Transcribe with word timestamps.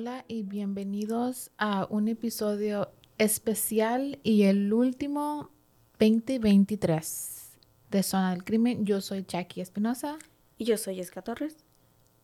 Hola 0.00 0.24
y 0.28 0.44
bienvenidos 0.44 1.50
a 1.58 1.86
un 1.90 2.08
episodio 2.08 2.90
especial 3.18 4.18
y 4.22 4.44
el 4.44 4.72
último 4.72 5.50
2023 5.98 7.58
de 7.90 8.02
Zona 8.02 8.30
del 8.30 8.42
Crimen. 8.42 8.86
Yo 8.86 9.02
soy 9.02 9.26
Jackie 9.28 9.60
Espinosa. 9.60 10.16
Y 10.56 10.64
yo 10.64 10.78
soy 10.78 10.94
Jessica 10.94 11.20
Torres. 11.20 11.54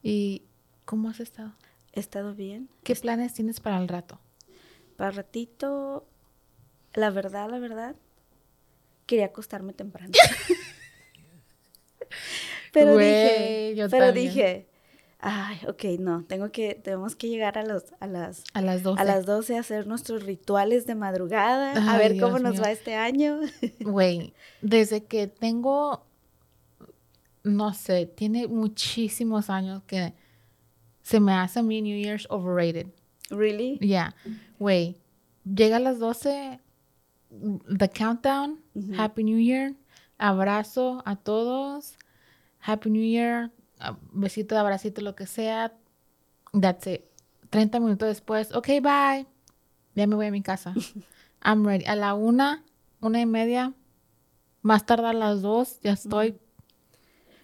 ¿Y 0.03 0.45
cómo 0.87 1.11
has 1.11 1.21
estado? 1.21 1.53
He 1.93 2.01
estado 2.01 2.35
bien. 2.35 2.71
¿Qué 2.83 2.95
planes 2.95 3.35
tienes 3.35 3.61
para 3.61 3.77
el 3.77 3.89
rato? 3.89 4.21
Para 4.97 5.11
ratito, 5.11 6.07
la 6.95 7.11
verdad, 7.11 7.51
la 7.51 7.59
verdad, 7.59 7.95
quería 9.05 9.27
acostarme 9.27 9.75
temprano. 9.75 10.15
pero 12.73 12.97
dije, 12.97 13.75
yo 13.77 13.91
pero 13.91 14.07
también. 14.07 14.29
dije, 14.29 14.67
ay, 15.29 15.59
ok, 15.67 15.85
no, 15.99 16.23
tengo 16.25 16.53
que, 16.53 16.77
tenemos 16.77 17.17
que 17.17 17.29
llegar 17.29 17.59
a 17.59 17.65
los, 17.65 17.83
a 17.99 18.07
las, 18.07 18.45
A 18.55 18.63
las 18.63 18.85
12. 18.85 19.03
a 19.03 19.05
las 19.05 19.27
12 19.27 19.57
a 19.57 19.61
hacer 19.61 19.89
nuestros 19.89 20.23
rituales 20.23 20.87
de 20.87 20.95
madrugada, 20.95 21.73
a 21.93 21.99
ver 21.99 22.21
cómo 22.21 22.39
nos 22.39 22.53
mío. 22.55 22.63
va 22.63 22.71
este 22.71 22.95
año. 22.95 23.41
Güey, 23.81 24.35
desde 24.63 25.05
que 25.05 25.27
tengo, 25.27 26.07
no 27.43 27.75
sé, 27.75 28.07
tiene 28.07 28.47
muchísimos 28.47 29.51
años 29.51 29.83
que 29.89 30.15
se 31.03 31.19
me 31.19 31.33
hace 31.33 31.59
a 31.59 31.63
mí 31.63 31.83
New 31.83 32.01
Year's 32.01 32.27
overrated. 32.31 32.87
really? 33.31 33.79
Yeah, 33.81 34.15
güey, 34.61 34.97
llega 35.45 35.79
a 35.79 35.81
las 35.81 35.99
12, 35.99 36.61
the 37.79 37.89
countdown. 37.89 38.61
Happy 38.97 39.25
New 39.25 39.41
Year, 39.41 39.75
abrazo 40.19 41.03
a 41.05 41.17
todos, 41.17 41.99
Happy 42.61 42.91
New 42.91 43.03
Year, 43.03 43.51
besito 44.13 44.55
de 44.55 44.61
abracito, 44.61 45.01
lo 45.03 45.15
que 45.15 45.27
sea, 45.27 45.77
that's 46.59 46.87
it. 46.87 47.03
30 47.51 47.81
minutos 47.81 48.09
después, 48.09 48.53
ok, 48.55 48.67
bye, 48.83 49.27
ya 49.95 50.07
me 50.07 50.15
voy 50.17 50.27
a 50.27 50.31
mi 50.31 50.43
casa. 50.43 50.75
I'm 51.43 51.65
ready. 51.65 51.85
A 51.87 51.95
la 51.97 52.15
una, 52.15 52.65
una 53.01 53.21
y 53.21 53.27
media, 53.27 53.73
más 54.63 54.85
tarde 54.87 55.07
a 55.09 55.13
las 55.13 55.43
dos, 55.43 55.79
ya 55.83 55.93
estoy. 55.93 56.39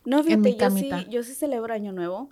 No, 0.05 0.19
en 0.19 0.25
fíjate, 0.25 0.41
mi 0.43 0.51
yo 0.57 0.71
sí, 0.71 0.89
camita. 0.89 1.09
yo 1.09 1.23
sí 1.23 1.35
celebro 1.35 1.73
Año 1.73 1.93
Nuevo. 1.93 2.31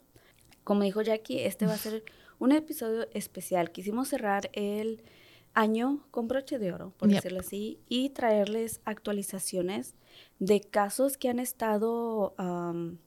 Como 0.64 0.82
dijo 0.82 1.02
Jackie, 1.02 1.40
este 1.44 1.66
va 1.66 1.74
a 1.74 1.78
ser 1.78 2.04
un 2.38 2.52
episodio 2.52 3.06
especial. 3.12 3.70
Quisimos 3.70 4.08
cerrar 4.08 4.50
el 4.52 5.02
año 5.54 6.04
con 6.10 6.26
broche 6.28 6.58
de 6.58 6.72
oro, 6.72 6.92
por 6.96 7.08
Yep. 7.08 7.16
decirlo 7.16 7.40
así, 7.40 7.78
y 7.88 8.10
traerles 8.10 8.80
actualizaciones 8.84 9.94
de 10.38 10.60
casos 10.60 11.16
que 11.16 11.28
han 11.28 11.38
estado 11.38 12.34
am, 12.38 12.98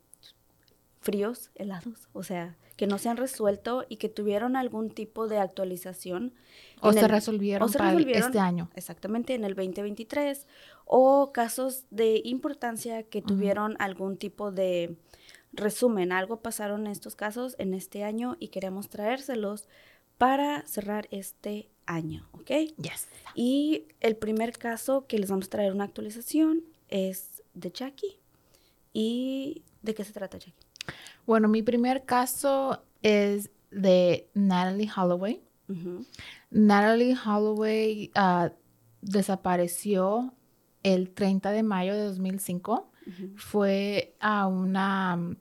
fríos, 1.03 1.51
helados, 1.55 2.07
o 2.13 2.23
sea, 2.23 2.57
que 2.77 2.87
no 2.87 2.97
se 2.97 3.09
han 3.09 3.17
resuelto 3.17 3.85
y 3.87 3.97
que 3.97 4.09
tuvieron 4.09 4.55
algún 4.55 4.89
tipo 4.89 5.27
de 5.27 5.37
actualización. 5.37 6.33
O 6.81 6.91
se 6.91 7.01
el- 7.01 7.09
resolvieron 7.09 7.67
o 7.67 7.71
se 7.71 7.77
resolvieron 7.77 8.23
este 8.23 8.39
año. 8.39 8.69
Exactamente, 8.75 9.35
en 9.35 9.43
el 9.43 9.53
2023. 9.53 10.47
O 10.85 11.31
casos 11.31 11.85
de 11.91 12.21
importancia 12.25 13.03
que 13.03 13.21
tuvieron 13.21 13.75
algún 13.79 14.17
tipo 14.17 14.51
de 14.51 14.95
resumen. 15.53 16.11
Algo 16.11 16.41
pasaron 16.41 16.87
en 16.87 16.91
estos 16.91 17.15
casos 17.15 17.55
en 17.59 17.73
este 17.75 18.03
año 18.03 18.37
y 18.39 18.47
queremos 18.47 18.89
traérselos 18.89 19.67
para 20.17 20.65
cerrar 20.65 21.07
este 21.11 21.69
año, 21.85 22.27
¿ok? 22.31 22.49
Yes. 22.77 23.07
Y 23.35 23.85
el 23.99 24.15
primer 24.15 24.57
caso 24.57 25.05
que 25.05 25.19
les 25.19 25.29
vamos 25.29 25.45
a 25.45 25.49
traer 25.49 25.73
una 25.73 25.83
actualización 25.83 26.63
es 26.89 27.43
de 27.53 27.71
Jackie. 27.71 28.17
¿Y 28.93 29.63
de 29.81 29.93
qué 29.93 30.03
se 30.03 30.13
trata, 30.13 30.37
Jackie? 30.37 30.62
Bueno, 31.25 31.47
mi 31.47 31.61
primer 31.63 32.05
caso 32.05 32.83
es 33.01 33.49
de 33.71 34.29
Natalie 34.33 34.89
Holloway. 34.95 35.41
Natalie 36.51 37.15
Holloway 37.25 38.11
ah, 38.15 38.51
desapareció 39.01 40.33
el 40.83 41.09
30 41.11 41.51
de 41.51 41.63
mayo 41.63 41.93
de 41.95 42.03
2005. 42.05 42.89
Ujú. 43.07 43.31
Fue 43.35 44.15
a 44.19 44.47
una, 44.47 45.35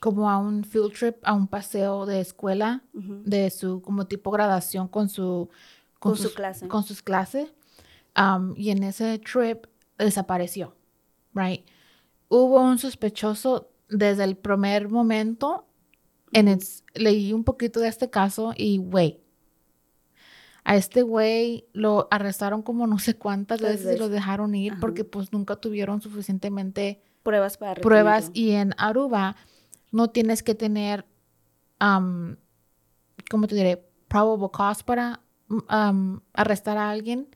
como 0.00 0.30
a 0.30 0.38
un 0.38 0.64
field 0.64 0.92
trip, 0.92 1.16
a 1.22 1.32
un 1.34 1.46
paseo 1.48 2.06
de 2.06 2.20
escuela, 2.20 2.82
de 2.92 3.50
su, 3.50 3.80
como 3.82 4.06
tipo 4.06 4.30
graduación 4.30 4.88
con 4.88 5.08
su, 5.08 5.48
Con 5.98 6.16
su 6.16 6.24
sus- 6.24 6.34
clase. 6.34 6.68
Con 6.68 6.84
sus 6.84 7.02
clases. 7.02 7.48
Um, 8.16 8.54
y 8.56 8.70
en 8.70 8.82
ese 8.82 9.18
trip 9.18 9.66
desapareció, 9.96 10.74
right? 11.34 11.64
Hubo 12.28 12.60
un 12.60 12.78
sospechoso 12.78 13.70
desde 13.88 14.24
el 14.24 14.36
primer 14.36 14.88
momento. 14.88 15.64
En 16.32 16.46
its- 16.48 16.84
leí 16.94 17.32
un 17.32 17.42
poquito 17.44 17.80
de 17.80 17.88
este 17.88 18.10
caso 18.10 18.52
y, 18.56 18.78
güey, 18.78 19.20
a 20.64 20.76
este 20.76 21.00
güey 21.02 21.66
lo 21.72 22.06
arrestaron 22.10 22.60
como 22.62 22.86
no 22.86 22.98
sé 22.98 23.16
cuántas 23.16 23.60
veces 23.62 23.96
y 23.96 23.98
lo 23.98 24.10
dejaron 24.10 24.54
ir 24.54 24.72
Ajá. 24.72 24.80
porque 24.80 25.04
pues 25.04 25.32
nunca 25.32 25.56
tuvieron 25.56 26.02
suficientemente 26.02 27.00
Pruebas 27.22 27.56
para 27.56 27.80
pruebas 27.80 28.26
retenerlo. 28.28 28.50
y 28.52 28.54
en 28.56 28.74
Aruba 28.76 29.36
no 29.90 30.10
tienes 30.10 30.42
que 30.42 30.54
tener, 30.54 31.06
um, 31.80 32.36
¿cómo 33.30 33.46
te 33.46 33.54
diré? 33.54 33.88
Probable 34.08 34.48
cause 34.52 34.82
para 34.84 35.20
um, 35.48 36.20
arrestar 36.34 36.76
a 36.76 36.90
alguien 36.90 37.28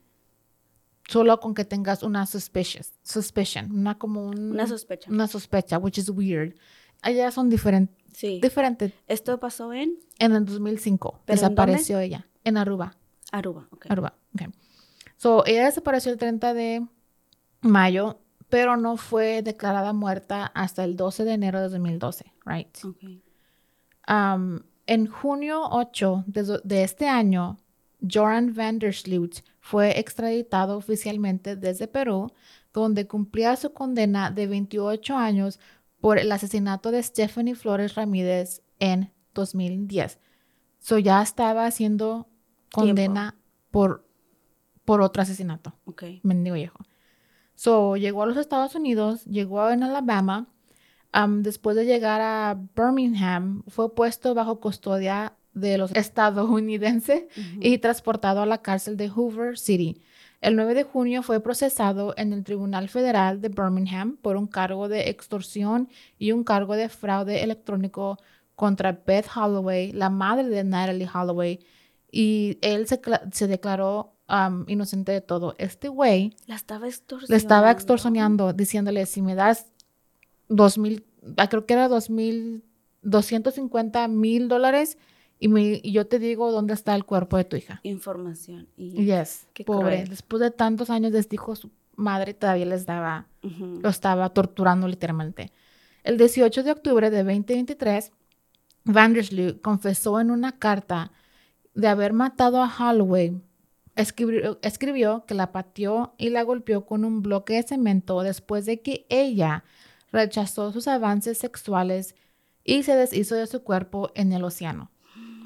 solo 1.09 1.41
con 1.41 1.55
que 1.55 1.65
tengas 1.65 2.03
una 2.03 2.27
suspicious, 2.27 2.93
suspicion, 3.03 3.71
una 3.73 3.99
como 3.99 4.25
un- 4.27 4.53
Una 4.53 4.67
sospecha. 4.67 5.11
una 5.11 5.27
sospecha, 5.29 5.79
which 5.79 5.99
is 5.99 6.09
weird. 6.11 6.55
Allá 7.03 7.31
son 7.31 7.49
diferentes. 7.51 7.97
Sí. 8.13 8.41
Esto 9.09 9.39
pasó 9.41 9.73
en 9.73 9.99
En 10.19 10.33
el 10.33 10.45
2005 10.45 11.21
¿Pero 11.25 11.39
en 11.41 11.43
desapareció 11.43 11.99
ella 11.99 12.27
en 12.45 12.57
Aruba. 12.57 12.97
Aruba. 13.33 13.67
ok. 13.71 13.87
Aruba. 13.91 14.15
Okay. 14.35 14.49
So, 15.17 15.45
ella 15.47 15.65
desapareció 15.65 16.13
el 16.13 16.19
30 16.19 16.53
de 16.55 16.87
mayo, 17.63 18.19
pero 18.49 18.77
no 18.77 18.97
fue 18.97 19.43
declarada 19.43 19.93
muerta 19.93 20.47
hasta 20.55 20.85
el 20.85 20.97
12 20.97 21.25
de 21.25 21.33
enero 21.33 21.61
de 21.61 21.69
2012, 21.71 22.33
right? 22.45 22.77
Ok. 22.85 22.99
Um, 24.09 24.61
en 24.87 25.07
junio 25.07 25.63
8 25.71 26.25
de, 26.27 26.61
de 26.65 26.83
este 26.85 27.09
año, 27.09 27.59
Joran 28.09 28.53
van 28.55 28.79
der 28.79 28.93
Sloot 28.95 29.43
fue 29.63 29.99
extraditado 30.01 30.77
oficialmente 30.77 31.55
desde 31.57 31.87
Perú, 31.87 32.33
donde 32.75 33.07
cumplía 33.07 33.55
su 33.57 33.73
condena 33.73 34.31
de 34.31 34.49
28 34.49 35.17
años 35.17 35.61
por 36.01 36.19
el 36.19 36.31
asesinato 36.33 36.91
de 36.91 37.01
Stephanie 37.03 37.55
Flores 37.55 37.95
Ramírez 37.95 38.63
en 38.81 39.13
2010. 39.35 40.19
So 40.81 40.99
ya 40.99 41.23
estaba 41.23 41.65
haciendo 41.65 42.29
condena 42.73 43.39
por, 43.71 44.05
por 44.85 45.01
otro 45.01 45.23
asesinato 45.23 45.79
Ok. 45.85 46.03
mendigo 46.25 46.55
viejo. 46.57 46.79
So, 47.55 47.97
llegó 47.97 48.25
a 48.25 48.27
los 48.27 48.37
Estados 48.39 48.75
Unidos, 48.75 49.25
llegó 49.27 49.71
en 49.71 49.85
Alabama. 49.85 50.49
am, 51.13 51.43
después 51.45 51.77
de 51.77 51.85
llegar 51.85 52.21
a 52.21 52.59
Birmingham, 52.75 53.63
fue 53.69 53.95
puesto 53.95 54.35
bajo 54.35 54.59
custodia 54.59 55.37
de 55.55 55.79
los 55.79 55.93
estadounidenses 55.93 57.25
y 57.61 57.79
transportado 57.79 58.41
a 58.43 58.47
la 58.47 58.59
cárcel 58.63 58.97
de 58.97 59.09
Hoover 59.09 59.59
City. 59.59 60.01
El 60.41 60.57
9 60.57 60.75
de 60.75 60.83
junio 60.83 61.23
fue 61.23 61.41
procesado 61.41 62.15
en 62.17 62.33
el 62.33 62.43
Tribunal 62.43 62.89
Federal 62.89 63.41
de 63.41 63.49
Birmingham 63.49 64.17
por 64.21 64.37
un 64.37 64.47
cargo 64.49 64.89
de 64.89 65.09
extorsión 65.09 65.89
y 66.19 66.33
un 66.33 66.43
cargo 66.43 66.75
de 66.75 66.89
fraude 66.89 67.43
electrónico 67.45 68.19
contra 68.57 68.93
Beth 69.07 69.27
Holloway, 69.37 69.93
la 69.93 70.11
madre 70.11 70.49
de 70.49 70.65
Natalie 70.65 71.09
Holloway, 71.13 71.61
y 72.11 72.59
él 72.61 72.87
se, 72.89 73.01
cla- 73.01 73.33
se 73.33 73.47
declaró 73.47 74.15
um, 74.29 74.65
inocente 74.69 75.13
de 75.13 75.21
todo. 75.21 75.55
Este 75.59 75.89
güey 75.89 76.35
La 76.47 76.57
estaba 76.57 76.87
extorsionando. 76.89 77.33
le 77.33 77.37
estaba 77.37 77.71
extorsionando, 77.71 78.53
diciéndole, 78.53 79.07
si 79.07 79.23
me 79.23 79.35
das 79.35 79.67
dos 80.49 80.77
mil, 80.77 81.05
ah, 81.37 81.49
creo 81.49 81.67
que 81.67 81.75
era 81.75 81.89
dos 81.89 82.11
mil, 82.11 82.65
doscientos 83.01 83.55
cincuenta 83.55 84.07
mil 84.09 84.49
dólares 84.49 84.99
y, 85.45 85.49
me- 85.49 85.81
y 85.83 85.93
yo 85.93 86.07
te 86.07 86.19
digo 86.19 86.51
dónde 86.53 86.73
está 86.75 86.95
el 86.95 87.05
cuerpo 87.05 87.37
de 87.37 87.45
tu 87.45 87.57
hija. 87.57 87.81
Información. 87.83 88.69
Y, 88.77 89.05
Yes, 89.05 89.47
Qué 89.53 89.65
pobre. 89.65 89.97
cruel. 89.97 90.09
Después 90.09 90.41
de 90.41 90.51
tantos 90.51 90.89
años 90.91 91.13
les 91.13 91.29
dijo 91.29 91.57
su 91.57 91.71
madre 91.97 92.33
todavía 92.35 92.65
les 92.67 92.87
daba, 92.87 93.27
lo 93.43 93.89
estaba 93.89 94.29
torturando 94.31 94.87
literalmente. 94.89 95.53
El 96.05 96.17
18 96.17 96.63
de 96.63 96.73
octubre 96.73 97.11
de 97.11 97.19
2023, 97.25 98.13
Vandersloot 98.85 99.61
confesó 99.61 100.21
en 100.21 100.31
una 100.31 100.59
carta 100.59 101.13
de 101.75 101.89
haber 101.89 102.13
matado 102.13 102.63
a 102.63 102.69
Holloway. 102.79 103.41
Escribió, 103.95 104.59
escribió 104.63 105.25
que 105.27 105.35
la 105.35 105.53
pateó 105.53 106.15
y 106.19 106.31
la 106.31 106.43
golpeó 106.45 106.87
con 106.87 107.05
un 107.05 107.21
bloque 107.23 107.55
de 107.55 107.63
cemento 107.63 108.23
después 108.23 108.65
de 108.65 108.81
que 108.81 109.07
ella 109.11 109.65
rechazó 110.11 110.73
sus 110.73 110.89
avances 110.89 111.39
sexuales 111.39 112.15
y 112.65 112.85
se 112.85 112.97
deshizo 112.97 113.35
de 113.35 113.47
su 113.47 113.63
cuerpo 113.63 114.11
en 114.15 114.33
el 114.33 114.45
océano. 114.45 114.91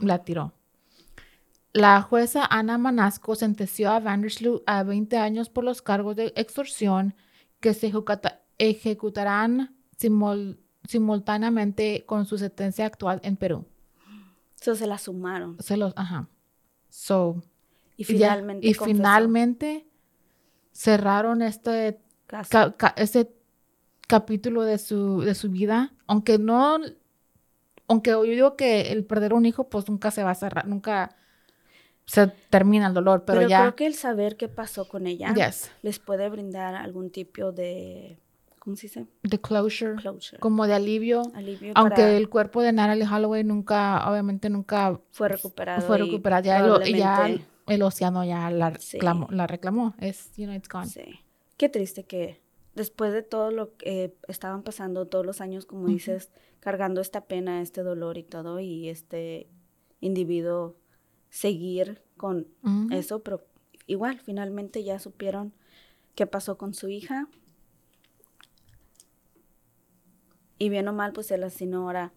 La 0.00 0.25
tiró. 0.25 0.52
La 1.72 2.00
jueza 2.02 2.46
Ana 2.48 2.78
Manasco 2.78 3.34
sentenció 3.34 3.90
a 3.90 4.00
Vandersloot 4.00 4.62
a 4.66 4.82
20 4.82 5.19
años 5.19 5.50
por 5.50 5.64
los 5.64 5.82
cargos 5.82 6.16
de 6.16 6.32
extorsión 6.37 7.14
que 7.60 7.75
se 7.75 7.88
ejecuta- 7.88 8.40
ejecutarán 8.58 9.76
simul- 9.98 10.58
simultáneamente 10.88 12.04
con 12.06 12.25
su 12.26 12.38
sentencia 12.38 12.87
actual 12.87 13.20
en 13.22 13.37
Perú. 13.37 13.66
So, 14.54 14.75
se 14.75 14.87
la 14.87 14.96
sumaron. 14.98 15.56
Se 15.60 15.76
los, 15.76 15.93
ajá. 15.96 16.28
So, 16.88 17.43
Y 17.98 18.04
ya- 18.04 18.06
finalmente 18.06 18.66
y 18.66 18.75
confesó. 18.75 18.96
finalmente 18.96 19.87
cerraron 20.72 21.43
este, 21.43 22.00
Caso. 22.26 22.48
ca- 22.50 22.72
ca- 22.76 22.94
este 22.96 23.34
capítulo 24.08 24.62
de 24.62 24.78
su, 24.78 25.20
de 25.20 25.34
su 25.34 25.50
vida, 25.50 25.93
aunque 26.06 26.38
no, 26.38 26.78
aunque 27.88 28.11
yo 28.11 28.23
digo 28.23 28.56
que 28.56 28.93
el 28.93 29.05
perder 29.05 29.35
un 29.35 29.47
hijo 29.47 29.69
pues 29.69 29.88
nunca 29.88 30.11
se 30.11 30.23
va 30.23 30.31
a 30.31 30.35
cerrar, 30.35 30.67
nunca 30.67 31.17
se 32.05 32.29
termina 32.50 32.87
el 32.87 32.94
dolor, 32.94 33.25
pero, 33.25 33.38
Pero, 33.41 33.49
ya, 33.50 33.61
creo 33.62 33.77
que 33.77 33.87
el 33.87 33.94
saber 33.94 34.37
qué 34.37 34.49
pasó 34.49 34.87
con 34.88 35.06
ella 35.06 35.35
yes, 35.35 35.71
les 35.83 35.99
puede 35.99 36.29
brindar 36.29 36.75
algún 36.77 37.11
tipo 37.11 37.50
de, 37.50 38.19
¿cómo 38.61 38.77
se 38.77 38.83
dice? 38.83 39.06
the 39.29 39.41
closure, 39.41 39.97
Closure. 39.97 40.38
como 40.38 40.67
de 40.69 40.75
alivio, 40.75 41.23
Alivio 41.35 41.73
aunque 41.75 41.97
para- 42.03 42.12
el 42.17 42.29
cuerpo 42.29 42.62
de 42.62 42.73
Natalie 42.73 43.06
Holloway 43.06 43.43
nunca, 43.43 44.09
obviamente 44.09 44.49
nunca 44.50 45.00
fue 45.11 45.29
recuperado. 45.29 45.82
fue 45.82 45.99
y 45.99 46.03
recuperado, 46.03 46.44
ya, 46.44 46.59
el, 46.59 46.94
ya 46.94 47.15
probablemente- 47.15 47.47
el 47.67 47.82
océano 47.82 48.25
ya 48.25 48.50
la 48.50 48.75
Sí. 48.79 48.99
reclamó, 48.99 49.27
la 49.31 49.47
reclamó, 49.49 49.94
es, 49.99 50.31
you 50.37 50.44
know, 50.44 50.55
it's 50.55 50.69
gone. 50.69 50.87
Sí. 50.87 51.21
Qué 51.56 51.69
triste 51.69 52.05
que 52.05 52.41
después 52.76 53.12
de 53.12 53.23
todo 53.23 53.50
lo 53.50 53.76
que 53.76 54.05
eh, 54.05 54.14
estaban 54.28 54.62
pasando, 54.62 55.06
todos 55.06 55.26
los 55.26 55.40
años, 55.40 55.67
como 55.67 55.88
dices, 55.88 56.31
cargando 56.61 57.00
esta 57.00 57.25
pena, 57.25 57.62
este 57.62 57.82
dolor 57.82 58.19
y 58.19 58.23
todo, 58.23 58.61
y 58.61 58.88
este 58.88 59.49
individuo 60.00 60.76
seguir 61.31 62.02
con 62.17 62.46
eso, 62.90 63.23
pero 63.23 63.44
igual, 63.87 64.20
finalmente 64.20 64.84
ya 64.84 64.99
supieron 64.99 65.52
qué 66.14 66.26
pasó 66.26 66.56
con 66.56 66.75
su 66.75 66.88
hija. 66.88 67.28
Y 70.58 70.69
bien 70.69 70.88
o 70.88 70.93
mal, 70.93 71.12
pues 71.12 71.31
el 71.31 71.44
asesino 71.44 71.82
ahora, 71.82 72.12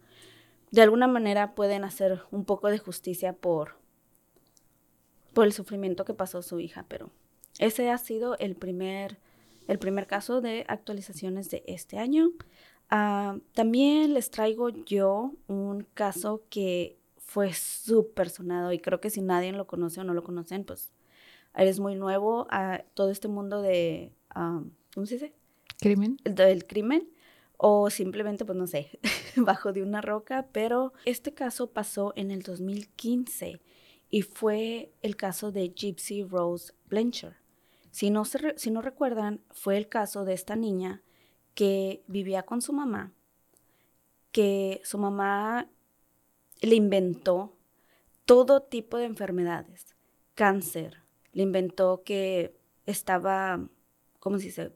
de 0.71 0.81
alguna 0.81 1.07
manera 1.07 1.55
pueden 1.55 1.83
hacer 1.83 2.21
un 2.31 2.45
poco 2.45 2.69
de 2.69 2.77
justicia 2.77 3.33
por, 3.33 3.75
por 5.33 5.45
el 5.45 5.53
sufrimiento 5.53 6.05
que 6.05 6.13
pasó 6.13 6.41
su 6.41 6.59
hija, 6.59 6.85
pero 6.88 7.09
ese 7.59 7.89
ha 7.89 7.97
sido 7.97 8.38
el 8.38 8.55
primer, 8.55 9.19
el 9.69 9.80
primer 9.80 10.07
caso 10.07 10.42
de 10.42 10.66
actualizaciones 10.68 11.50
de 11.50 11.63
este 11.68 11.98
año. 11.98 12.31
Ah, 12.89 13.38
también 13.54 14.13
les 14.13 14.31
traigo 14.31 14.69
yo 14.69 15.33
un 15.48 15.86
caso 15.94 16.44
que 16.50 16.98
fue 17.18 17.54
súper 17.54 18.30
sonado 18.30 18.74
y 18.74 18.80
creo 18.80 19.00
que 19.00 19.12
si 19.12 19.21
nadie 19.21 19.51
lo 19.51 19.68
conoce 19.68 20.01
o 20.01 20.04
no 20.04 20.13
lo 20.13 20.24
conocen, 20.24 20.63
pues 20.66 20.92
eres 21.56 21.80
muy 21.80 21.95
nuevo 21.95 22.48
a 22.50 22.83
todo 22.95 23.12
este 23.12 23.27
mundo 23.27 23.62
de, 23.62 24.12
ah, 24.31 24.62
¿cómo 24.94 25.06
se 25.06 25.16
dice? 25.16 25.33
Crimen. 25.80 26.18
El- 26.24 26.36
del 26.36 26.65
crimen 26.65 27.07
o 27.57 27.89
simplemente, 27.89 28.45
pues 28.45 28.57
no 28.57 28.65
sé, 28.68 29.00
bajo 29.36 29.72
de 29.74 29.83
una 29.83 30.01
roca, 30.01 30.48
pero 30.51 30.94
este 31.06 31.33
caso 31.33 31.72
pasó 31.72 32.13
en 32.15 32.31
el 32.31 32.42
2015 32.42 33.62
y 34.10 34.24
fue 34.24 34.92
el 35.04 35.15
caso 35.15 35.51
de 35.51 35.69
Gypsy 35.69 36.24
Rose 36.24 36.74
Blanchard. 36.89 37.36
Si 37.91 38.09
no, 38.09 38.25
se 38.25 38.57
si 38.57 38.71
no 38.71 38.81
recuerdan, 38.81 39.41
fue 39.51 39.77
el 39.77 39.88
caso 39.88 40.25
de 40.25 40.33
esta 40.33 40.56
niña 40.56 41.01
que 41.56 42.03
vivía 42.07 42.44
con 42.44 42.62
su 42.62 42.74
mamá, 42.74 43.13
que 44.31 44.81
su 44.83 44.97
mamá 44.97 45.68
le 46.62 46.75
inventó 46.75 47.56
todo 48.25 48.62
tipo 48.62 48.97
de 48.97 49.06
enfermedades, 49.06 49.95
cáncer, 50.36 50.97
le 51.33 51.44
inventó 51.44 52.03
que 52.03 52.56
estaba, 52.86 53.68
¿cómo 54.19 54.38
se 54.38 54.45
dice? 54.45 54.71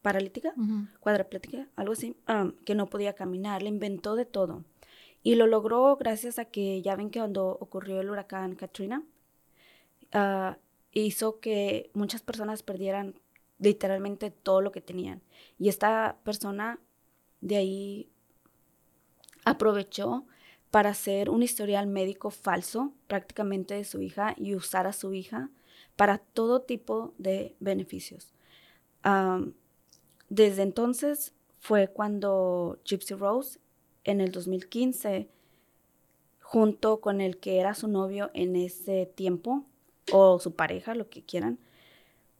Paralítica 0.00 0.54
Ujú. 0.56 0.86
cuadraplética, 1.00 1.68
algo 1.76 1.92
así, 1.92 2.16
um, 2.28 2.52
que 2.64 2.74
no 2.74 2.86
podía 2.86 3.12
caminar, 3.12 3.62
le 3.62 3.68
inventó 3.68 4.16
de 4.16 4.24
todo. 4.24 4.64
Y 5.22 5.34
lo 5.36 5.46
logró 5.46 5.96
gracias 5.96 6.38
a 6.38 6.46
que 6.46 6.82
ya 6.82 6.96
ven 6.96 7.10
que 7.10 7.18
cuando 7.18 7.48
ocurrió 7.48 8.00
el 8.00 8.10
huracán 8.10 8.54
Katrina, 8.54 9.02
ah, 10.12 10.58
hizo 11.00 11.40
que 11.40 11.90
muchas 11.92 12.22
personas 12.22 12.62
perdieran 12.62 13.20
literalmente 13.58 14.30
todo 14.30 14.60
lo 14.60 14.72
que 14.72 14.80
tenían. 14.80 15.22
Y 15.58 15.68
esta 15.68 16.18
persona 16.24 16.78
de 17.40 17.56
ahí 17.56 18.10
aprovechó 19.44 20.26
para 20.70 20.90
hacer 20.90 21.30
un 21.30 21.42
historial 21.42 21.86
médico 21.86 22.30
falso 22.30 22.92
prácticamente 23.06 23.74
de 23.74 23.84
su 23.84 24.00
hija 24.00 24.34
y 24.36 24.54
usar 24.54 24.86
a 24.86 24.92
su 24.92 25.12
hija 25.12 25.50
para 25.96 26.18
todo 26.18 26.62
tipo 26.62 27.14
de 27.18 27.54
beneficios. 27.60 28.34
Desde 30.28 30.62
entonces 30.62 31.32
fue 31.60 31.88
cuando 31.88 32.80
Gypsy 32.84 33.14
Rose, 33.14 33.60
en 34.02 34.20
el 34.20 34.32
2015, 34.32 35.28
junto 36.40 37.00
con 37.00 37.20
el 37.20 37.38
que 37.38 37.60
era 37.60 37.74
su 37.74 37.88
novio 37.88 38.30
en 38.34 38.56
ese 38.56 39.06
tiempo, 39.06 39.64
o 40.12 40.38
su 40.38 40.54
pareja, 40.54 40.94
lo 40.94 41.08
que 41.08 41.22
quieran, 41.22 41.58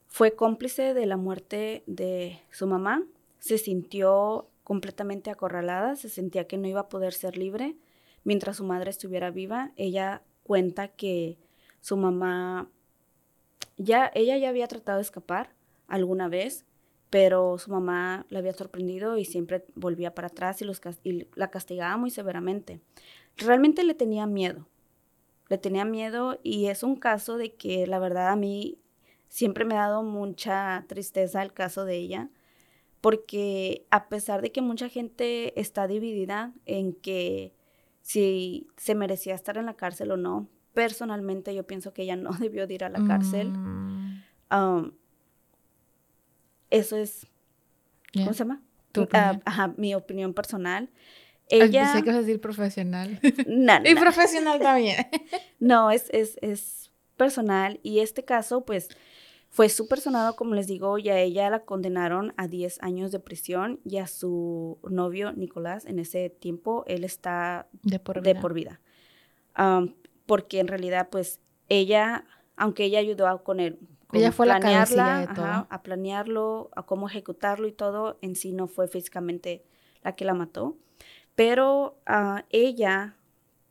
fue 0.09 0.35
cómplice 0.35 0.95
de 0.95 1.07
la 1.07 1.17
muerte 1.17 1.83
de 1.87 2.41
su 2.51 2.67
mamá. 2.67 3.03
Se 3.39 3.59
sintió 3.59 4.49
completamente 4.63 5.31
acorralada, 5.31 5.97
se 5.97 6.09
sentía 6.09 6.47
que 6.47 6.57
no 6.57 6.69
iba 6.69 6.81
a 6.81 6.89
poder 6.89 7.13
ser 7.13 7.37
libre 7.37 7.77
mientras 8.25 8.57
su 8.57 8.65
madre 8.65 8.91
estuviera 8.91 9.31
viva. 9.31 9.73
Ella 9.77 10.23
cuenta 10.43 10.89
que 10.89 11.39
su 11.81 11.97
mamá, 11.97 12.71
ya, 13.77 14.11
ella 14.15 14.37
ya 14.39 14.49
había 14.49 14.67
tratado 14.67 14.99
de 14.99 15.03
escapar 15.03 15.51
alguna 15.87 16.29
vez, 16.29 16.65
pero 17.11 17.59
su 17.59 17.71
mamá 17.71 18.27
la 18.31 18.41
había 18.41 18.55
sorprendido 18.55 19.19
y 19.19 19.25
siempre 19.25 19.65
volvía 19.75 20.15
para 20.15 20.29
atrás 20.29 20.63
y, 20.63 20.67
y 21.09 21.29
la 21.35 21.51
castigaba 21.51 21.97
muy 21.97 22.11
severamente. 22.11 22.81
Realmente 23.37 23.85
le 23.85 23.95
tenía 23.95 24.27
miedo, 24.27 24.67
le 25.49 25.59
tenía 25.59 25.85
miedo 25.85 26.39
y 26.43 26.67
es 26.67 26.83
un 26.83 26.97
caso 26.97 27.37
de 27.37 27.55
que 27.55 27.87
la 27.87 27.99
verdad 27.99 28.29
a 28.31 28.37
mí 28.37 28.79
siempre 29.29 29.65
me 29.65 29.75
ha 29.75 29.89
dado 29.89 30.03
mucha 30.03 30.85
tristeza 30.89 31.43
el 31.43 31.53
caso 31.53 31.85
de 31.85 31.97
ella, 31.97 32.31
porque 33.01 33.87
a 33.91 34.09
pesar 34.09 34.41
de 34.43 34.53
que 34.53 34.63
mucha 34.63 34.89
gente 34.89 35.59
está 35.61 35.87
dividida 35.87 36.53
en 36.65 36.95
que 36.95 37.53
si 38.01 38.69
se 38.77 38.95
merecía 38.95 39.35
estar 39.35 39.59
en 39.59 39.67
la 39.67 39.75
cárcel 39.75 40.13
o 40.13 40.17
no, 40.17 40.49
personalmente 40.73 41.55
yo 41.55 41.67
pienso 41.67 41.93
que 41.93 42.03
ella 42.03 42.17
no 42.17 42.31
debió 42.41 42.67
de 42.67 42.75
ir 42.75 42.85
a 42.85 42.89
la 42.89 43.05
cárcel. 43.07 43.51
Mm, 43.51 44.23
Um, 44.51 44.93
eso 46.71 46.97
es, 46.97 47.27
yeah. 48.13 48.25
¿cómo 48.25 48.35
se 48.35 48.39
llama? 48.41 48.63
Tu 48.93 49.09
Ah, 49.13 49.41
ajá, 49.45 49.75
mi 49.77 49.95
opinión 49.95 50.35
personal. 50.35 50.91
Ella... 51.49 51.83
Pensé 51.85 52.03
que 52.03 52.11
ibas 52.11 52.17
a 52.17 52.27
decir 52.27 52.41
profesional. 52.41 53.21
No, 53.47 53.79
no, 53.81 53.89
y 53.91 53.95
profesional 53.95 54.59
también. 54.61 54.97
No, 55.61 55.91
es, 55.91 56.09
es, 56.11 56.37
es 56.43 56.91
personal 57.17 57.81
y 57.83 58.01
este 58.01 58.25
caso 58.25 58.65
pues 58.65 58.89
fue 59.51 59.69
súper 59.69 60.01
sonado, 60.01 60.35
como 60.37 60.55
les 60.55 60.67
digo, 60.67 60.99
y 60.99 61.09
a 61.11 61.19
ella 61.21 61.49
la 61.49 61.61
condenaron 61.65 62.35
a 62.37 62.49
10 62.49 62.83
años 62.83 63.13
de 63.13 63.21
prisión 63.21 63.81
y 63.85 63.99
a 63.99 64.07
su 64.09 64.79
novio 64.91 65.33
Nicolás 65.33 65.85
en 65.87 66.01
ese 66.01 66.29
tiempo, 66.29 66.83
él 66.89 67.05
está 67.05 67.69
De 67.83 67.99
por 68.01 68.21
de 68.21 68.33
vida. 68.33 68.41
por 68.41 68.53
vida. 68.53 68.81
Am, 69.55 69.95
porque 70.27 70.59
en 70.59 70.67
realidad 70.67 71.09
pues 71.11 71.41
ella, 71.69 72.25
aunque 72.57 72.85
ella 72.85 72.99
ayudó 72.99 73.29
a- 73.29 73.43
con 73.45 73.61
el, 73.61 73.79
Ella 74.13 74.33
fue 74.33 74.47
la 74.47 74.59
planearla, 74.59 75.21
de 75.21 75.27
todo. 75.35 75.45
ajá, 75.45 75.67
a 75.71 75.83
planearlo, 75.83 76.71
a 76.75 76.85
cómo 76.85 77.09
ejecutarlo 77.09 77.67
y 77.69 77.73
todo, 77.73 78.19
en 78.23 78.35
sí 78.37 78.53
no 78.53 78.67
fue 78.67 78.89
físicamente 78.89 79.65
la 80.03 80.15
que 80.17 80.25
la 80.25 80.35
mató. 80.35 80.77
Pero 81.35 81.99
ah, 82.07 82.45
ella 82.51 83.17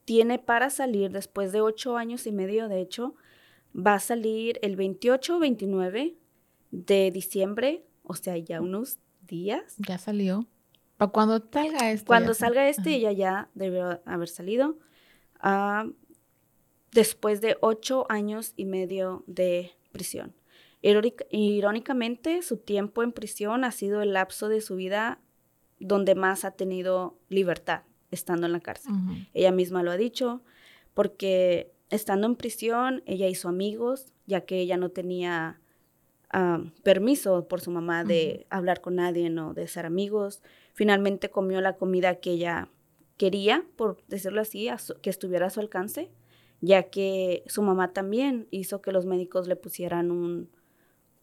tiene 0.05 0.37
para 0.39 0.69
salir 0.69 1.11
después 1.11 1.51
de 1.51 1.61
ocho 1.61 1.95
años 1.97 2.27
y 2.27 2.31
medio, 2.31 2.67
de 2.67 2.81
hecho, 2.81 3.15
va 3.75 3.95
a 3.95 3.99
salir 3.99 4.59
el 4.61 4.75
28 4.75 5.37
o 5.37 5.39
29 5.39 6.15
de 6.71 7.11
diciembre, 7.11 7.85
o 8.03 8.13
sea, 8.15 8.37
ya 8.37 8.59
unos 8.61 8.99
días. 9.21 9.75
Ya 9.77 9.97
salió. 9.97 10.45
Para 10.97 11.11
cuando 11.11 11.41
salga 11.51 11.91
esto. 11.91 12.05
Cuando 12.07 12.31
ya- 12.33 12.37
salga 12.39 12.67
este, 12.69 12.81
Ajá. 12.89 12.97
ella 12.97 13.11
ya 13.13 13.49
debe 13.53 13.99
haber 14.05 14.27
salido. 14.29 14.77
ah, 15.39 15.85
después 16.91 17.41
de 17.41 17.57
ocho 17.61 18.05
años 18.09 18.53
y 18.55 18.65
medio 18.65 19.23
de 19.27 19.71
prisión. 19.91 20.35
Irónica- 20.81 21.25
Irónicamente, 21.31 22.41
su 22.43 22.57
tiempo 22.57 23.03
en 23.03 23.11
prisión 23.13 23.63
ha 23.63 23.71
sido 23.71 24.01
el 24.01 24.13
lapso 24.13 24.47
de 24.47 24.61
su 24.61 24.75
vida 24.75 25.19
donde 25.83 26.15
más 26.15 26.45
ha 26.45 26.51
tenido 26.51 27.17
libertad 27.29 27.81
estando 28.11 28.45
en 28.45 28.53
la 28.53 28.59
cárcel. 28.59 28.93
Ella 29.33 29.51
misma 29.51 29.83
lo 29.83 29.91
ha 29.91 29.97
dicho, 29.97 30.41
porque 30.93 31.71
estando 31.89 32.27
en 32.27 32.35
prisión, 32.35 33.03
ella 33.05 33.27
hizo 33.27 33.49
amigos, 33.49 34.13
ya 34.25 34.41
que 34.41 34.59
ella 34.59 34.77
no 34.77 34.89
tenía 34.89 35.59
ah, 36.31 36.63
permiso 36.83 37.47
por 37.47 37.61
su 37.61 37.71
mamá 37.71 38.03
de 38.03 38.47
hablar 38.49 38.81
con 38.81 38.95
nadie 38.95 39.29
o 39.39 39.53
de 39.53 39.67
ser 39.67 39.85
amigos. 39.85 40.41
Finalmente 40.73 41.29
comió 41.29 41.61
la 41.61 41.73
comida 41.77 42.15
que 42.15 42.31
ella 42.31 42.69
quería, 43.17 43.63
por 43.75 44.01
decirlo 44.07 44.41
así, 44.41 44.67
su- 44.79 44.99
que 45.01 45.09
estuviera 45.09 45.47
a 45.47 45.49
su 45.51 45.59
alcance, 45.59 46.09
ya 46.61 46.83
que 46.89 47.43
su 47.47 47.61
mamá 47.61 47.93
también 47.93 48.47
hizo 48.51 48.81
que 48.81 48.91
los 48.91 49.05
médicos 49.05 49.47
le 49.47 49.55
pusieran 49.55 50.09
un 50.11 50.49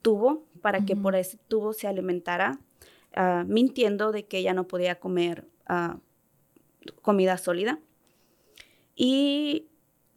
tubo 0.02 0.44
para 0.62 0.84
que 0.84 0.94
por 1.02 1.14
ese 1.16 1.38
tubo 1.48 1.72
se 1.72 1.86
alimentara, 1.88 2.60
ah, 3.14 3.44
mintiendo 3.46 4.12
de 4.12 4.26
que 4.26 4.38
ella 4.38 4.54
no 4.54 4.66
podía 4.66 4.98
comer 5.00 5.46
ah, 5.66 5.98
comida 7.02 7.38
sólida. 7.38 7.78
Y 8.94 9.66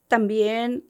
también, 0.07 0.83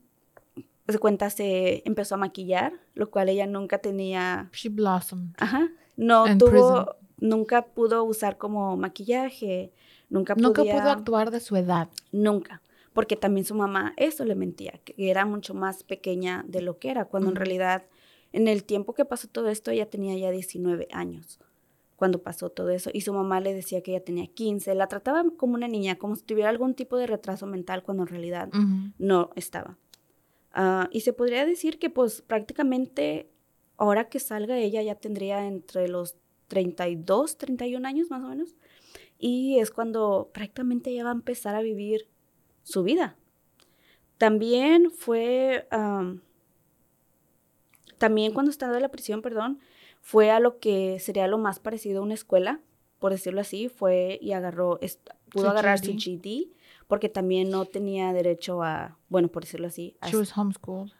se 0.88 1.00
cuenta, 1.00 1.30
se 1.30 1.84
empezó 1.86 2.16
a 2.16 2.18
maquillar, 2.18 2.74
lo 2.94 3.10
cual 3.12 3.30
ella 3.30 3.46
nunca 3.48 3.78
tenía, 3.78 4.50
She 4.54 4.70
blossomed. 4.70 5.36
ajá, 5.38 5.70
no 5.96 6.26
tuvo, 6.38 6.50
prison. 6.50 6.86
nunca 7.20 7.66
pudo 7.68 8.04
usar 8.04 8.38
como 8.38 8.76
maquillaje, 8.78 9.72
nunca, 10.10 10.36
Nunca 10.36 10.62
podía, 10.62 10.80
pudo 10.80 10.90
actuar 10.92 11.32
de 11.32 11.40
su 11.40 11.56
edad. 11.56 11.90
nunca, 12.12 12.62
porque 12.94 13.16
también 13.16 13.46
su 13.46 13.56
mamá 13.56 13.94
eso 13.98 14.26
le 14.26 14.36
mentía, 14.36 14.80
que 14.84 14.96
era 15.10 15.26
mucho 15.26 15.54
más 15.54 15.84
pequeña 15.84 16.44
de 16.48 16.62
lo 16.62 16.80
que 16.80 16.90
era, 16.90 17.06
cuando 17.06 17.30
en 17.30 17.36
realidad 17.36 17.86
en 18.32 18.48
el 18.48 18.64
tiempo 18.64 18.94
que 18.96 19.06
pasó 19.06 19.28
todo 19.28 19.50
esto 19.50 19.70
ella 19.72 19.90
tenía 19.90 20.18
ya 20.18 20.32
19 20.32 20.88
años 20.92 21.40
cuando 22.04 22.22
pasó 22.22 22.50
todo 22.50 22.70
eso 22.70 22.90
y 22.94 23.00
su 23.00 23.14
mamá 23.14 23.40
le 23.40 23.54
decía 23.54 23.82
que 23.82 23.92
ella 23.92 24.04
tenía 24.04 24.28
15, 24.28 24.76
la 24.76 24.88
trataba 24.88 25.24
como 25.38 25.54
una 25.54 25.70
niña, 25.70 25.98
como 25.98 26.18
si 26.18 26.24
tuviera 26.24 26.50
algún 26.50 26.74
tipo 26.74 26.98
de 26.98 27.08
retraso 27.08 27.46
mental 27.46 27.82
cuando 27.82 28.04
en 28.04 28.10
realidad 28.10 28.50
no 28.98 29.30
estaba. 29.38 29.78
Ah, 30.52 30.90
y 30.92 31.00
se 31.00 31.14
podría 31.14 31.46
decir 31.46 31.80
que 31.80 31.90
pues 31.90 32.22
prácticamente 32.22 33.30
ahora 33.78 34.10
que 34.10 34.20
salga 34.20 34.58
ella 34.58 34.82
ya 34.82 34.96
tendría 34.96 35.48
entre 35.48 35.88
los 35.88 36.18
32, 36.50 37.38
31 37.38 37.88
años 37.88 38.10
más 38.10 38.22
o 38.22 38.28
menos. 38.28 38.54
Y 39.18 39.60
es 39.60 39.72
cuando 39.72 40.30
prácticamente 40.34 40.90
ella 40.90 41.06
va 41.06 41.12
a 41.12 41.14
empezar 41.14 41.56
a 41.56 41.62
vivir 41.62 42.10
su 42.64 42.84
vida. 42.84 43.16
También 44.18 44.92
fue, 44.92 45.70
am, 45.72 46.20
también 47.98 48.34
cuando 48.34 48.52
estaba 48.52 48.76
en 48.76 48.82
la 48.82 48.92
prisión, 48.92 49.22
perdón, 49.22 49.62
fue 50.04 50.32
a 50.32 50.42
lo 50.42 50.60
que 50.60 51.00
sería 51.00 51.28
lo 51.28 51.38
más 51.38 51.60
parecido 51.60 52.02
a 52.02 52.04
una 52.04 52.14
escuela, 52.14 52.60
por 53.00 53.14
decirlo 53.14 53.40
así, 53.40 53.70
fue 53.70 54.20
y 54.22 54.34
agarró, 54.34 54.78
pudo 55.32 55.46
Su 55.46 55.50
agarrar 55.50 55.80
su. 55.80 55.94
GD, 55.94 56.52
porque 56.88 57.08
también 57.08 57.50
no 57.50 57.64
tenía 57.64 58.12
derecho 58.12 58.62
a, 58.62 58.98
bueno, 59.08 59.30
por 59.30 59.46
decirlo 59.46 59.68
así, 59.68 59.96
a 60.02 60.10
She 60.10 60.18
was 60.18 60.38
homeschooled. 60.38 60.92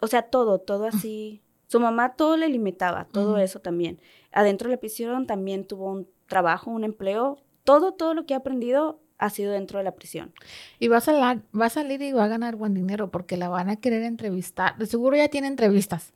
O 0.00 0.06
sea, 0.06 0.22
todo, 0.22 0.60
todo 0.60 0.86
así. 0.86 1.42
Su 1.66 1.80
mamá 1.80 2.14
todo 2.14 2.36
le 2.36 2.48
limitaba, 2.48 3.06
todo 3.06 3.38
eso 3.38 3.58
también. 3.58 3.98
Adentro 4.30 4.68
de 4.68 4.76
la 4.76 4.80
prisión 4.80 5.26
también 5.26 5.66
tuvo 5.66 5.90
un 5.90 6.08
trabajo, 6.26 6.70
un 6.70 6.84
empleo. 6.84 7.38
Todo, 7.64 7.92
todo 7.92 8.14
lo 8.14 8.24
que 8.26 8.34
ha 8.34 8.36
aprendido 8.36 9.00
ha 9.18 9.30
sido 9.30 9.52
dentro 9.52 9.78
de 9.78 9.84
la 9.84 9.96
prisión. 9.96 10.32
Y 10.78 10.86
va 10.88 10.98
a, 10.98 11.00
salir, 11.00 11.42
va 11.58 11.66
a 11.66 11.70
salir 11.70 12.00
y 12.02 12.12
va 12.12 12.24
a 12.24 12.28
ganar 12.28 12.54
buen 12.54 12.74
dinero 12.74 13.10
porque 13.10 13.36
la 13.36 13.48
van 13.48 13.70
a 13.70 13.76
querer 13.76 14.02
entrevistar. 14.02 14.78
De 14.78 14.86
seguro 14.86 15.16
ya 15.16 15.28
tiene 15.28 15.48
entrevistas. 15.48 16.12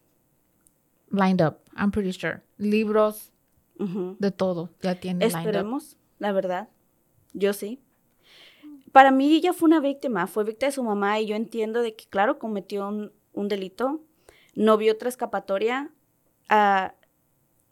Lined 1.11 1.41
up, 1.41 1.61
I'm 1.77 1.91
pretty 1.91 2.13
sure. 2.13 2.43
Libros, 2.59 3.33
de 3.79 4.31
todo, 4.31 4.71
ya 4.83 4.99
tiene 4.99 5.25
lined 5.25 5.35
up. 5.35 5.41
Esperemos, 5.41 5.97
la 6.19 6.33
verdad. 6.33 6.69
Yo 7.33 7.53
sí. 7.53 7.81
Para 8.93 9.11
mí 9.11 9.35
ella 9.35 9.53
fue 9.53 9.69
una 9.69 9.81
víctima, 9.81 10.27
fue 10.27 10.45
víctima 10.45 10.69
de 10.69 10.73
su 10.73 10.83
mamá 10.83 11.21
y 11.21 11.27
yo 11.27 11.37
entiendo 11.37 11.83
de 11.83 11.95
que, 11.95 12.07
claro, 12.07 12.39
cometió 12.39 12.89
un, 12.89 13.13
un 13.33 13.49
delito, 13.49 14.01
no 14.55 14.77
vio 14.77 14.95
otra 14.95 15.09
escapatoria, 15.09 15.91
ah, 16.49 16.95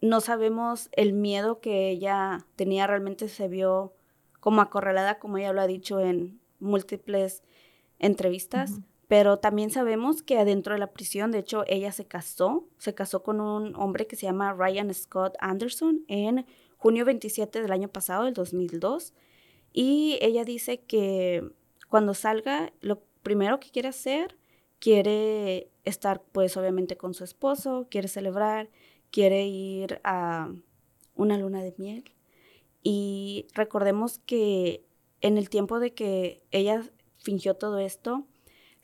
no 0.01 0.21
sabemos 0.21 0.89
el 0.91 1.13
miedo 1.13 1.59
que 1.59 1.89
ella 1.89 2.45
tenía, 2.55 2.87
realmente 2.87 3.27
se 3.29 3.47
vio 3.47 3.93
como 4.39 4.61
acorralada, 4.61 5.19
como 5.19 5.37
ella 5.37 5.53
lo 5.53 5.61
ha 5.61 5.67
dicho 5.67 5.99
en 5.99 6.39
múltiples 6.59 7.43
entrevistas. 7.99 8.79
Pero 9.07 9.37
también 9.39 9.69
sabemos 9.69 10.21
que 10.21 10.37
adentro 10.37 10.73
de 10.73 10.79
la 10.79 10.91
prisión, 10.91 11.31
de 11.31 11.39
hecho, 11.39 11.63
ella 11.67 11.91
se 11.91 12.05
casó, 12.05 12.67
se 12.77 12.93
casó 12.93 13.23
con 13.23 13.39
un 13.39 13.75
hombre 13.75 14.05
que 14.05 14.17
se 14.17 14.25
llama 14.25 14.53
Ryan 14.53 14.93
Scott 14.93 15.35
Anderson 15.39 16.03
en 16.07 16.45
junio 16.77 17.05
27 17.05 17.61
del 17.61 17.71
año 17.71 17.87
pasado, 17.87 18.25
del 18.25 18.33
2002. 18.33 19.13
Y 19.71 20.17
ella 20.21 20.43
dice 20.43 20.81
que 20.81 21.51
cuando 21.87 22.13
salga, 22.13 22.73
lo 22.81 23.01
primero 23.23 23.59
que 23.59 23.71
quiere 23.71 23.87
hacer, 23.87 24.37
quiere 24.79 25.71
estar 25.85 26.21
pues 26.21 26.57
obviamente 26.57 26.97
con 26.97 27.13
su 27.13 27.23
esposo, 27.23 27.87
quiere 27.89 28.09
celebrar, 28.09 28.69
quiere 29.09 29.45
ir 29.47 30.01
a 30.03 30.51
una 31.15 31.37
luna 31.37 31.63
de 31.63 31.73
miel. 31.77 32.03
Y 32.83 33.47
recordemos 33.53 34.19
que 34.19 34.83
en 35.21 35.37
el 35.37 35.49
tiempo 35.49 35.79
de 35.79 35.93
que 35.93 36.43
ella 36.51 36.83
fingió 37.17 37.55
todo 37.55 37.79
esto, 37.79 38.27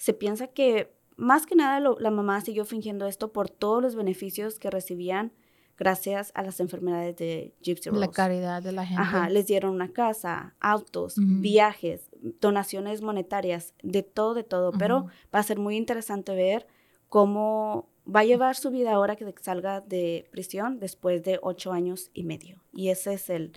se 0.03 0.13
piensa 0.13 0.47
que 0.47 0.93
más 1.15 1.45
que 1.45 1.55
nada 1.55 1.79
lo- 1.79 1.97
la 1.97 2.11
mamá 2.11 2.41
siguió 2.41 2.65
fingiendo 2.65 3.07
esto 3.07 3.31
por 3.31 3.49
todos 3.49 3.81
los 3.81 3.95
beneficios 3.95 4.59
que 4.59 4.69
recibían 4.69 5.31
gracias 5.77 6.31
a 6.35 6.43
las 6.43 6.59
enfermedades 6.59 7.15
de 7.15 7.53
Gypsy 7.61 7.89
Rose. 7.89 8.01
La 8.01 8.11
caridad 8.11 8.61
de 8.61 8.73
la 8.73 8.85
gente. 8.85 9.01
Ajá, 9.01 9.29
les 9.29 9.47
dieron 9.47 9.71
una 9.73 9.93
casa, 9.93 10.55
autos, 10.59 11.15
viajes, 11.41 12.09
donaciones 12.41 13.01
monetarias, 13.01 13.73
de 13.81 14.03
todo, 14.03 14.33
de 14.33 14.43
todo. 14.43 14.71
Pero 14.77 15.05
va 15.33 15.39
a 15.39 15.43
ser 15.43 15.57
muy 15.59 15.77
interesante 15.77 16.35
ver 16.35 16.67
cómo 17.07 17.87
va 18.05 18.19
a 18.21 18.25
llevar 18.25 18.55
su 18.57 18.69
vida 18.71 18.91
ahora 18.91 19.15
que 19.15 19.33
salga 19.41 19.79
de 19.79 20.27
prisión 20.31 20.79
después 20.79 21.23
de 21.23 21.39
ocho 21.41 21.71
años 21.71 22.11
y 22.13 22.23
medio. 22.25 22.61
Y 22.73 22.89
esa 22.89 23.13
es 23.13 23.29
el, 23.29 23.53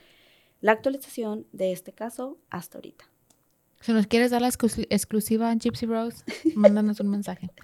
la 0.60 0.72
actualización 0.72 1.46
de 1.52 1.72
este 1.72 1.92
caso 1.92 2.38
hasta 2.50 2.78
ahorita. 2.78 3.04
Si 3.86 3.92
nos 3.92 4.08
quieres 4.08 4.32
dar 4.32 4.42
la 4.42 4.48
exclu- 4.48 4.86
exclusiva 4.90 5.52
en 5.52 5.60
Gypsy 5.60 5.86
Rose, 5.86 6.24
mándanos 6.56 6.98
un 6.98 7.08
mensaje. 7.08 7.52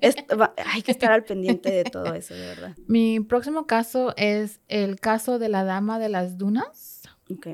Es- 0.00 0.16
va- 0.38 0.54
hay 0.66 0.82
que 0.82 0.90
estar 0.90 1.12
al 1.12 1.22
pendiente 1.22 1.70
de 1.70 1.84
todo 1.84 2.12
eso, 2.14 2.34
de 2.34 2.40
verdad. 2.46 2.76
Mi 2.88 3.20
próximo 3.20 3.68
caso 3.68 4.12
es 4.16 4.58
el 4.66 4.98
caso 4.98 5.38
de 5.38 5.48
la 5.48 5.62
Dama 5.62 6.00
de 6.00 6.08
las 6.08 6.36
Dunas. 6.36 7.02
Ok. 7.30 7.46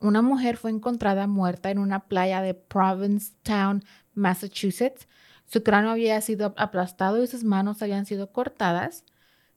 una 0.00 0.22
mujer 0.22 0.56
fue 0.56 0.70
encontrada 0.70 1.26
muerta 1.26 1.70
en 1.70 1.78
una 1.78 2.06
playa 2.08 2.40
de 2.42 2.54
Provincetown, 2.54 3.84
Massachusetts. 4.14 5.06
Su 5.46 5.62
cráneo 5.62 5.90
había 5.92 6.20
sido 6.20 6.54
aplastado 6.56 7.22
y 7.22 7.26
sus 7.28 7.44
manos 7.44 7.82
habían 7.82 8.04
sido 8.06 8.32
cortadas. 8.32 9.04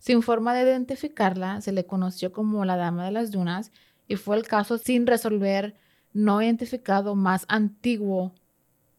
Sin 0.05 0.21
forma 0.21 0.53
de 0.53 0.61
identificarla, 0.61 1.61
se 1.61 1.71
le 1.71 1.87
conoció 1.87 2.31
como 2.31 2.63
la 2.63 2.77
Dama 2.77 3.05
de 3.05 3.11
las 3.11 3.31
Dunas 3.31 3.71
y 4.07 4.17
fue 4.17 4.37
el 4.37 4.43
caso 4.47 4.77
sin 4.77 5.07
resolver 5.07 5.73
no 6.13 6.43
identificado 6.43 7.15
más 7.15 7.43
antiguo 7.47 8.31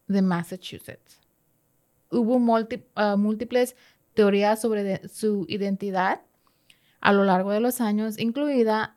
de 0.08 0.20
Massachusetts. 0.22 1.20
Hubo 2.10 2.40
ah, 2.96 3.16
múltiples 3.16 3.76
teorías 4.14 4.60
sobre 4.60 5.08
su 5.08 5.46
identidad 5.48 6.22
a 7.00 7.12
lo 7.12 7.22
largo 7.22 7.52
de 7.52 7.60
los 7.60 7.80
años, 7.80 8.18
incluida 8.18 8.96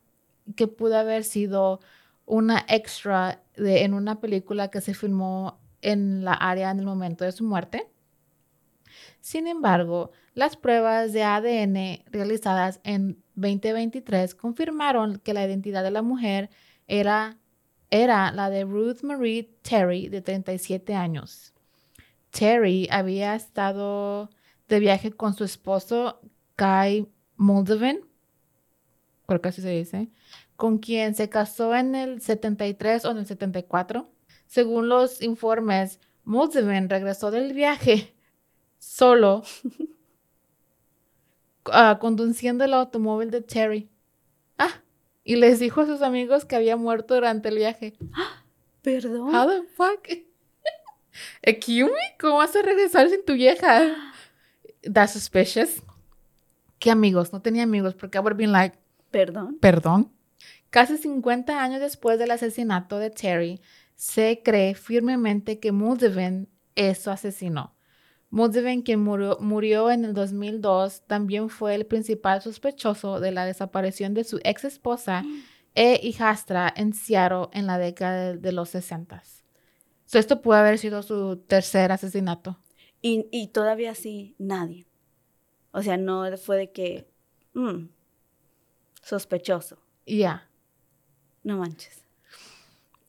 que 0.55 0.65
pudo 0.65 0.97
haber 0.97 1.23
sido 1.23 1.79
una 2.25 2.65
extra 2.69 3.43
de, 3.55 3.83
en 3.83 3.93
una 3.93 4.19
película 4.19 4.69
que 4.69 4.81
se 4.81 4.95
filmó 4.95 5.59
en 5.83 6.25
la 6.25 6.33
área 6.33 6.71
en 6.71 6.79
el 6.79 6.85
momento 6.87 7.23
de 7.23 7.33
su 7.33 7.43
muerte. 7.43 7.87
Sin 9.19 9.47
embargo, 9.47 10.11
las 10.33 10.57
pruebas 10.57 11.13
de 11.13 11.23
ADN 11.23 12.03
realizadas 12.11 12.79
en 12.83 13.21
2023 13.35 14.35
confirmaron 14.35 15.19
que 15.19 15.33
la 15.33 15.45
identidad 15.45 15.83
de 15.83 15.91
la 15.91 16.01
mujer 16.01 16.49
era 16.87 17.37
era 17.91 18.31
la 18.31 18.49
de 18.49 18.63
Ruth 18.63 19.01
Marie 19.01 19.49
Terry, 19.61 20.09
de 20.09 20.21
37 20.21 20.93
años. 20.93 21.53
Terry 22.29 22.87
había 22.91 23.35
estado 23.35 24.29
de 24.67 24.79
viaje 24.79 25.11
con 25.11 25.33
su 25.33 25.43
esposo 25.43 26.21
Guy 26.57 27.07
Moldovan, 27.37 27.99
creo 29.25 29.41
que 29.41 29.49
así 29.49 29.61
se 29.61 29.69
dice, 29.69 30.09
con 30.55 30.77
quien 30.77 31.15
se 31.15 31.29
casó 31.29 31.75
en 31.75 31.95
el 31.95 32.21
73 32.21 33.05
o 33.05 33.11
en 33.11 33.17
el 33.17 33.25
74. 33.25 34.11
Según 34.45 34.89
los 34.89 35.21
informes, 35.21 35.99
Moldovan 36.23 36.89
regresó 36.89 37.31
del 37.31 37.53
viaje 37.53 38.13
solo, 38.89 39.43
ah, 41.65 41.99
conduciendo 42.01 42.63
el 42.63 42.73
automóvil 42.73 43.29
de 43.29 43.41
Terry. 43.41 43.89
Ah, 44.57 44.81
y 45.23 45.35
les 45.35 45.59
dijo 45.59 45.81
a 45.81 45.85
sus 45.85 46.01
amigos 46.01 46.43
que 46.43 46.55
había 46.55 46.75
muerto 46.75 47.13
durante 47.13 47.49
el 47.49 47.57
viaje. 47.57 47.95
Perdón. 48.81 49.35
How 49.35 49.47
the 49.47 49.67
fuck? 49.67 50.07
Excuse 51.43 51.91
me? 51.91 52.17
¿Cómo 52.19 52.37
vas 52.37 52.55
a 52.55 52.63
regresar 52.63 53.09
sin 53.09 53.23
tu 53.23 53.33
vieja? 53.33 53.95
That's 54.91 55.13
suspicious. 55.13 55.83
¿Qué 56.79 56.89
amigos? 56.89 57.31
No 57.31 57.41
tenía 57.41 57.63
amigos 57.63 57.93
porque 57.93 58.17
I 58.17 58.21
would 58.21 58.33
have 58.33 58.37
been 58.37 58.51
like, 58.51 58.77
Perdón. 59.11 59.59
perdón. 59.59 60.11
Casi 60.71 60.97
50 60.97 61.61
años 61.61 61.79
después 61.79 62.17
del 62.17 62.31
asesinato 62.31 62.97
de 62.97 63.11
Terry, 63.11 63.61
se 63.95 64.41
cree 64.43 64.75
firmemente 64.75 65.59
que 65.59 65.71
Muldeven 65.71 66.47
es 66.75 66.99
su 66.99 67.11
asesino. 67.11 67.75
Muldeven, 68.31 68.83
quien 68.83 68.99
murió, 69.01 69.37
murió 69.39 69.89
en 69.89 70.05
el 70.05 70.13
2002, 70.13 71.01
también 71.07 71.49
fue 71.49 71.73
el 71.75 71.85
principal 71.85 72.41
sospechoso 72.41 73.19
de 73.19 73.31
la 73.31 73.45
desaparición 73.45 74.13
de 74.13 74.23
su 74.23 74.39
ex 74.43 74.65
esposa 74.65 75.23
e 75.73 75.99
hijastra 76.03 76.71
en 76.75 76.93
Seattle 76.93 77.47
en 77.53 77.65
la 77.65 77.77
década 77.77 78.31
de, 78.31 78.37
de 78.37 78.51
los 78.51 78.69
60. 78.69 79.23
So, 80.05 80.19
esto 80.19 80.41
puede 80.41 80.59
haber 80.59 80.77
sido 80.77 81.01
su 81.03 81.37
tercer 81.37 81.91
asesinato. 81.91 82.57
Y, 83.01 83.27
y 83.31 83.47
todavía 83.47 83.95
sí, 83.95 84.35
nadie. 84.37 84.85
O 85.71 85.81
sea, 85.81 85.97
no 85.97 86.25
fue 86.37 86.57
de 86.57 86.71
que. 86.71 87.07
mm, 87.53 87.89
sospechoso. 89.01 89.77
Ya. 90.05 90.49
No 91.43 91.57
manches. 91.57 92.03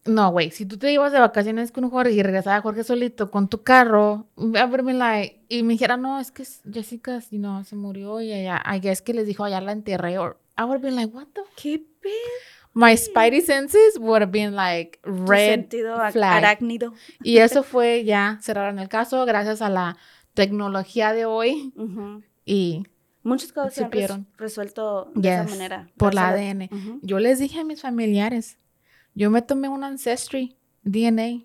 No, 0.07 0.31
güey, 0.31 0.51
si 0.51 0.65
tú 0.65 0.79
te 0.79 0.91
ibas 0.93 1.13
de 1.13 1.19
vacaciones 1.21 1.73
con 1.73 1.89
Jorge 1.91 2.13
y 2.13 2.23
regresaba 2.23 2.61
Jorge 2.63 2.85
solito 2.85 3.31
con 3.31 3.49
tu 3.49 3.63
carro, 3.63 4.27
a 4.59 4.67
verme 4.67 4.95
like, 4.95 5.43
y 5.49 5.63
me 5.63 5.75
dijera, 5.75 5.97
no, 5.99 6.19
es 6.19 6.31
que 6.33 6.43
es- 6.43 6.63
Jessica, 6.73 7.21
you 7.31 7.39
know, 7.39 7.63
se 7.65 7.77
murió 7.77 8.21
y 8.21 8.33
I 8.33 8.49
guess 8.81 9.03
que 9.03 9.13
les 9.13 9.27
dijo, 9.27 9.45
allá 9.45 9.61
la 9.61 9.73
enterré, 9.73 10.17
or 10.19 10.39
I 10.59 10.63
would 10.63 10.77
have 10.77 10.83
been 10.83 10.97
like, 10.97 11.15
what 11.15 11.27
the? 11.35 11.43
¿Qué 11.57 11.79
pedo? 12.01 12.13
My 12.73 12.97
spidey 12.97 13.43
senses 13.43 13.99
would 13.99 14.23
have 14.23 14.31
been 14.33 14.55
like 14.55 15.01
red 15.03 15.67
flag. 16.13 16.45
arácnido. 16.45 16.95
Y 17.23 17.39
eso 17.39 17.63
fue 17.63 18.05
ya, 18.05 18.39
cerraron 18.41 18.79
el 18.79 18.89
caso 18.89 19.25
gracias 19.27 19.61
a 19.61 19.69
la 19.69 19.97
tecnología 20.35 21.13
de 21.13 21.25
hoy 21.27 21.73
Ujú. 21.77 22.23
y 22.45 22.85
Muchos 23.23 23.53
casos 23.53 23.75
se 23.75 23.85
han 23.85 23.93
res- 23.93 24.03
Supieron. 24.09 24.27
resuelto 24.39 25.11
de 25.15 25.29
esa 25.35 25.43
Yes, 25.43 25.51
manera. 25.51 25.91
por 25.99 26.15
la 26.15 26.29
ADN. 26.29 26.71
Ujú. 26.73 27.01
Yo 27.03 27.19
les 27.19 27.39
dije 27.39 27.61
a 27.61 27.65
mis 27.65 27.83
familiares, 27.83 28.57
yo 29.15 29.31
me 29.31 29.43
tomé 29.43 29.69
un 29.69 29.85
Ancestry 29.85 30.57
DNA. 30.83 31.45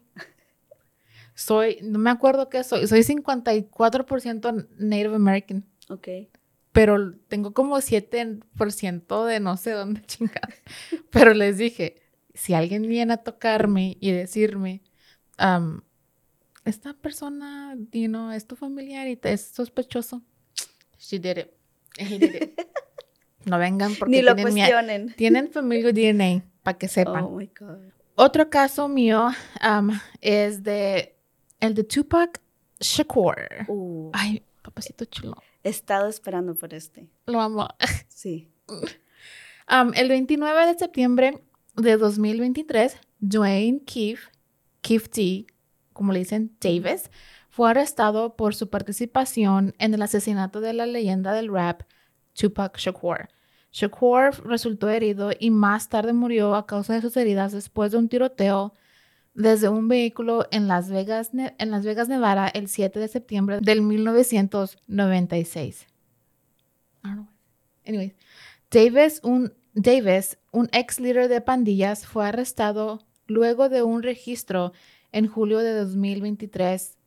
Soy, 1.33 1.79
no 1.81 1.99
me 1.99 2.09
acuerdo 2.09 2.49
qué 2.49 2.63
soy, 2.63 2.87
soy 2.87 3.01
54% 3.03 4.67
Native 4.77 5.15
American, 5.15 5.65
Ok. 5.89 6.07
pero 6.71 7.13
tengo 7.27 7.53
como 7.53 7.75
7% 7.81 9.25
de 9.25 9.39
no 9.41 9.57
sé 9.57 9.71
dónde 9.71 10.01
chingar. 10.05 10.53
Pero 11.11 11.33
les 11.33 11.57
dije, 11.57 12.01
si 12.33 12.53
alguien 12.53 12.83
viene 12.83 13.13
a 13.13 13.17
tocarme 13.17 13.97
y 13.99 14.11
decirme, 14.11 14.81
um, 15.37 15.81
esta 16.63 16.93
persona, 16.93 17.75
you 17.91 18.07
know, 18.07 18.31
es 18.31 18.47
tu 18.47 18.55
familiar 18.55 19.07
y 19.09 19.17
te 19.17 19.33
es 19.33 19.41
sospechoso, 19.41 20.21
she 20.97 21.19
did 21.19 21.37
it. 21.37 21.47
He 21.97 22.17
did 22.17 22.35
it. 22.35 22.61
No 23.45 23.59
vengan 23.59 23.93
porque 23.93 24.15
Ni 24.15 24.21
lo 24.23 24.33
tienen 24.33 24.53
cuestionen. 24.55 25.13
tienen 25.15 25.51
familia 25.51 25.91
DNA, 25.91 26.43
para 26.65 26.77
que 26.79 26.87
sepan. 26.87 27.23
Oh 27.23 27.29
my 27.29 27.49
God. 27.57 27.77
Otro 28.15 28.49
caso 28.49 28.87
mío 28.87 29.29
um, 29.61 29.91
es 30.19 30.63
de 30.63 31.15
el 31.59 31.75
de 31.75 31.83
Tupac 31.83 32.41
Shakur. 32.79 33.35
Uh, 33.67 34.09
Ay, 34.13 34.43
papacito 34.63 35.05
chulo. 35.05 35.35
he 35.63 35.69
estado 35.69 36.07
esperando 36.07 36.55
por 36.55 36.73
este. 36.73 37.07
Lo 37.27 37.39
amo. 37.39 37.67
Sí. 38.09 38.49
Um, 38.67 39.91
el 39.95 40.09
29 40.09 40.65
de 40.65 40.79
septiembre 40.79 41.43
de 41.75 41.97
2023, 41.97 42.97
Dwayne 43.19 43.81
Keefe, 43.85 44.31
Keefe 44.81 45.07
T, 45.09 45.45
como 45.93 46.11
le 46.11 46.19
dicen, 46.19 46.55
Davis, 46.59 47.11
fue 47.49 47.69
arrestado 47.69 48.35
por 48.35 48.55
su 48.55 48.69
participación 48.69 49.75
en 49.77 49.93
el 49.93 50.01
asesinato 50.01 50.61
de 50.61 50.73
la 50.73 50.87
leyenda 50.87 51.33
del 51.33 51.51
rap 51.51 51.83
Tupac 52.33 52.77
Shakur. 52.77 53.27
Shakur 53.75 54.47
resultó 54.47 54.89
herido 54.89 55.31
y 55.37 55.51
más 55.51 55.89
tarde 55.89 56.13
murió 56.13 56.55
a 56.55 56.65
causa 56.65 56.93
de 56.93 57.01
sus 57.01 57.17
heridas 57.17 57.51
después 57.51 57.91
de 57.91 57.97
un 57.97 58.07
tiroteo 58.07 58.73
desde 59.33 59.67
un 59.67 59.89
vehículo 59.89 60.47
en 60.51 60.69
Las 60.69 60.89
Vegas, 60.89 61.31
en 61.33 61.71
Las 61.71 61.83
Vegas, 61.83 62.07
Nevada, 62.07 62.47
el 62.47 62.69
7 62.69 63.01
de 63.01 63.09
septiembre 63.09 63.59
del 63.61 63.81
1996. 63.81 65.87
I 67.03 67.03
don't 67.03 67.15
know. 67.15 67.27
Anyways, 67.85 68.13
Davis, 68.71 69.19
un, 69.23 69.51
Davis, 69.73 70.37
un 70.53 70.69
ex 70.71 71.01
líder 71.01 71.27
de 71.27 71.41
pandillas, 71.41 72.07
fue 72.07 72.25
arrestado 72.25 73.01
luego 73.27 73.67
de 73.67 73.83
un 73.83 74.03
registro 74.03 74.71
en 75.11 75.27
julio 75.27 75.59
de 75.59 75.73
2023 75.73 76.97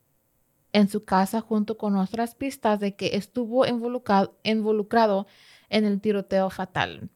en 0.74 0.90
su 0.90 1.06
casa 1.06 1.40
junto 1.40 1.78
con 1.78 1.96
otras 1.96 2.34
pistas 2.34 2.78
de 2.78 2.94
que 2.94 3.16
estuvo 3.16 3.66
involucrado, 3.66 4.36
involucrado 4.42 5.26
en 5.70 5.84
el 5.84 6.00
tiroteo 6.00 6.50
fatal. 6.50 7.10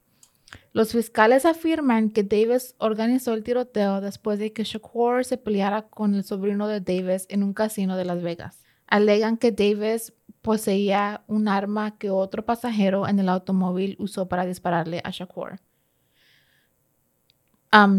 Los 0.73 0.93
fiscales 0.93 1.45
afirman 1.45 2.11
que 2.11 2.23
Davis 2.23 2.75
organizó 2.79 3.35
el 3.35 3.43
tiroteo 3.43 4.01
después 4.01 4.39
de 4.39 4.53
que 4.53 4.65
Shakur 4.65 5.25
se 5.25 5.37
peleara 5.37 5.83
con 5.83 6.15
el 6.15 6.25
sobrino 6.25 6.69
de 6.69 6.81
Davis 6.81 7.27
en 7.29 7.43
un 7.43 7.53
casino 7.53 7.97
de 7.97 8.05
Las 8.05 8.23
Vegas. 8.23 8.63
Alegan 8.87 9.37
que 9.37 9.53
Davis 9.53 10.13
poseía 10.43 11.23
un 11.27 11.49
arma 11.49 11.97
que 11.99 12.11
otro 12.11 12.45
pasajero 12.45 13.07
en 13.07 13.19
el 13.19 13.29
automóvil 13.29 13.97
usó 13.99 14.29
para 14.29 14.45
dispararle 14.45 15.01
a 15.05 15.11
Shakur. 15.11 15.61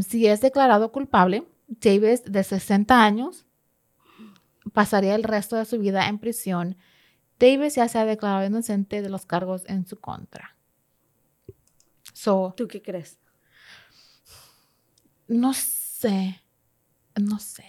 Si 0.02 0.28
es 0.28 0.42
declarado 0.42 0.92
culpable, 0.92 1.48
Davis, 1.68 2.24
de 2.26 2.44
60 2.44 3.04
años, 3.04 3.46
pasaría 4.74 5.16
el 5.16 5.24
resto 5.24 5.56
de 5.56 5.66
su 5.66 5.80
vida 5.80 6.08
en 6.08 6.20
prisión. 6.20 6.78
Davis 7.39 7.76
ya 7.76 7.88
se 7.88 7.98
ha 8.00 8.06
declarado 8.06 8.46
inocente 8.46 9.02
de 9.02 9.10
los 9.10 9.26
cargos 9.26 9.63
en 9.67 9.86
su 9.86 10.00
contra. 10.00 10.56
So, 12.13 12.54
¿Tú 12.56 12.67
qué 12.67 12.82
crees? 12.82 13.19
no 15.28 15.54
sé, 15.54 16.41
no 17.19 17.39
sé. 17.39 17.65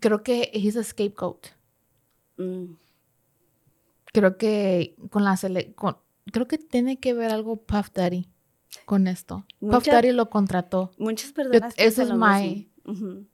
Creo 0.00 0.22
que 0.22 0.50
he's 0.54 0.76
a 0.76 0.84
scapegoat. 0.84 1.48
Mm, 2.36 2.74
Creo 4.12 4.36
que 4.38 4.94
con 5.10 5.24
la 5.24 5.36
sele 5.36 5.74
con- 5.74 5.98
creo 6.32 6.46
que 6.48 6.56
tiene 6.58 6.98
que 6.98 7.12
ver 7.14 7.30
algo 7.30 7.56
Puff 7.56 7.90
Daddy 7.92 8.28
con 8.86 9.06
esto. 9.06 9.44
Puff 9.60 9.86
Daddy 9.86 10.12
lo 10.12 10.30
contrató. 10.30 10.92
Muchas 10.98 11.32
personas 11.32 11.74
es 11.76 11.98
my-. 12.14 12.70
Ujú. 12.84 13.26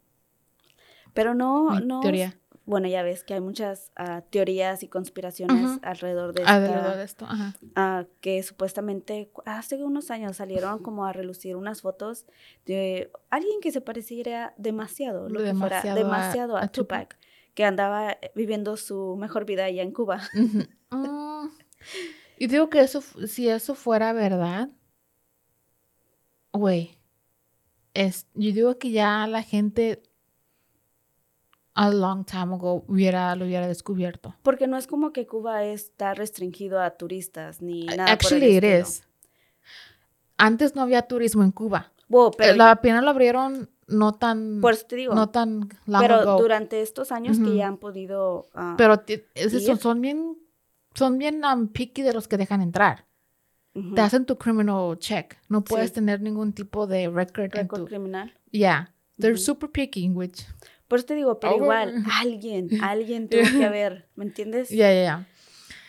Pero 1.12 1.34
no, 1.34 1.78
no. 1.80 2.00
teoría. 2.00 2.38
Bueno, 2.66 2.88
ya 2.88 3.02
ves 3.02 3.24
que 3.24 3.34
hay 3.34 3.40
muchas 3.40 3.92
ah, 3.96 4.22
teorías 4.30 4.82
y 4.82 4.88
conspiraciones 4.88 5.78
alrededor 5.82 6.32
de 6.32 6.44
Alrededor 6.44 6.96
de 6.96 7.04
esto. 7.04 7.26
Ajá. 7.26 7.54
ah, 7.74 8.06
que 8.20 8.42
supuestamente 8.42 9.30
hace 9.44 9.82
unos 9.84 10.10
años 10.10 10.36
salieron 10.36 10.78
como 10.82 11.04
a 11.04 11.12
relucir 11.12 11.56
unas 11.56 11.82
fotos 11.82 12.24
de 12.64 13.10
alguien 13.28 13.60
que 13.60 13.70
se 13.70 13.80
pareciera 13.82 14.54
demasiado, 14.56 15.28
lo 15.28 15.40
que 15.44 15.54
fuera, 15.54 15.82
Demasiado 15.82 15.92
a- 15.92 16.02
demasiado 16.04 16.56
a, 16.56 16.62
a 16.62 16.68
Tupac. 16.68 17.08
Tupac, 17.10 17.18
que 17.54 17.64
andaba 17.64 18.12
eh, 18.12 18.32
viviendo 18.34 18.76
su 18.78 19.16
mejor 19.16 19.44
vida 19.44 19.64
allá 19.66 19.82
en 19.82 19.92
Cuba. 19.92 20.22
Mm, 20.90 21.48
Y 22.38 22.46
digo 22.48 22.68
que 22.70 22.80
eso, 22.80 23.00
si 23.28 23.48
eso 23.48 23.74
fuera 23.74 24.12
verdad, 24.12 24.68
güey, 26.52 26.98
es, 27.94 28.26
yo 28.34 28.52
digo 28.52 28.78
que 28.78 28.90
ya 28.90 29.26
la 29.26 29.42
gente 29.42 30.02
a 31.74 31.90
long 31.90 32.24
time 32.24 32.54
ago 32.54 32.84
hubiera, 32.86 33.34
lo 33.36 33.44
hubiera 33.44 33.66
descubierto. 33.66 34.34
Porque 34.42 34.66
no 34.66 34.76
es 34.76 34.86
como 34.86 35.12
que 35.12 35.26
Cuba 35.26 35.64
está 35.64 36.14
restringido 36.14 36.80
a 36.80 36.90
turistas 36.90 37.60
ni 37.60 37.86
nada 37.86 38.12
Actually, 38.12 38.54
por 38.54 38.64
el 38.64 38.80
it 38.80 38.80
is. 38.86 39.02
Antes 40.36 40.74
no 40.74 40.82
había 40.82 41.02
turismo 41.02 41.42
en 41.42 41.52
Cuba. 41.52 41.92
Wow, 42.08 42.32
pero 42.36 42.54
la 42.56 42.70
apenas 42.70 43.02
lo 43.02 43.10
abrieron 43.10 43.70
no 43.86 44.12
tan, 44.12 44.60
por 44.60 44.72
eso 44.74 44.86
te 44.86 44.96
digo, 44.96 45.14
no 45.14 45.30
tan 45.30 45.68
long 45.86 46.00
pero 46.02 46.14
ago. 46.16 46.38
durante 46.40 46.80
estos 46.80 47.12
años 47.12 47.38
que 47.38 47.56
ya 47.56 47.66
han 47.66 47.76
podido 47.76 48.48
ah, 48.54 48.74
Pero 48.78 49.02
son, 49.60 49.78
son 49.78 50.00
bien, 50.00 50.38
son 50.94 51.18
bien 51.18 51.44
um, 51.44 51.68
picky 51.68 52.02
de 52.02 52.12
los 52.12 52.28
que 52.28 52.36
dejan 52.36 52.62
entrar. 52.62 53.06
Te 53.94 54.00
hacen 54.00 54.24
tu 54.24 54.38
criminal 54.38 54.96
check. 55.00 55.36
No 55.48 55.64
puedes 55.64 55.88
Sí. 55.88 55.94
tener 55.94 56.20
ningún 56.20 56.52
tipo 56.52 56.86
de 56.86 57.08
record, 57.08 57.56
en 57.56 57.66
tu... 57.66 57.84
criminal. 57.84 58.32
Yeah, 58.52 58.94
they're 59.18 59.36
super 59.36 59.68
picky, 59.68 60.08
which. 60.10 60.46
Por 60.88 60.98
eso 60.98 61.06
te 61.06 61.14
digo, 61.14 61.40
pero 61.40 61.54
Over. 61.54 61.62
igual, 61.64 62.04
alguien, 62.20 62.68
alguien 62.82 63.28
tuvo 63.28 63.42
que 63.58 63.64
haber, 63.64 64.08
¿me 64.16 64.24
entiendes? 64.24 64.68
Yeah, 64.70 64.92
yeah, 64.92 65.02
yeah. 65.02 65.28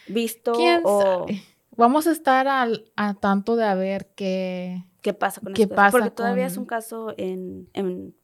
Visto 0.07 0.53
¿Quién 0.53 0.81
o 0.83 1.01
sabe? 1.27 1.41
Vamos 1.77 2.07
a 2.07 2.11
estar 2.11 2.47
al, 2.47 2.91
a 2.95 3.15
tanto 3.15 3.55
de 3.57 3.65
a 3.65 3.75
ver 3.75 4.11
qué 4.15 4.83
qué 5.01 5.13
pasa 5.13 5.41
con 5.41 5.53
¿Qué 5.53 5.67
cosas, 5.67 5.91
Porque 5.91 6.05
pasa 6.05 6.15
todavía 6.15 6.45
es 6.45 6.57
un 6.57 6.65
caso 6.65 7.13
en, 7.17 7.69
en 7.73 8.15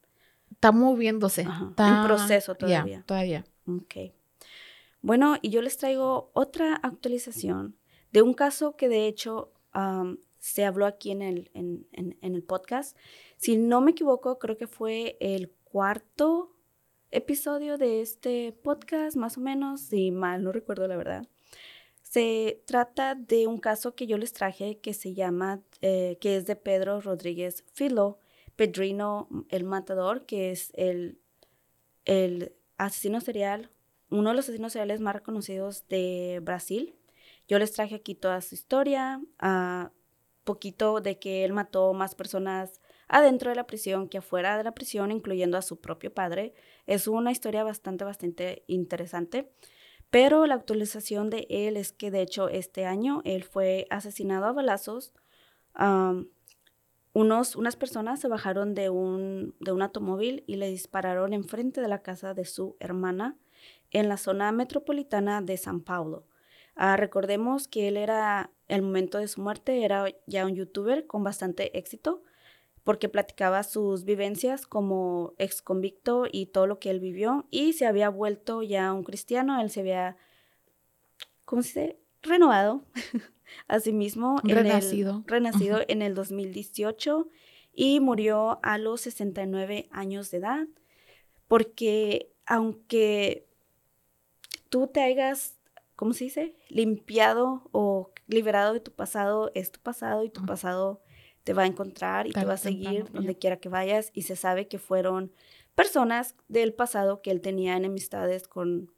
está 0.52 0.72
moviéndose. 0.72 1.42
Ajá, 1.42 1.74
en 1.78 2.08
proceso 2.08 2.54
yeah, 2.56 2.58
todavía. 2.84 3.04
todavía. 3.06 3.46
Ok. 3.68 4.14
Bueno, 5.02 5.36
y 5.42 5.50
yo 5.50 5.62
les 5.62 5.78
traigo 5.78 6.32
otra 6.34 6.76
actualización 6.76 7.76
de 8.12 8.22
un 8.22 8.34
caso 8.34 8.76
que 8.78 8.88
de 8.88 9.08
hecho 9.08 9.52
se 10.40 10.64
habló 10.66 10.86
aquí 10.86 11.12
en 11.12 11.22
el, 11.22 11.52
en, 11.54 11.88
en- 11.92 12.18
en 12.22 12.36
el 12.36 12.44
podcast. 12.44 12.96
Si 13.38 13.58
no 13.58 13.82
me 13.82 13.92
equivoco, 13.92 14.38
creo 14.40 14.58
que 14.58 14.68
fue 14.68 15.18
el 15.20 15.52
cuarto 15.64 16.56
episodio 17.12 17.78
de 17.78 18.02
este 18.02 18.54
podcast, 18.64 19.16
más 19.18 19.38
o 19.38 19.42
menos, 19.42 19.82
si 19.82 20.12
mal 20.12 20.44
no 20.44 20.52
recuerdo 20.52 20.88
la 20.88 20.98
verdad. 20.98 21.28
Se 22.02 22.62
trata 22.66 23.16
de 23.16 23.48
un 23.48 23.58
caso 23.58 23.96
que 23.96 24.08
yo 24.08 24.18
les 24.18 24.34
traje 24.34 24.80
que 24.80 24.94
se 24.94 25.14
llama, 25.14 25.62
eh, 25.82 26.18
que 26.20 26.36
es 26.38 26.46
de 26.46 26.56
Pedro 26.56 27.00
Rodríguez 27.02 27.64
Filo, 27.74 28.20
Pedrino 28.56 29.28
el 29.50 29.64
Matador, 29.64 30.26
que 30.26 30.52
es 30.52 30.72
el, 30.76 31.18
asesino 32.78 33.22
serial, 33.22 33.70
uno 34.10 34.32
de 34.32 34.36
los 34.36 34.46
asesinos 34.46 34.74
seriales 34.74 35.00
más 35.02 35.16
reconocidos 35.16 35.88
de 35.88 36.40
Brasil. 36.44 36.96
Yo 37.48 37.60
les 37.60 37.72
traje 37.72 37.96
aquí 37.96 38.16
toda 38.16 38.42
su 38.42 38.56
historia, 38.56 39.22
a 39.40 39.92
poquito 40.44 41.00
de 41.02 41.20
que 41.20 41.46
él 41.46 41.54
mató 41.54 41.94
más 41.94 42.16
personas 42.16 42.82
adentro 43.08 43.50
de 43.50 43.56
la 43.56 43.68
prisión 43.68 44.10
que 44.10 44.18
afuera 44.18 44.58
de 44.58 44.64
la 44.64 44.74
prisión, 44.74 45.12
incluyendo 45.12 45.58
a 45.58 45.62
su 45.62 45.80
propio 45.80 46.14
padre. 46.14 46.54
Es 46.88 47.08
una 47.08 47.32
historia 47.32 47.64
bastante, 47.64 48.04
bastante 48.04 48.64
interesante. 48.68 49.52
Pero 50.10 50.46
la 50.46 50.56
actualización 50.56 51.30
de 51.30 51.48
él 51.50 51.78
es 51.78 51.94
que 51.94 52.12
de 52.12 52.22
hecho 52.22 52.50
este 52.50 52.86
año 52.86 53.22
él 53.24 53.44
fue 53.44 53.88
asesinado 53.90 54.46
a 54.46 54.52
balazos. 54.52 55.14
Unos, 57.14 57.56
unas 57.56 57.76
personas 57.76 58.20
se 58.20 58.28
bajaron 58.28 58.74
de 58.74 58.90
un, 58.90 59.56
de 59.60 59.72
un 59.72 59.82
automóvil 59.82 60.44
y 60.48 60.58
le 60.58 60.70
dispararon 60.70 61.34
enfrente 61.34 61.82
de 61.82 61.88
la 61.88 62.02
casa 62.02 62.34
de 62.34 62.46
su 62.46 62.76
hermana 62.80 63.38
en 63.90 64.10
la 64.10 64.18
zona 64.18 64.52
metropolitana 64.52 65.42
de 65.42 65.58
San 65.58 65.82
Paulo. 65.82 66.26
Ah, 66.76 66.98
recordemos 66.98 67.68
que 67.68 67.88
él 67.88 67.98
era, 67.98 68.52
el 68.68 68.82
momento 68.82 69.18
de 69.18 69.28
su 69.28 69.42
muerte, 69.42 69.84
era 69.84 70.06
ya 70.26 70.46
un 70.46 70.56
youtuber 70.56 71.06
con 71.06 71.24
bastante 71.24 71.78
éxito 71.78 72.24
porque 72.84 73.10
platicaba 73.10 73.64
sus 73.64 74.06
vivencias 74.06 74.66
como 74.66 75.34
ex 75.38 75.62
convicto 75.62 76.26
y 76.32 76.48
todo 76.48 76.66
lo 76.68 76.80
que 76.80 76.90
él 76.90 77.00
vivió 77.00 77.46
y 77.52 77.74
se 77.74 77.86
había 77.86 78.10
vuelto 78.10 78.64
ya 78.64 78.92
un 78.94 79.04
cristiano, 79.04 79.62
él 79.62 79.70
se 79.70 79.82
había, 79.82 80.18
¿cómo 81.46 81.62
se 81.62 81.68
dice? 81.68 81.98
Renovado 82.24 82.84
a 83.68 83.80
sí 83.80 83.94
mismo. 83.94 84.40
en 84.44 84.50
el- 84.52 84.58
Renacido. 84.64 85.24
renacido 85.28 85.80
en 85.88 86.02
el 86.02 86.16
2018 86.16 87.28
y 87.74 88.00
murió 88.00 88.60
a 88.64 88.78
los 88.78 89.02
69 89.02 89.88
años 89.92 90.32
de 90.32 90.38
edad 90.38 90.68
porque 91.48 92.32
aunque 92.46 93.48
tú 94.70 94.88
te 94.88 95.02
hayas, 95.02 95.58
¿cómo 95.96 96.14
se 96.14 96.26
dice? 96.26 96.56
Limpiado 96.70 97.70
o 97.72 98.12
liberado 98.28 98.74
de 98.74 98.80
tu 98.80 98.92
pasado, 98.92 99.52
es 99.56 99.72
tu 99.72 99.80
pasado 99.82 100.24
y 100.24 100.30
tu 100.30 100.46
pasado 100.46 101.02
te 101.44 101.54
va 101.54 101.64
a 101.64 101.68
encontrar 101.68 102.28
y 102.28 102.32
te 102.32 102.46
va 102.46 102.54
a 102.54 102.58
seguir 102.58 103.12
donde 103.12 103.38
quiera 103.38 103.58
que 103.58 103.70
vayas 103.70 104.12
y 104.14 104.24
se 104.24 104.36
sabe 104.36 104.68
que 104.68 104.80
fueron 104.80 105.32
personas 105.76 106.36
del 106.48 106.74
pasado 106.74 107.22
que 107.22 107.32
él 107.32 107.42
tenía 107.42 107.76
enemistades 107.76 108.48
con, 108.48 108.92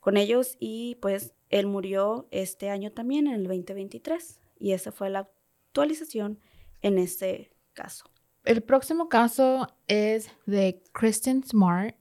con 0.00 0.16
ellos 0.16 0.56
y 0.60 0.96
pues 1.00 1.34
él 1.50 1.66
murió 1.66 2.28
este 2.30 2.70
año 2.70 2.92
también 2.92 3.26
en 3.26 3.34
el 3.34 3.44
2023 3.44 4.40
y 4.58 4.72
esa 4.72 4.92
fue 4.92 5.10
la 5.10 5.28
actualización 5.68 6.40
en 6.82 6.98
este 6.98 7.52
caso. 7.72 8.04
El 8.44 8.62
próximo 8.62 9.08
caso 9.08 9.68
es 9.86 10.30
de 10.46 10.82
Kristen 10.92 11.42
Smart 11.44 11.96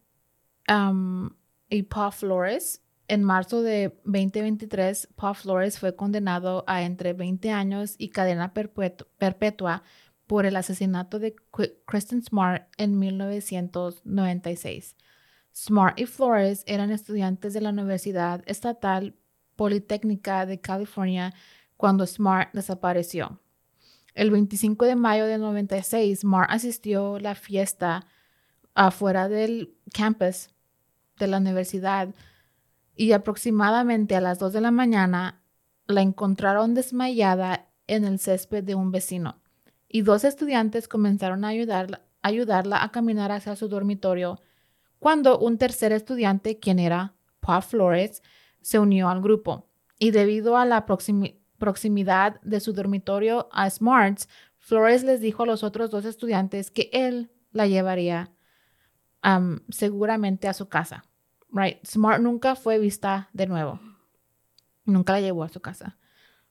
um, 0.70 1.30
y 1.70 1.84
Paul 1.84 2.14
Flores. 2.14 2.82
En 3.08 3.24
marzo 3.24 3.62
de 3.62 3.98
2023, 4.04 5.08
Paul 5.16 5.36
Flores 5.36 5.80
fue 5.80 5.96
condenado 5.96 6.66
a 6.68 6.84
entre 6.84 7.14
20 7.14 7.52
años 7.52 7.96
y 7.98 8.10
cadena 8.10 8.54
perpetu- 8.54 9.08
perpetua 9.18 9.84
por 10.26 10.46
el 10.46 10.58
asesinato 10.58 11.20
de 11.20 11.34
Kristen 11.86 12.22
Smart 12.22 12.68
en 12.78 13.00
1996. 13.00 14.98
Smart 15.56 15.98
y 15.98 16.06
Flores 16.06 16.64
eran 16.68 16.92
estudiantes 16.92 17.54
de 17.54 17.62
la 17.62 17.70
Universidad 17.70 18.44
Estatal 18.46 19.16
Politécnica 19.56 20.46
de 20.46 20.60
California 20.60 21.34
cuando 21.78 22.06
Smart 22.06 22.54
desapareció. 22.54 23.40
El 24.16 24.32
25 24.32 24.86
de 24.86 24.96
mayo 24.98 25.26
de 25.26 25.38
96, 25.38 26.20
Smart 26.20 26.52
asistió 26.52 27.16
a 27.16 27.20
la 27.22 27.36
fiesta 27.36 28.06
afuera 28.76 29.30
del 29.30 29.78
campus 29.94 30.50
de 31.18 31.28
la 31.28 31.38
universidad 31.38 32.14
y 32.98 33.12
aproximadamente 33.12 34.16
a 34.16 34.22
las 34.22 34.40
2 34.40 34.54
de 34.54 34.62
la 34.62 34.72
mañana 34.72 35.44
la 35.86 36.02
encontraron 36.02 36.74
desmayada 36.74 37.70
en 37.86 38.04
el 38.04 38.20
césped 38.20 38.64
de 38.64 38.76
un 38.76 38.92
vecino 38.92 39.40
y 39.88 40.02
dos 40.02 40.24
estudiantes 40.26 40.88
comenzaron 40.88 41.46
a 41.46 41.50
ayudarla, 41.50 42.84
a 42.84 42.92
caminar 42.92 43.32
hacia 43.32 43.56
su 43.56 43.70
dormitorio 43.70 44.42
cuando 45.00 45.38
un 45.40 45.58
tercer 45.58 45.92
estudiante, 45.92 46.60
quien 46.60 46.80
era 46.80 47.14
Paul 47.40 47.62
Flores, 47.62 48.24
se 48.62 48.80
unió 48.80 49.10
al 49.10 49.22
grupo 49.22 49.70
y 50.00 50.12
debido 50.12 50.58
a 50.58 50.66
la 50.66 50.86
proximi- 50.86 51.40
proximidad 51.58 52.42
de 52.42 52.60
su 52.60 52.74
dormitorio 52.74 53.48
a 53.52 53.70
Smarts, 53.70 54.28
Flores 54.58 55.04
les 55.04 55.22
dijo 55.22 55.44
a 55.44 55.46
los 55.46 55.64
otros 55.64 55.92
dos 55.92 56.04
estudiantes 56.04 56.72
que 56.72 56.90
él 56.92 57.32
la 57.52 57.68
llevaría 57.68 58.32
am, 59.22 59.62
seguramente 59.70 60.48
a 60.48 60.54
su 60.54 60.68
casa. 60.68 61.06
Right. 61.52 61.86
Smart 61.86 62.22
nunca 62.22 62.56
fue 62.56 62.80
vista 62.80 63.30
de 63.34 63.48
nuevo. 63.48 63.80
Nunca 64.86 65.14
la 65.14 65.22
llevó 65.22 65.44
a 65.44 65.50
su 65.50 65.60
casa. 65.60 65.98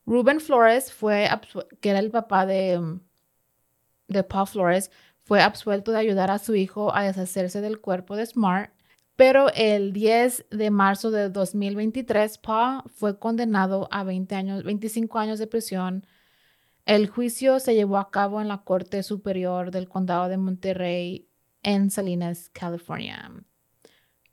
Ruben 0.07 0.41
Flores 0.41 0.93
fue, 0.93 1.29
que 1.81 1.91
era 1.91 1.99
el 1.99 2.11
papá 2.11 2.47
de, 2.47 2.79
um, 2.79 3.01
de 4.09 4.23
Paul 4.23 4.47
Flores, 4.47 4.91
fue 5.25 5.43
absuelto 5.43 5.91
de 5.91 5.99
ayudar 5.99 6.31
a 6.31 6.39
su 6.39 6.55
hijo 6.55 6.95
a 6.95 7.03
deshacerse 7.03 7.61
del 7.61 7.81
cuerpo 7.81 8.15
de 8.15 8.25
Smart, 8.25 8.71
pero 9.17 9.49
el 9.55 9.93
10 9.93 10.47
de 10.51 10.71
marzo 10.71 11.11
de 11.11 11.31
2023, 11.31 12.39
Paul 12.39 12.83
fue 12.87 13.19
condenado 13.19 13.89
a 13.91 14.05
20 14.05 14.35
años, 14.35 14.63
25 14.63 15.19
años 15.19 15.39
de 15.39 15.47
prisión. 15.47 16.07
El 16.85 17.09
juicio 17.09 17.59
se 17.59 17.75
llevó 17.75 17.99
a 17.99 18.11
cabo 18.11 18.41
en 18.41 18.47
la 18.47 18.63
Corte 18.63 19.03
Superior 19.03 19.73
del 19.73 19.89
Condado 19.89 20.29
de 20.29 20.37
Monterrey 20.37 21.29
en 21.63 21.91
Salinas, 21.91 22.51
California. 22.51 23.33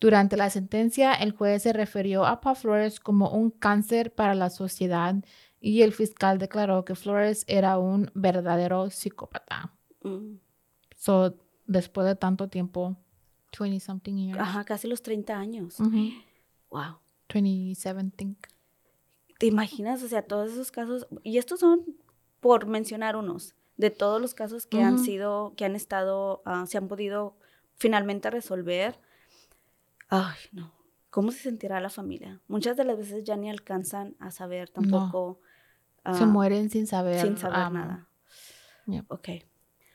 Durante 0.03 0.35
la 0.35 0.49
sentencia, 0.49 1.13
el 1.13 1.31
juez 1.31 1.63
se 1.63 1.71
refirió 1.71 2.25
a 2.25 2.41
Paul 2.41 2.57
Flores 2.57 2.99
como 2.99 3.29
un 3.29 3.51
cáncer 3.51 4.13
para 4.13 4.35
la 4.35 4.49
sociedad 4.49 5.15
y 5.61 5.81
el 5.81 5.93
fiscal 5.93 6.39
declaró 6.39 6.83
que 6.83 6.93
Flores 6.93 7.45
era 7.47 7.77
un 7.77 8.11
verdadero 8.13 8.89
psicópata. 8.89 9.71
Mm. 10.01 10.39
So, 10.97 11.37
después 11.67 12.05
de 12.05 12.17
tanto 12.17 12.49
tiempo, 12.49 12.97
20 13.57 13.79
something 13.79 14.15
years. 14.15 14.41
Ajá, 14.41 14.65
casi 14.65 14.89
los 14.89 15.01
30 15.03 15.37
años. 15.37 15.79
Ujú. 15.79 16.09
Wow. 16.69 16.97
27, 17.33 18.11
think. 18.17 18.47
¿Te 19.39 19.45
imaginas? 19.45 20.03
O 20.03 20.09
sea, 20.09 20.23
todos 20.23 20.51
esos 20.51 20.69
casos, 20.69 21.07
y 21.23 21.37
estos 21.37 21.61
son 21.61 21.85
por 22.41 22.65
mencionar 22.65 23.15
unos, 23.15 23.55
de 23.77 23.89
todos 23.89 24.19
los 24.19 24.33
casos 24.33 24.65
que 24.65 24.81
han 24.81 24.99
sido, 24.99 25.53
que 25.55 25.63
han 25.63 25.77
estado, 25.77 26.41
ah, 26.43 26.65
se 26.67 26.77
han 26.77 26.89
podido 26.89 27.37
finalmente 27.77 28.29
resolver. 28.29 28.99
Ay, 30.15 30.37
no. 30.51 30.71
¿Cómo 31.09 31.31
se 31.31 31.39
sentirá 31.39 31.79
la 31.79 31.89
familia? 31.89 32.39
Muchas 32.47 32.77
de 32.77 32.85
las 32.85 32.97
veces 32.99 33.23
ya 33.23 33.35
ni 33.35 33.49
alcanzan 33.49 34.15
a 34.19 34.29
saber 34.29 34.69
tampoco. 34.69 35.39
Se 36.05 36.23
ah, 36.23 36.25
mueren 36.27 36.69
sin 36.69 36.85
saber. 36.85 37.19
sin 37.19 37.35
saber 37.35 37.67
um, 37.67 37.73
nada. 37.73 38.07
Ok. 39.07 39.29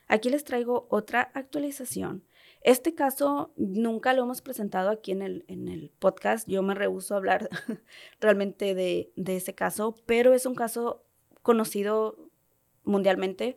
Aquí 0.09 0.29
les 0.29 0.43
traigo 0.43 0.89
otra 0.91 1.31
actualización. 1.35 2.25
Este 2.63 2.97
caso 2.97 3.53
nunca 3.57 4.13
lo 4.13 4.25
hemos 4.25 4.43
presentado 4.43 4.91
aquí 4.91 5.13
en 5.13 5.23
el, 5.23 5.45
en 5.47 5.69
el 5.69 5.93
podcast. 6.01 6.49
Yo 6.49 6.65
me 6.65 6.75
rehúso 6.75 7.15
a 7.15 7.19
hablar 7.19 7.49
realmente 8.21 8.75
de, 8.75 9.13
de 9.15 9.37
ese 9.37 9.55
caso, 9.55 9.95
pero 10.05 10.35
es 10.35 10.47
un 10.47 10.57
caso 10.57 11.05
conocido 11.43 12.29
mundialmente 12.83 13.57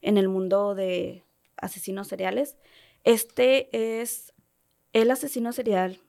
en 0.00 0.16
el 0.16 0.30
mundo 0.30 0.74
de 0.74 1.26
asesinos 1.58 2.08
seriales. 2.08 2.56
Este 3.04 4.00
es 4.00 4.32
el 5.02 5.10
asesino 5.10 5.52
serial 5.52 6.00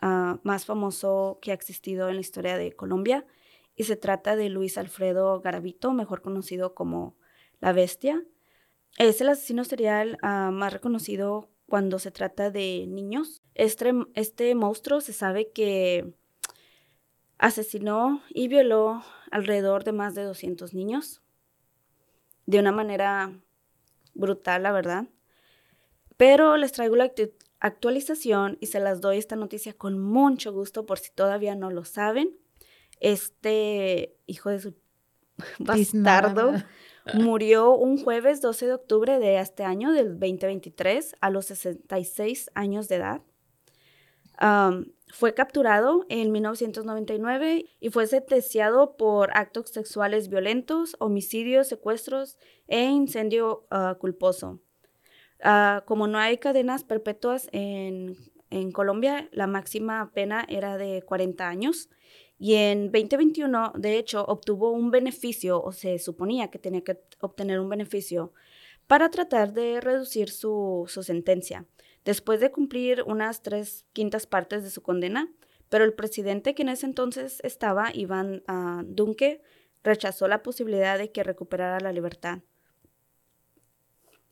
ah, 0.00 0.38
más 0.42 0.64
famoso 0.64 1.38
que 1.40 1.50
ha 1.50 1.54
existido 1.54 2.08
en 2.08 2.16
la 2.16 2.20
historia 2.20 2.58
de 2.58 2.72
Colombia 2.72 3.26
y 3.74 3.84
se 3.84 3.96
trata 3.96 4.36
de 4.36 4.48
Luis 4.48 4.78
Alfredo 4.78 5.40
Garavito, 5.40 5.92
mejor 5.92 6.22
conocido 6.22 6.74
como 6.74 7.16
La 7.60 7.72
Bestia. 7.72 8.24
Es 8.98 9.20
el 9.20 9.28
asesino 9.28 9.64
serial 9.64 10.18
ah, 10.22 10.50
más 10.52 10.72
reconocido 10.72 11.50
cuando 11.68 11.98
se 11.98 12.10
trata 12.10 12.50
de 12.50 12.86
niños. 12.88 13.42
Este, 13.54 13.92
este 14.14 14.54
monstruo 14.54 15.00
se 15.00 15.12
sabe 15.12 15.50
que 15.52 16.14
asesinó 17.38 18.22
y 18.30 18.48
violó 18.48 19.02
alrededor 19.30 19.84
de 19.84 19.92
más 19.92 20.14
de 20.14 20.22
200 20.22 20.72
niños 20.74 21.22
de 22.46 22.60
una 22.60 22.72
manera 22.72 23.38
brutal, 24.14 24.62
la 24.62 24.72
verdad. 24.72 25.06
Pero 26.16 26.56
les 26.56 26.72
traigo 26.72 26.96
la 26.96 27.04
actualización 27.60 28.58
y 28.60 28.66
se 28.66 28.80
las 28.80 29.00
doy 29.00 29.18
esta 29.18 29.36
noticia 29.36 29.72
con 29.72 29.98
mucho 29.98 30.52
gusto 30.52 30.86
por 30.86 30.98
si 30.98 31.10
todavía 31.10 31.54
no 31.54 31.70
lo 31.70 31.84
saben. 31.84 32.36
Este 33.00 34.16
hijo 34.26 34.50
de 34.50 34.60
su 34.60 34.74
bastardo 35.58 36.54
murió 37.14 37.74
un 37.74 38.02
jueves 38.02 38.40
12 38.40 38.66
de 38.66 38.72
octubre 38.74 39.18
de 39.18 39.38
este 39.38 39.64
año, 39.64 39.92
del 39.92 40.18
2023, 40.18 41.16
a 41.20 41.30
los 41.30 41.46
66 41.46 42.50
años 42.54 42.88
de 42.88 42.96
edad. 42.96 43.22
fue 45.08 45.34
capturado 45.34 46.04
en 46.08 46.32
1999 46.32 47.66
y 47.80 47.90
fue 47.90 48.06
sentenciado 48.06 48.96
por 48.96 49.30
actos 49.36 49.70
sexuales 49.70 50.28
violentos, 50.28 50.96
homicidios, 50.98 51.68
secuestros 51.68 52.38
e 52.66 52.82
incendio 52.82 53.66
ah, 53.70 53.96
culposo. 53.98 54.60
Ah, 55.42 55.84
como 55.86 56.06
no 56.06 56.18
hay 56.18 56.38
cadenas 56.38 56.84
perpetuas 56.84 57.48
en, 57.52 58.16
Colombia, 58.72 59.28
la 59.32 59.46
máxima 59.46 60.10
pena 60.14 60.46
era 60.48 60.78
de 60.78 61.02
40 61.02 61.46
años 61.46 61.90
y 62.38 62.54
en 62.54 62.90
2021, 62.90 63.72
de 63.76 63.98
hecho, 63.98 64.24
obtuvo 64.24 64.70
un 64.70 64.90
beneficio, 64.90 65.62
o 65.62 65.72
se 65.72 65.98
suponía 65.98 66.48
que 66.48 66.58
tenía 66.58 66.82
que 66.82 66.98
obtener 67.20 67.60
un 67.60 67.68
beneficio, 67.68 68.32
para 68.86 69.10
tratar 69.10 69.52
de 69.52 69.80
reducir 69.80 70.30
su, 70.30 70.84
sentencia, 70.86 71.66
después 72.04 72.40
de 72.40 72.50
cumplir 72.50 73.02
unas 73.06 73.42
tres 73.42 73.86
quintas 73.92 74.26
partes 74.26 74.62
de 74.62 74.70
su 74.70 74.82
condena. 74.82 75.32
Pero 75.68 75.84
el 75.84 75.94
presidente 75.94 76.54
que 76.54 76.62
en 76.62 76.68
ese 76.68 76.86
entonces 76.86 77.40
estaba, 77.42 77.90
Iván 77.92 78.44
uh, 78.48 78.84
Dunque, 78.84 79.42
rechazó 79.82 80.28
la 80.28 80.42
posibilidad 80.44 80.96
de 80.96 81.10
que 81.10 81.24
recuperara 81.24 81.80
la 81.80 81.92
libertad. 81.92 82.38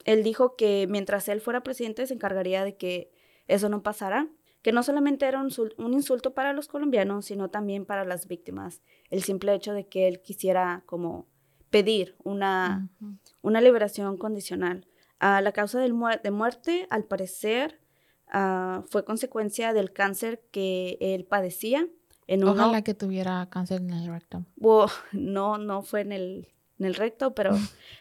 Él 0.05 0.23
dijo 0.23 0.57
que 0.57 0.87
mientras 0.89 1.29
él 1.29 1.41
fuera 1.41 1.63
presidente 1.63 2.07
se 2.07 2.15
encargaría 2.15 2.65
de 2.65 2.77
que 2.77 3.11
eso 3.47 3.69
no 3.69 3.83
pasara 3.83 4.29
que 4.65 4.73
no 4.73 4.83
solamente 4.83 5.27
era 5.27 5.43
un, 5.43 5.93
insulto 5.93 6.33
para 6.33 6.55
los 6.55 6.69
colombianos, 6.69 7.27
sino 7.27 7.51
también 7.51 7.85
para 7.85 8.07
las 8.07 8.27
víctimas. 8.27 8.81
El 9.11 9.23
simple 9.23 9.53
hecho 9.53 9.75
de 9.75 9.87
que 9.87 10.09
él 10.09 10.23
quisiera 10.23 10.85
como 10.87 11.27
pedir 11.69 12.17
una, 12.25 12.89
una 13.43 13.61
liberación 13.61 14.17
condicional. 14.17 14.87
Ah, 15.21 15.43
la 15.43 15.53
causa 15.53 15.81
de 15.81 15.93
muerte, 15.93 16.87
al 16.89 17.05
parecer, 17.05 17.79
ah, 18.29 18.85
fue 18.89 19.05
consecuencia 19.05 19.75
del 19.75 19.93
cáncer 19.93 20.43
que 20.51 20.97
él 20.99 21.27
padecía. 21.27 21.87
En 22.27 22.43
Ojalá 22.45 22.81
que 22.81 22.95
tuviera 22.95 23.47
cáncer 23.51 23.83
en 23.83 23.91
el 23.91 24.09
recto. 24.09 24.47
no, 25.13 25.59
no 25.59 25.83
fue 25.83 26.01
en 26.01 26.13
el, 26.13 26.49
en 26.85 26.89
el 26.89 26.95
recto, 26.95 27.35
pero 27.35 27.53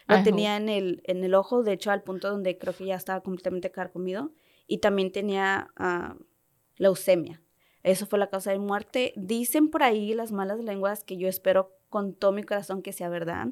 lo 0.06 0.22
tenía 0.22 0.56
en 0.56 0.68
el, 0.68 1.02
en 1.04 1.24
el 1.24 1.34
ojo, 1.34 1.62
de 1.62 1.72
hecho 1.72 1.90
al 1.90 2.02
punto 2.02 2.30
donde 2.30 2.58
creo 2.58 2.74
que 2.74 2.84
ya 2.84 2.96
estaba 2.96 3.22
completamente 3.22 3.70
carcomido. 3.70 4.32
Y 4.66 4.78
también 4.78 5.12
tenía 5.12 5.68
uh, 5.78 6.22
leucemia. 6.76 7.42
Eso 7.82 8.06
fue 8.06 8.18
la 8.18 8.30
causa 8.30 8.50
de 8.50 8.58
muerte. 8.58 9.12
Dicen 9.16 9.68
por 9.68 9.82
ahí 9.82 10.14
las 10.14 10.32
malas 10.32 10.58
lenguas 10.58 11.04
que 11.04 11.16
yo 11.16 11.28
espero 11.28 11.76
con 11.90 12.14
todo 12.14 12.32
mi 12.32 12.42
corazón 12.42 12.82
que 12.82 12.92
sea 12.92 13.08
verdad, 13.08 13.48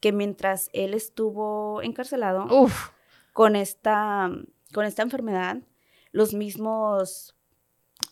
que 0.00 0.12
mientras 0.12 0.68
él 0.72 0.94
estuvo 0.94 1.80
encarcelado 1.82 2.46
con 3.32 3.56
esta 3.56 4.30
con 4.72 4.84
esta 4.84 5.02
enfermedad, 5.02 5.58
los 6.10 6.34
mismos 6.34 7.36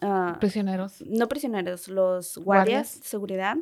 ah, 0.01 0.37
prisioneros, 0.39 1.03
no 1.05 1.27
prisioneros, 1.27 1.89
los 1.89 2.39
guardias, 2.39 3.01
de 3.01 3.07
seguridad 3.07 3.57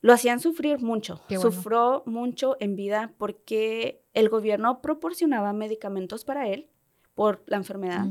lo 0.00 0.12
hacían 0.12 0.40
sufrir 0.40 0.80
mucho. 0.80 1.20
Sufrió 1.40 2.02
mucho 2.06 2.56
en 2.60 2.76
vida 2.76 3.12
porque 3.18 4.02
el 4.14 4.28
gobierno 4.28 4.80
proporcionaba 4.80 5.52
medicamentos 5.52 6.24
para 6.24 6.48
él 6.48 6.68
por 7.14 7.42
la 7.46 7.56
enfermedad 7.56 8.06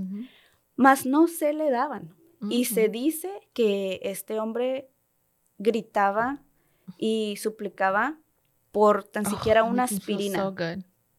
mas 0.79 1.05
no 1.05 1.27
se 1.27 1.51
le 1.51 1.69
daban. 1.71 2.15
Y 2.49 2.63
se 2.63 2.87
dice 2.87 3.29
que 3.51 3.99
este 4.01 4.39
hombre 4.39 4.89
gritaba 5.57 6.41
y 6.97 7.35
suplicaba 7.35 8.17
por 8.71 9.03
tan 9.03 9.27
oh, 9.27 9.29
siquiera 9.29 9.65
una 9.65 9.83
aspirina. 9.91 10.55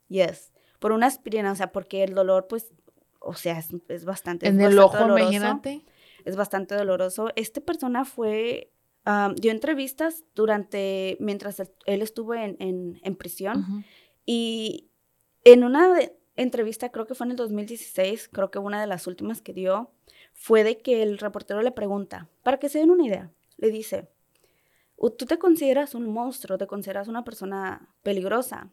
Yes, 0.09 0.55
por 0.79 0.93
una 0.93 1.09
aspirina, 1.09 1.53
o 1.53 1.55
sea, 1.55 1.73
porque 1.73 2.05
el 2.05 2.15
dolor, 2.15 2.47
pues, 2.49 2.73
o 3.19 3.35
sea, 3.35 3.63
es, 3.89 4.05
bastante. 4.07 4.49
En 4.49 4.63
el 4.63 4.79
ojo, 4.79 4.97
imagínate. 5.19 5.85
Es 6.25 6.37
bastante 6.37 6.75
doloroso. 6.75 7.29
Esta 7.37 7.61
persona 7.61 8.07
fue, 8.07 8.73
dio 9.37 9.51
entrevistas 9.51 10.25
durante, 10.35 11.17
mientras 11.21 11.61
él 11.87 12.03
estuvo 12.03 12.35
en, 12.35 12.57
en, 12.59 13.17
prisión. 13.17 13.85
Y 14.27 14.91
en 15.45 15.65
una 15.65 15.93
de, 15.95 16.17
entrevista, 16.37 16.91
creo 16.91 17.07
que 17.07 17.15
fue 17.15 17.27
en 17.27 17.33
el 17.33 17.37
2016, 17.37 18.29
creo 18.33 18.51
que 18.51 18.59
una 18.59 18.81
de 18.81 18.87
las 18.87 19.07
últimas 19.07 19.43
que 19.43 19.53
dio, 19.53 19.91
fue 20.33 20.65
de 20.65 20.79
que 20.79 21.03
el 21.03 21.19
reportero 21.19 21.63
le 21.63 21.73
pregunta, 21.73 22.29
para 22.43 22.59
que 22.59 22.69
se 22.69 22.79
den 22.79 22.91
una 22.91 23.07
idea, 23.07 23.33
le 23.57 23.71
dice, 23.71 24.09
tú 24.97 25.27
te 25.27 25.39
consideras 25.39 25.95
un 25.95 26.13
monstruo, 26.13 26.59
te 26.59 26.67
consideras 26.67 27.09
una 27.09 27.25
persona 27.25 27.95
peligrosa. 28.03 28.71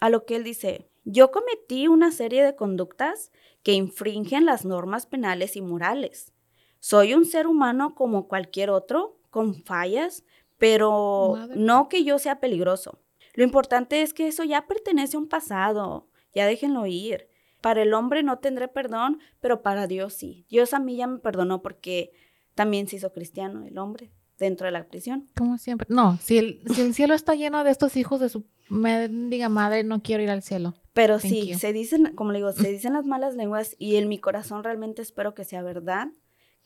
A 0.00 0.10
lo 0.10 0.24
que 0.24 0.36
él 0.36 0.44
dice, 0.44 0.88
yo 1.04 1.30
cometí 1.30 1.88
una 1.88 2.12
serie 2.12 2.44
de 2.44 2.54
conductas 2.54 3.32
que 3.62 3.72
infringen 3.72 4.44
las 4.44 4.64
normas 4.64 5.06
penales 5.06 5.56
y 5.56 5.62
morales. 5.62 6.32
Soy 6.78 7.14
un 7.14 7.24
ser 7.24 7.48
humano 7.48 7.94
como 7.94 8.28
cualquier 8.28 8.70
otro, 8.70 9.17
con 9.30 9.62
fallas, 9.64 10.24
pero 10.58 11.36
no 11.54 11.88
que 11.88 12.04
yo 12.04 12.18
sea 12.18 12.40
peligroso. 12.40 13.00
Lo 13.34 13.44
importante 13.44 14.02
es 14.02 14.12
que 14.14 14.26
eso 14.26 14.44
ya 14.44 14.66
pertenece 14.66 15.16
a 15.16 15.20
un 15.20 15.28
pasado 15.28 16.08
ya 16.34 16.46
déjenlo 16.46 16.86
ir. 16.86 17.28
Para 17.60 17.82
el 17.82 17.92
hombre 17.94 18.22
no 18.22 18.38
tendré 18.38 18.68
perdón, 18.68 19.18
pero 19.40 19.62
para 19.62 19.86
Dios 19.86 20.14
sí. 20.14 20.46
Dios 20.48 20.74
a 20.74 20.78
mí 20.78 20.96
ya 20.96 21.06
me 21.06 21.18
perdonó 21.18 21.62
porque 21.62 22.12
también 22.54 22.86
se 22.86 22.96
hizo 22.96 23.12
cristiano 23.12 23.66
el 23.66 23.78
hombre 23.78 24.12
dentro 24.38 24.66
de 24.66 24.72
la 24.72 24.86
prisión. 24.86 25.28
Como 25.36 25.58
siempre. 25.58 25.86
No, 25.90 26.16
si 26.18 26.38
el, 26.38 26.94
cielo 26.94 27.14
está 27.14 27.34
lleno 27.34 27.64
de 27.64 27.70
estos 27.70 27.96
hijos 27.96 28.20
de 28.20 28.28
su 28.28 28.44
diga 28.70 29.48
madre, 29.48 29.82
no 29.82 30.02
quiero 30.02 30.22
ir 30.22 30.30
al 30.30 30.42
cielo. 30.42 30.74
Pero 30.92 31.18
sí, 31.18 31.54
se 31.54 31.72
dicen, 31.72 32.14
como 32.14 32.32
le 32.32 32.38
digo, 32.38 32.52
se 32.52 32.70
dicen 32.70 32.92
las 32.92 33.06
malas 33.06 33.34
lenguas 33.34 33.74
y 33.78 33.96
en 33.96 34.08
mi 34.08 34.18
corazón 34.18 34.62
realmente 34.62 35.00
espero 35.02 35.34
que 35.34 35.44
sea 35.44 35.62
verdad, 35.62 36.08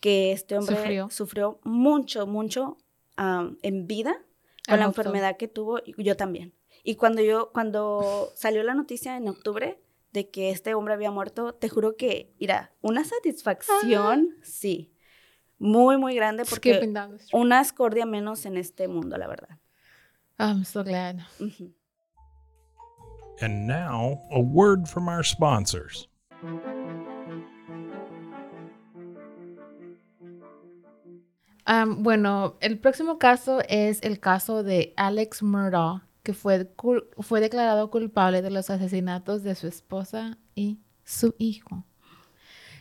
que 0.03 0.33
este 0.33 0.59
hombre 0.59 1.07
sufrió, 1.11 1.61
mucho, 1.63 2.27
mucho 2.27 2.77
en 3.17 3.87
vida 3.87 4.17
con 4.69 4.81
la 4.81 4.87
enfermedad 4.87 5.37
que 5.37 5.47
tuvo, 5.47 5.79
y 5.79 6.03
yo 6.03 6.17
también. 6.17 6.53
Y 6.83 6.97
cuando 6.97 7.23
yo, 7.23 7.53
cuando 7.53 8.33
salió 8.35 8.65
la 8.65 8.75
noticia 8.75 9.17
en 9.17 9.29
octubre 9.29 9.81
de 10.13 10.29
que 10.29 10.51
este 10.51 10.75
hombre 10.75 10.95
había 10.95 11.13
muerto, 11.13 11.55
te 11.55 11.69
juro 11.69 11.97
que, 11.97 12.35
mira, 12.41 12.73
una 12.81 13.05
satisfacción, 13.05 14.35
sí, 14.43 14.93
muy, 15.59 15.97
muy 15.99 16.17
grande 16.17 16.45
porque 16.45 16.93
una 17.33 17.61
escordia 17.61 18.05
menos 18.05 18.45
en 18.45 18.57
este 18.57 18.89
mundo, 18.89 19.17
la 19.17 19.29
verdad. 19.29 19.61
I'm 20.41 20.65
so 20.65 20.83
glad. 20.83 21.21
And 23.41 23.69
now, 23.69 24.21
a 24.33 24.41
word 24.41 24.89
from 24.89 25.09
our 25.09 25.23
sponsors. 25.23 26.09
Bueno, 31.99 32.57
el 32.61 32.79
próximo 32.79 33.19
caso 33.19 33.61
es 33.69 34.03
el 34.03 34.21
caso 34.21 34.63
de 34.63 34.93
Alex 34.97 35.43
Murdaugh 35.43 36.03
que 36.23 36.35
fue, 36.35 36.73
fue 37.19 37.41
declarado 37.41 37.91
culpable 37.91 38.43
de 38.43 38.51
los 38.51 38.71
asesinatos 38.71 39.43
de 39.43 39.55
su 39.55 39.67
esposa 39.67 40.39
y 40.55 40.79
su 41.05 41.35
hijo. 41.39 41.85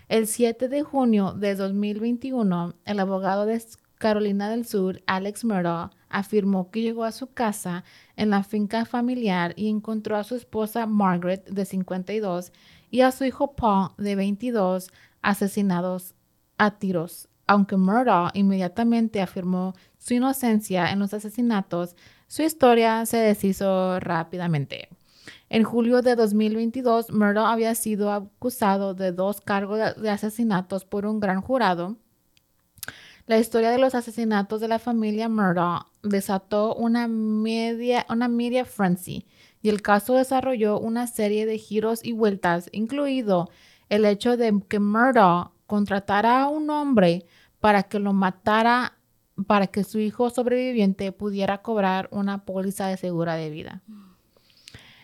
El 0.08 0.28
7 0.28 0.68
de 0.68 0.84
junio 0.84 1.34
de 1.34 1.56
2021, 1.56 2.76
el 2.86 3.00
abogado 3.00 3.46
de 3.46 3.62
Carolina 3.96 4.50
del 4.50 4.66
Sur, 4.66 5.02
Alex 5.08 5.46
Murdoch, 5.46 5.92
afirmó 6.10 6.70
que 6.70 6.82
llegó 6.82 7.06
a 7.06 7.12
su 7.12 7.34
casa 7.34 7.84
en 8.16 8.30
la 8.30 8.44
finca 8.44 8.86
familiar 8.86 9.54
y 9.56 9.70
encontró 9.70 10.18
a 10.18 10.24
su 10.24 10.36
esposa 10.36 10.86
Margaret, 10.86 11.46
de 11.48 11.66
52, 11.66 12.52
y 12.90 13.02
a 13.02 13.12
su 13.12 13.24
hijo 13.24 13.56
Paul, 13.56 13.92
de 13.98 14.16
22, 14.16 14.92
asesinados 15.22 16.14
a 16.58 16.78
tiros. 16.78 17.30
Aunque 17.48 17.78
Murdoch 17.78 18.32
inmediatamente 18.34 19.22
afirmó 19.22 19.74
su 19.98 20.14
inocencia 20.14 20.92
en 20.92 21.00
los 21.00 21.14
asesinatos, 21.14 21.96
su 22.28 22.44
historia 22.44 23.06
se 23.06 23.18
deshizo 23.18 24.00
rápidamente. 24.00 24.90
En 25.50 25.64
julio 25.64 26.02
de 26.02 26.16
2022, 26.16 27.12
Murdoch 27.12 27.46
había 27.46 27.76
sido 27.76 28.12
acusado 28.12 28.94
de 28.94 29.12
dos 29.12 29.42
cargos 29.42 29.80
de 30.02 30.10
asesinatos 30.10 30.86
por 30.86 31.06
un 31.06 31.20
gran 31.20 31.42
jurado. 31.42 31.98
La 33.28 33.38
historia 33.38 33.70
de 33.70 33.78
los 33.78 33.94
asesinatos 33.94 34.62
de 34.62 34.68
la 34.68 34.80
familia 34.80 35.30
Murdoch 35.30 35.88
desató 36.04 36.74
una 36.76 37.08
media, 37.08 38.06
una 38.10 38.28
media 38.28 38.66
frenzy 38.66 39.26
y 39.62 39.70
el 39.70 39.82
caso 39.82 40.16
desarrolló 40.16 40.80
una 40.80 41.08
serie 41.08 41.46
de 41.46 41.58
giros 41.58 42.04
y 42.04 42.14
vueltas, 42.14 42.70
incluido 42.72 43.50
el 43.90 44.06
hecho 44.06 44.38
de 44.38 44.58
que 44.68 44.80
Murdoch 44.80 45.52
contratara 45.72 46.42
a 46.42 46.50
un 46.50 46.70
hombre 46.70 47.26
para 47.62 47.84
que 47.84 47.98
lo 47.98 48.12
matara 48.12 48.98
para 49.48 49.68
que 49.68 49.86
su 49.86 50.00
hijo 50.00 50.30
sobreviviente 50.30 51.14
pudiera 51.14 51.62
cobrar 51.62 52.10
una 52.12 52.44
póliza 52.44 52.88
de 52.88 52.98
segura 52.98 53.36
de 53.36 53.50
vida. 53.50 53.82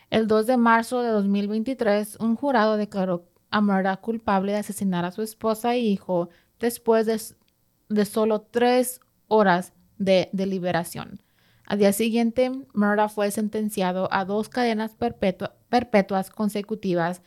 El 0.10 0.28
2 0.28 0.46
de 0.46 0.58
marzo 0.58 1.02
de 1.04 1.10
2023, 1.12 2.18
un 2.20 2.36
jurado 2.36 2.76
declaró 2.76 3.30
a 3.50 3.62
Murdoch 3.62 4.02
culpable 4.02 4.52
de 4.52 4.58
asesinar 4.58 5.06
a 5.06 5.12
su 5.12 5.22
esposa 5.22 5.74
e 5.74 5.80
hijo 5.80 6.28
después 6.60 7.06
de, 7.06 8.06
solo 8.06 8.42
tres 8.42 9.00
horas 9.30 9.72
de 9.98 10.28
deliberación. 10.34 11.22
Al 11.66 11.80
día 11.80 11.94
siguiente, 11.94 12.52
Murdoch 12.74 13.12
fue 13.12 13.32
sentenciado 13.32 14.10
a 14.12 14.26
dos 14.26 14.50
cadenas 14.50 14.98
perpetuas 15.70 16.30
consecutivas. 16.30 17.22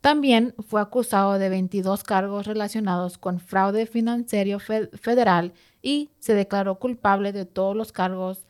También 0.00 0.54
fue 0.66 0.80
acusado 0.80 1.38
de 1.38 1.50
22 1.50 2.04
cargos 2.04 2.46
relacionados 2.46 3.18
con 3.18 3.38
fraude 3.38 3.84
financiero 3.86 4.58
federal 4.58 5.52
y 5.82 6.10
se 6.18 6.34
declaró 6.34 6.78
culpable 6.78 7.32
de 7.32 7.44
todos 7.44 7.76
los 7.76 7.92
cargos 7.92 8.46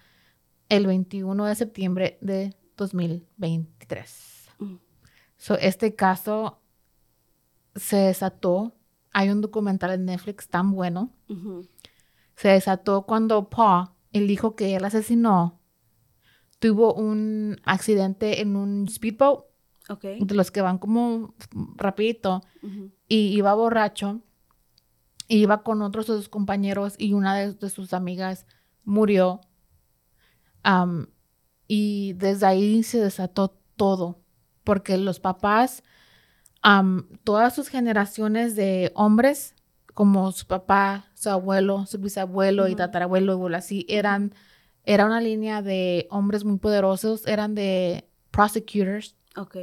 el 0.69 0.87
21 0.87 1.45
de 1.45 1.55
septiembre 1.57 2.19
de 2.21 2.55
2023. 2.77 4.49
Mm. 4.59 4.77
este 5.61 5.95
caso 5.95 6.61
se 7.75 7.97
desató. 7.97 8.73
Hay 9.13 9.29
un 9.31 9.41
documental 9.41 9.91
en 9.91 10.05
Netflix 10.05 10.49
tan 10.49 10.71
bueno. 10.73 11.11
Se 12.37 12.49
desató 12.49 13.03
cuando 13.03 13.51
Paul, 13.51 13.89
el 14.13 14.31
hijo 14.31 14.55
que 14.55 14.77
él 14.77 14.85
asesinó, 14.85 15.61
tuvo 16.61 16.95
un 16.95 17.61
accidente 17.65 18.41
en 18.41 18.55
un 18.55 18.89
speedboat. 18.89 19.50
De 20.21 20.35
los 20.35 20.51
que 20.51 20.63
van 20.63 20.79
como 20.79 21.35
rapidito. 21.77 22.43
Y 23.09 23.37
iba 23.37 23.55
borracho 23.55 24.21
iba 25.37 25.63
con 25.63 25.83
otros 25.83 26.07
de 26.07 26.17
sus 26.17 26.29
compañeros 26.29 26.95
y 26.99 27.13
una 27.13 27.37
de, 27.37 27.71
sus 27.71 27.93
amigas 27.93 28.47
murió. 28.85 29.41
y 31.69 32.13
desde 32.15 32.47
ahí 32.47 32.83
se 32.83 32.99
desató 32.99 33.57
todo, 33.77 34.21
porque 34.65 34.97
los 34.99 35.21
papás, 35.21 35.83
todas 37.25 37.55
sus 37.55 37.69
generaciones 37.69 38.57
de 38.57 38.91
hombres, 38.95 39.55
como 39.95 40.33
su 40.33 40.47
papá, 40.47 41.07
su 41.15 41.31
abuelo, 41.31 41.87
su 41.87 41.99
bisabuelo 41.99 42.69
y 42.69 42.75
tatarabuelo 42.75 43.49
y 43.51 43.55
así, 43.55 43.87
eran, 43.89 44.35
era 44.85 45.07
una 45.07 45.21
línea 45.21 45.63
de 45.63 46.09
hombres 46.11 46.45
muy 46.45 46.59
poderosos, 46.59 47.27
eran 47.27 47.55
de 47.55 48.09
prosecutors. 48.33 49.17
Ok. 49.37 49.57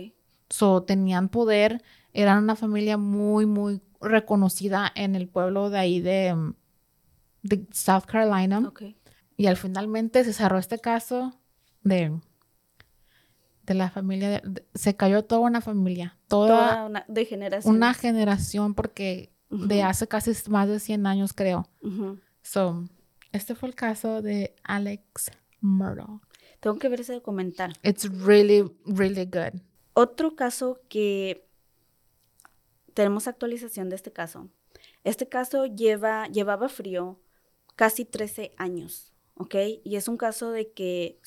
So, 0.49 0.83
tenían 0.83 1.29
poder, 1.29 1.83
eran 2.13 2.43
una 2.43 2.55
familia 2.55 2.97
muy, 2.97 3.45
muy 3.45 3.81
reconocida 4.01 4.91
en 4.95 5.15
el 5.15 5.27
pueblo 5.27 5.69
de 5.69 5.79
ahí 5.79 5.99
de, 6.01 6.33
mm, 6.33 6.55
South 7.71 8.05
Carolina. 8.05 8.71
Y 9.35 9.47
al 9.47 9.57
finalmente 9.57 10.23
se 10.23 10.33
cerró 10.33 10.57
este 10.57 10.79
caso 10.79 11.33
de, 11.83 12.19
de 13.63 13.73
la 13.73 13.89
familia. 13.89 14.41
se 14.73 14.95
cayó 14.95 15.23
toda 15.23 15.41
una 15.41 15.61
familia. 15.61 16.17
Toda, 16.27 16.85
una 16.85 17.05
de 17.07 17.25
generación. 17.25 17.75
Una 17.75 17.93
generación 17.93 18.73
porque 18.73 19.31
de 19.49 19.83
hace 19.83 20.07
casi 20.07 20.31
más 20.49 20.67
de 20.67 20.79
100 20.79 21.05
años 21.05 21.33
creo. 21.33 21.69
So, 22.41 22.83
este 23.31 23.55
fue 23.55 23.69
el 23.69 23.75
caso 23.75 24.21
de 24.21 24.55
Alex 24.63 25.31
Murdoch. 25.61 26.21
Tengo 26.59 26.79
que 26.79 26.89
ver 26.89 27.01
ese 27.01 27.13
documental. 27.13 27.77
It's 27.83 28.09
really, 28.09 28.63
really 28.85 29.25
good. 29.25 29.61
Otro 29.99 30.35
caso 30.35 30.79
que 30.89 31.43
tenemos 32.93 33.27
actualización 33.27 33.89
de 33.89 33.95
este 33.95 34.13
caso. 34.13 34.47
Este 35.03 35.27
caso 35.27 35.65
lleva, 35.65 36.27
llevaba 36.27 36.69
frío 36.69 37.19
casi 37.75 38.05
13 38.05 38.51
años, 38.57 39.11
¿ok? 39.33 39.55
Y 39.83 39.95
es 39.95 40.07
un 40.07 40.17
caso 40.17 40.51
de 40.51 40.71
que 40.71 41.19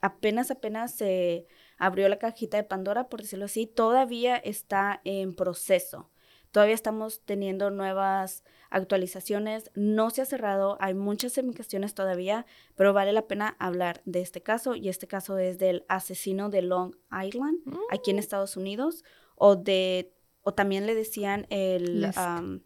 apenas, 0.00 0.50
apenas 0.50 0.94
se 0.94 1.46
abrió 1.76 2.08
la 2.08 2.18
cajita 2.18 2.56
de 2.56 2.64
Pandora, 2.64 3.10
por 3.10 3.20
decirlo 3.20 3.44
así, 3.44 3.66
todavía 3.66 4.38
está 4.38 5.02
en 5.04 5.34
proceso. 5.34 6.08
Todavía 6.54 6.76
estamos 6.76 7.20
teniendo 7.24 7.70
nuevas 7.70 8.44
actualizaciones, 8.70 9.72
no 9.74 10.10
se 10.10 10.22
ha 10.22 10.24
cerrado, 10.24 10.76
hay 10.78 10.94
muchas 10.94 11.36
investigaciones 11.36 11.94
todavía, 11.94 12.46
pero 12.76 12.92
vale 12.92 13.12
la 13.12 13.26
pena 13.26 13.56
hablar 13.58 14.02
de 14.04 14.20
este 14.20 14.40
caso 14.40 14.76
y 14.76 14.88
este 14.88 15.08
caso 15.08 15.36
es 15.36 15.58
del 15.58 15.84
asesino 15.88 16.50
de 16.50 16.62
Long 16.62 16.94
Island, 17.10 17.58
aquí 17.90 18.12
en 18.12 18.18
mm. 18.18 18.20
Estados 18.20 18.56
Unidos, 18.56 19.02
o 19.34 19.56
de 19.56 20.12
o 20.44 20.54
también 20.54 20.86
le 20.86 20.94
decían 20.94 21.48
el 21.50 22.12
um, 22.16 22.60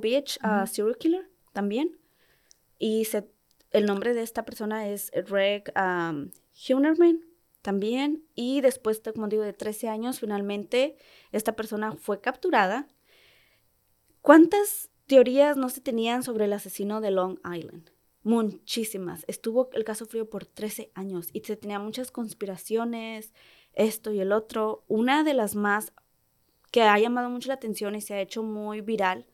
Beach 0.00 0.38
uh, 0.42 0.66
serial 0.66 0.96
killer 0.96 1.30
también. 1.52 1.98
Y 2.78 3.06
el 3.72 3.84
nombre 3.84 4.14
de 4.14 4.22
esta 4.22 4.46
persona 4.46 4.88
es 4.88 5.10
Greg 5.28 5.70
um, 5.76 6.30
Hunerman 6.66 7.29
también. 7.62 8.24
Y 8.34 8.60
después, 8.60 9.02
como 9.14 9.28
digo, 9.28 9.42
de 9.42 9.52
13 9.52 9.88
años, 9.88 10.20
finalmente 10.20 10.96
esta 11.32 11.56
persona 11.56 11.92
fue 11.92 12.20
capturada. 12.20 12.88
¿Cuántas 14.22 14.90
teorías 15.06 15.56
no 15.56 15.68
se 15.68 15.80
tenían 15.80 16.22
sobre 16.22 16.44
el 16.44 16.52
asesino 16.52 17.00
de 17.00 17.10
Long 17.10 17.38
Island? 17.44 17.90
Muchísimas. 18.22 19.24
Estuvo 19.28 19.70
el 19.72 19.84
caso 19.84 20.04
frío 20.06 20.28
por 20.28 20.44
13 20.44 20.92
años 20.94 21.30
y 21.32 21.40
se 21.40 21.56
tenía 21.56 21.78
muchas 21.78 22.10
conspiraciones, 22.10 23.32
esto 23.72 24.12
y 24.12 24.20
el 24.20 24.32
otro. 24.32 24.84
Una 24.88 25.24
de 25.24 25.34
las 25.34 25.54
más 25.54 25.92
que 26.70 26.82
ha 26.82 26.98
llamado 26.98 27.30
mucho 27.30 27.48
la 27.48 27.54
atención 27.54 27.94
y 27.94 28.00
se 28.00 28.14
ha 28.14 28.20
hecho 28.20 28.42
muy 28.42 28.80
viral 28.82 29.26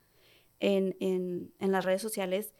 en, 0.59 0.95
en, 0.99 1.71
las 1.71 1.85
redes 1.85 2.01
sociales. 2.01 2.53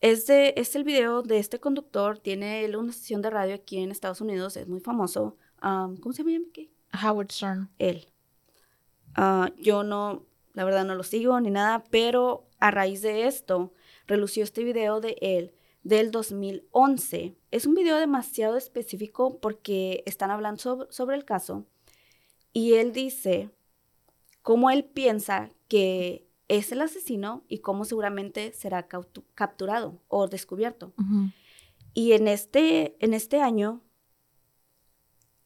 Es, 0.00 0.26
de, 0.26 0.54
es 0.56 0.76
el 0.76 0.84
video 0.84 1.22
de 1.22 1.38
este 1.38 1.58
conductor, 1.58 2.18
tiene 2.18 2.68
una 2.76 2.92
sesión 2.92 3.20
de 3.20 3.30
radio 3.30 3.54
aquí 3.54 3.78
en 3.78 3.90
Estados 3.90 4.20
Unidos, 4.20 4.56
es 4.56 4.68
muy 4.68 4.80
famoso. 4.80 5.36
¿Cómo 5.60 6.12
se 6.12 6.22
llama? 6.22 6.46
¿Qué? 6.52 6.70
Howard 7.02 7.32
Stern. 7.32 7.70
Él. 7.78 8.06
Ah, 9.16 9.50
yo 9.58 9.82
no, 9.82 10.24
la 10.52 10.64
verdad 10.64 10.84
no 10.84 10.94
lo 10.94 11.02
sigo 11.02 11.40
ni 11.40 11.50
nada, 11.50 11.84
pero 11.90 12.46
a 12.60 12.70
raíz 12.70 13.02
de 13.02 13.26
esto, 13.26 13.72
relució 14.06 14.44
este 14.44 14.62
video 14.62 15.00
de 15.00 15.16
él 15.20 15.52
del 15.82 16.10
2011. 16.10 17.34
Es 17.50 17.66
un 17.66 17.74
video 17.74 17.96
demasiado 17.96 18.56
específico 18.56 19.40
porque 19.40 20.02
están 20.06 20.30
hablando 20.30 20.86
sobre 20.90 21.16
el 21.16 21.24
caso 21.24 21.66
y 22.52 22.74
él 22.74 22.92
dice 22.92 23.50
cómo 24.42 24.70
él 24.70 24.84
piensa 24.84 25.50
que 25.68 26.27
es 26.48 26.72
el 26.72 26.80
asesino 26.80 27.44
y 27.46 27.58
cómo 27.58 27.84
seguramente 27.84 28.52
será 28.52 28.88
capturado 29.34 30.00
o 30.08 30.26
descubierto. 30.26 30.92
Y 31.94 32.12
en 32.12 32.26
este, 32.26 32.96
en 33.04 33.14
este 33.14 33.40
año, 33.40 33.82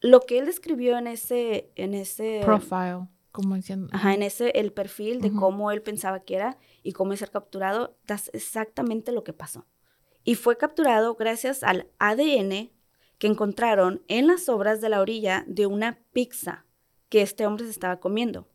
lo 0.01 0.21
que 0.21 0.39
él 0.39 0.47
describió 0.47 0.97
en 0.97 1.09
ese... 1.09 1.73
En 1.75 1.95
ese 1.95 2.43
Profile, 2.45 3.09
como 3.33 3.57
diciendo. 3.57 3.89
Ajá, 3.93 4.15
en 4.15 4.23
ese, 4.23 4.51
el 4.51 4.73
perfil 4.73 5.21
de 5.21 5.33
cómo 5.33 5.71
él 5.73 5.83
pensaba 5.83 6.21
que 6.21 6.37
era 6.37 6.57
y 6.83 6.93
cómo 6.93 7.17
ser 7.17 7.31
capturado, 7.31 7.97
es 8.07 8.31
exactamente 8.33 9.11
lo 9.11 9.25
que 9.25 9.33
pasó. 9.33 9.67
Y 10.25 10.37
fue 10.37 10.57
capturado 10.57 11.17
gracias 11.17 11.65
al 11.65 11.89
ADN 11.99 12.71
que 13.19 13.27
encontraron 13.27 14.03
en 14.07 14.29
las 14.29 14.49
obras 14.49 14.81
de 14.81 14.89
la 14.89 15.01
orilla 15.01 15.45
de 15.49 15.67
una 15.67 15.99
pizza 16.13 16.65
que 17.09 17.23
este 17.23 17.47
hombre 17.47 17.65
se 17.65 17.71
estaba 17.71 17.99
comiendo 17.99 18.49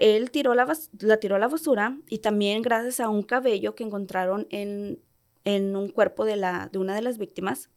él 0.00 0.30
tiró 0.30 0.54
la, 0.54 0.66
la 1.00 1.16
tiró 1.18 1.36
a 1.36 1.38
la 1.38 1.48
basura 1.48 1.98
y 2.08 2.18
también 2.18 2.62
gracias 2.62 3.00
a 3.00 3.08
un 3.08 3.22
cabello 3.22 3.74
que 3.74 3.84
encontraron 3.84 4.46
en, 4.50 5.02
en 5.44 5.76
un 5.76 5.88
cuerpo 5.88 6.24
de, 6.24 6.36
la, 6.36 6.68
de 6.72 6.78
una 6.78 6.94
de 6.94 7.02
las 7.02 7.18
víctimas. 7.18 7.70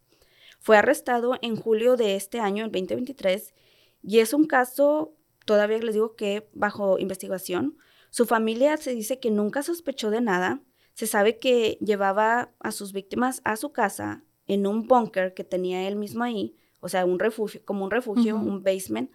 Fue 0.60 0.76
arrestado 0.76 1.36
en 1.42 1.56
julio 1.56 1.96
de 1.96 2.16
este 2.16 2.38
año, 2.38 2.64
el 2.64 2.70
2023, 2.70 3.54
y 4.02 4.20
es 4.20 4.32
un 4.32 4.46
caso, 4.46 5.16
todavía 5.44 5.78
les 5.78 5.94
digo 5.94 6.14
que 6.14 6.48
bajo 6.52 6.98
investigación. 6.98 7.78
Su 8.10 8.26
familia 8.26 8.76
se 8.76 8.94
dice 8.94 9.18
que 9.18 9.30
nunca 9.30 9.62
sospechó 9.62 10.10
de 10.10 10.20
nada. 10.20 10.60
Se 10.94 11.06
sabe 11.06 11.38
que 11.38 11.78
llevaba 11.80 12.52
a 12.60 12.70
sus 12.72 12.92
víctimas 12.92 13.40
a 13.44 13.56
su 13.56 13.72
casa 13.72 14.24
en 14.46 14.66
un 14.66 14.86
búnker 14.86 15.34
que 15.34 15.44
tenía 15.44 15.88
él 15.88 15.96
mismo 15.96 16.24
ahí, 16.24 16.56
o 16.80 16.88
sea, 16.88 17.04
un 17.04 17.18
refugio, 17.18 17.64
como 17.64 17.84
un 17.84 17.90
refugio, 17.90 18.36
un 18.36 18.62
basement 18.62 19.10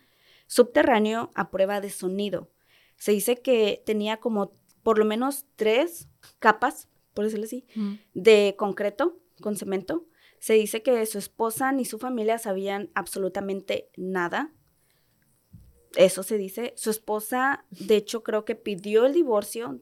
subterráneo 0.47 1.32
a 1.36 1.51
prueba 1.51 1.82
de 1.82 1.89
sonido. 1.89 2.49
Se 2.97 3.11
dice 3.11 3.41
que 3.41 3.81
tenía 3.85 4.17
como 4.17 4.53
por 4.83 4.99
lo 4.99 5.05
menos 5.05 5.45
tres 5.55 6.07
capas, 6.39 6.89
por 7.13 7.25
decirlo 7.25 7.45
así, 7.45 7.65
de 8.13 8.55
concreto 8.57 9.19
con 9.41 9.55
cemento. 9.55 10.05
Se 10.39 10.53
dice 10.53 10.83
que 10.83 11.05
su 11.05 11.17
esposa 11.17 11.71
ni 11.71 11.85
su 11.85 11.99
familia 11.99 12.37
sabían 12.37 12.89
absolutamente 12.93 13.89
nada. 13.97 14.53
Eso 15.95 16.23
se 16.23 16.37
dice. 16.37 16.73
Su 16.75 16.89
esposa, 16.89 17.65
de 17.71 17.95
hecho, 17.95 18.23
creo 18.23 18.45
que 18.45 18.55
pidió 18.55 19.05
el 19.05 19.13
divorcio 19.13 19.79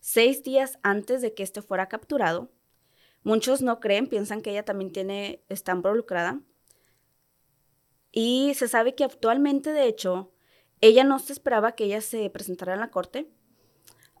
seis 0.00 0.42
días 0.42 0.78
antes 0.82 1.20
de 1.20 1.34
que 1.34 1.42
este 1.42 1.62
fuera 1.62 1.88
capturado. 1.88 2.50
Muchos 3.22 3.60
no 3.60 3.80
creen, 3.80 4.06
piensan 4.06 4.40
que 4.40 4.50
ella 4.50 4.64
también 4.64 4.92
tiene, 4.92 5.42
está 5.48 5.72
involucrada. 5.72 6.40
Y 8.10 8.54
se 8.54 8.66
sabe 8.66 8.94
que 8.94 9.04
actualmente, 9.04 9.72
de 9.72 9.86
hecho, 9.86 10.32
ella 10.80 11.04
no 11.04 11.18
se 11.18 11.32
esperaba 11.32 11.72
que 11.72 11.84
ella 11.84 12.00
se 12.00 12.28
presentara 12.30 12.74
en 12.74 12.80
la 12.80 12.90
corte, 12.90 13.30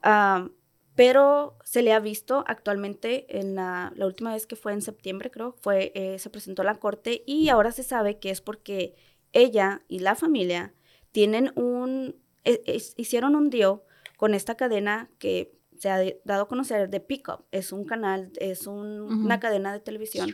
ah, 0.02 0.48
pero 0.94 1.56
se 1.64 1.82
le 1.82 1.92
ha 1.92 2.00
visto 2.00 2.44
actualmente 2.46 3.38
en 3.38 3.54
la, 3.54 3.92
la, 3.96 4.06
última 4.06 4.34
vez 4.34 4.46
que 4.46 4.56
fue 4.56 4.72
en 4.72 4.82
septiembre, 4.82 5.30
creo, 5.30 5.52
fue, 5.60 5.92
eh, 5.94 6.18
se 6.18 6.30
presentó 6.30 6.62
a 6.62 6.66
la 6.66 6.74
corte 6.74 7.22
y 7.26 7.48
ahora 7.48 7.72
se 7.72 7.82
sabe 7.82 8.18
que 8.18 8.30
es 8.30 8.40
porque 8.40 8.94
ella 9.32 9.82
y 9.88 10.00
la 10.00 10.14
familia 10.14 10.74
tienen 11.12 11.52
un, 11.54 12.16
e, 12.44 12.62
hicieron 12.96 13.34
un 13.34 13.50
deal 13.50 13.80
con 14.16 14.34
esta 14.34 14.56
cadena 14.56 15.10
que 15.18 15.58
se 15.78 15.88
ha 15.88 16.02
dado 16.24 16.42
a 16.42 16.48
conocer 16.48 16.90
de 16.90 17.00
Pickup. 17.00 17.46
Es 17.50 17.72
un 17.72 17.84
canal, 17.86 18.32
es 18.36 18.66
una 18.66 19.40
cadena 19.40 19.72
de 19.72 19.80
televisión. 19.80 20.30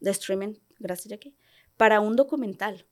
De 0.00 0.10
streaming, 0.10 0.54
gracias 0.80 1.10
Jackie, 1.10 1.36
para 1.76 2.00
un 2.00 2.16
documental 2.16 2.86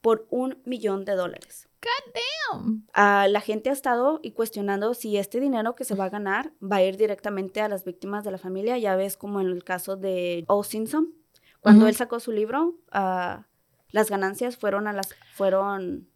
por 0.00 0.26
un 0.30 0.62
millón 0.64 1.04
de 1.04 1.12
dólares. 1.12 1.67
God 1.80 2.12
damn. 2.14 2.86
Ah, 2.92 3.26
la 3.28 3.40
gente 3.40 3.70
ha 3.70 3.72
estado 3.72 4.20
y 4.22 4.32
cuestionando 4.32 4.94
si 4.94 5.16
este 5.16 5.40
dinero 5.40 5.74
que 5.74 5.84
se 5.84 5.94
va 5.94 6.06
a 6.06 6.10
ganar 6.10 6.52
va 6.60 6.76
a 6.76 6.82
ir 6.82 6.96
directamente 6.96 7.60
a 7.60 7.68
las 7.68 7.84
víctimas 7.84 8.24
de 8.24 8.32
la 8.32 8.38
familia. 8.38 8.78
Ya 8.78 8.96
ves 8.96 9.16
como 9.16 9.40
en 9.40 9.48
el 9.48 9.64
caso 9.64 9.96
de 9.96 10.44
O. 10.48 10.64
Simpson, 10.64 11.14
cuando 11.60 11.86
él 11.86 11.94
sacó 11.94 12.20
su 12.20 12.32
libro, 12.32 12.74
uh, 12.94 13.42
las 13.90 14.10
ganancias 14.10 14.56
fueron 14.56 14.86
a 14.86 14.92
las, 14.92 15.08
fueron 15.34 16.08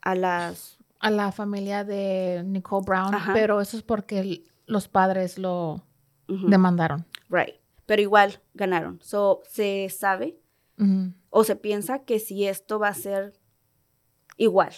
a 0.00 0.14
las... 0.14 0.78
A 0.98 1.10
la 1.10 1.32
familia 1.32 1.84
de 1.84 2.42
Nicole 2.44 2.84
Brown, 2.86 3.12
pero 3.32 3.60
eso 3.60 3.76
es 3.76 3.82
porque 3.82 4.44
los 4.66 4.88
padres 4.88 5.36
lo 5.38 5.84
demandaron. 6.28 7.06
Right. 7.28 7.56
Pero 7.86 8.02
igual 8.02 8.40
ganaron. 8.54 9.00
So, 9.02 9.42
se 9.48 9.88
sabe 9.88 10.38
o 11.30 11.44
se 11.44 11.56
piensa 11.56 12.00
que 12.04 12.18
si 12.18 12.46
esto 12.46 12.78
va 12.78 12.88
a 12.88 12.94
ser 12.94 13.34
igual. 14.36 14.72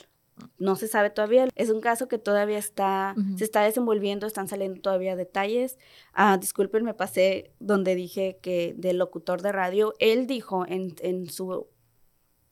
No 0.59 0.74
se 0.74 0.88
sabe 0.88 1.11
todavía. 1.11 1.48
Es 1.55 1.70
un 1.70 1.80
caso 1.80 2.09
que 2.09 2.18
todavía 2.18 2.59
está, 2.59 3.14
se 3.36 3.44
está 3.44 3.62
desenvolviendo, 3.62 4.26
están 4.26 4.48
saliendo 4.48 4.80
todavía 4.80 5.14
detalles. 5.14 5.78
Ah, 6.12 6.36
disculpen, 6.38 6.84
me 6.84 6.94
pasé 6.94 7.52
donde 7.61 7.94
dije 7.94 8.38
que 8.42 8.74
del 8.76 8.98
locutor 8.98 9.42
de 9.42 9.52
radio, 9.52 9.94
él 10.00 10.26
dijo 10.26 10.66
en, 10.66 10.96
en 11.00 11.30
su, 11.30 11.68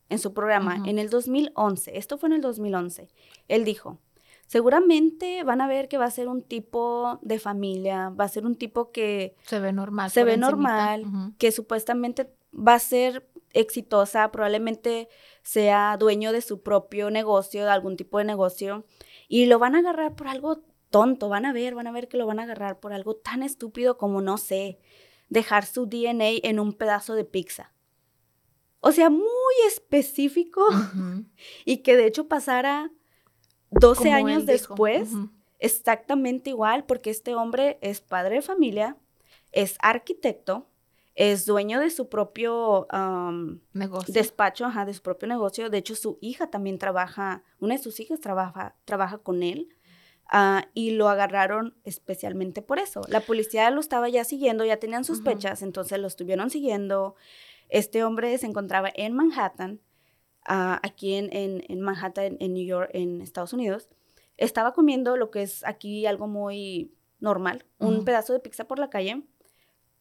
en 0.09 0.19
su 0.19 0.33
programa, 0.33 0.81
en 0.85 0.97
el 0.97 1.09
2011, 1.09 1.97
esto 1.97 2.17
fue 2.17 2.29
en 2.29 2.33
el 2.33 2.41
2011, 2.41 3.09
él 3.47 3.65
dijo, 3.65 3.99
seguramente 4.47 5.43
van 5.43 5.61
a 5.61 5.67
ver 5.67 5.87
que 5.87 5.97
va 5.97 6.05
a 6.05 6.11
ser 6.11 6.27
un 6.27 6.41
tipo 6.41 7.19
de 7.21 7.39
familia, 7.39 8.09
va 8.09 8.25
a 8.25 8.29
ser 8.29 8.45
un 8.45 8.55
tipo 8.55 8.91
que... 8.91 9.35
Se 9.45 9.59
ve 9.59 9.73
normal. 9.73 10.11
Se 10.11 10.23
ve 10.23 10.37
normal, 10.37 11.33
que 11.37 11.51
supuestamente 11.51 12.31
va 12.53 12.75
a 12.75 12.79
ser 12.79 13.27
exitosa, 13.51 14.31
probablemente 14.31 15.09
sea 15.41 15.97
dueño 15.97 16.31
de 16.31 16.41
su 16.41 16.61
propio 16.61 17.09
negocio, 17.09 17.63
de 17.63 17.71
algún 17.71 17.97
tipo 17.97 18.17
de 18.17 18.25
negocio, 18.25 18.85
y 19.27 19.45
lo 19.45 19.59
van 19.59 19.75
a 19.75 19.79
agarrar 19.79 20.15
por 20.15 20.27
algo 20.27 20.63
tonto, 20.89 21.29
van 21.29 21.45
a 21.45 21.53
ver, 21.53 21.75
van 21.75 21.87
a 21.87 21.91
ver 21.91 22.07
que 22.07 22.17
lo 22.17 22.25
van 22.25 22.39
a 22.39 22.43
agarrar 22.43 22.79
por 22.79 22.93
algo 22.93 23.15
tan 23.15 23.43
estúpido 23.43 23.97
como, 23.97 24.21
no 24.21 24.37
sé, 24.37 24.79
dejar 25.29 25.65
su 25.65 25.87
DNA 25.87 26.39
en 26.43 26.59
un 26.59 26.73
pedazo 26.73 27.15
de 27.15 27.25
pizza. 27.25 27.73
O 28.79 28.91
sea, 28.91 29.09
muy 29.09 29.55
específico 29.67 30.65
y 31.65 31.77
que 31.77 31.95
de 31.95 32.05
hecho 32.05 32.27
pasara 32.27 32.91
12 33.71 34.11
años 34.11 34.45
después, 34.45 35.09
exactamente 35.59 36.51
igual, 36.51 36.85
porque 36.85 37.09
este 37.09 37.33
hombre 37.33 37.79
es 37.81 38.01
padre 38.01 38.35
de 38.35 38.41
familia, 38.41 38.97
es 39.51 39.77
arquitecto, 39.79 40.67
es 41.15 41.45
dueño 41.45 41.79
de 41.79 41.89
su 41.89 42.09
propio 42.09 42.87
negocio. 43.73 44.13
despacho, 44.13 44.65
ajá, 44.65 44.85
de 44.85 44.93
su 44.93 45.01
propio 45.01 45.27
negocio. 45.27 45.69
De 45.69 45.77
hecho, 45.77 45.95
su 45.95 46.17
hija 46.21 46.47
también 46.47 46.79
trabaja, 46.79 47.43
una 47.59 47.75
de 47.75 47.83
sus 47.83 47.99
hijas 47.99 48.19
trabaja, 48.19 48.75
trabaja 48.85 49.19
con 49.19 49.43
él. 49.43 49.69
Ah, 50.25 50.69
y 50.73 50.91
lo 50.91 51.09
agarraron 51.09 51.75
especialmente 51.83 52.61
por 52.61 52.79
eso. 52.79 53.01
La 53.07 53.19
policía 53.19 53.69
lo 53.69 53.79
estaba 53.79 54.09
ya 54.09 54.23
siguiendo, 54.23 54.65
ya 54.65 54.77
tenían 54.77 55.03
sospechas, 55.03 55.61
entonces 55.61 55.99
lo 55.99 56.07
estuvieron 56.07 56.49
siguiendo. 56.49 57.15
Este 57.69 58.03
hombre 58.03 58.35
se 58.37 58.47
encontraba 58.47 58.89
en 58.95 59.13
Manhattan, 59.13 59.81
ah, 60.47 60.79
aquí 60.81 61.13
en, 61.13 61.29
en, 61.31 61.81
Manhattan, 61.81 62.37
en 62.39 62.53
New 62.53 62.65
York, 62.65 62.89
en 62.93 63.21
Estados 63.21 63.53
Unidos. 63.53 63.89
Estaba 64.37 64.73
comiendo 64.73 65.17
lo 65.17 65.29
que 65.29 65.43
es 65.43 65.63
aquí 65.65 66.07
algo 66.07 66.27
muy 66.27 66.95
normal, 67.19 67.65
un 67.77 68.03
pedazo 68.03 68.33
de 68.33 68.39
pizza 68.39 68.65
por 68.65 68.79
la 68.79 68.89
calle 68.89 69.23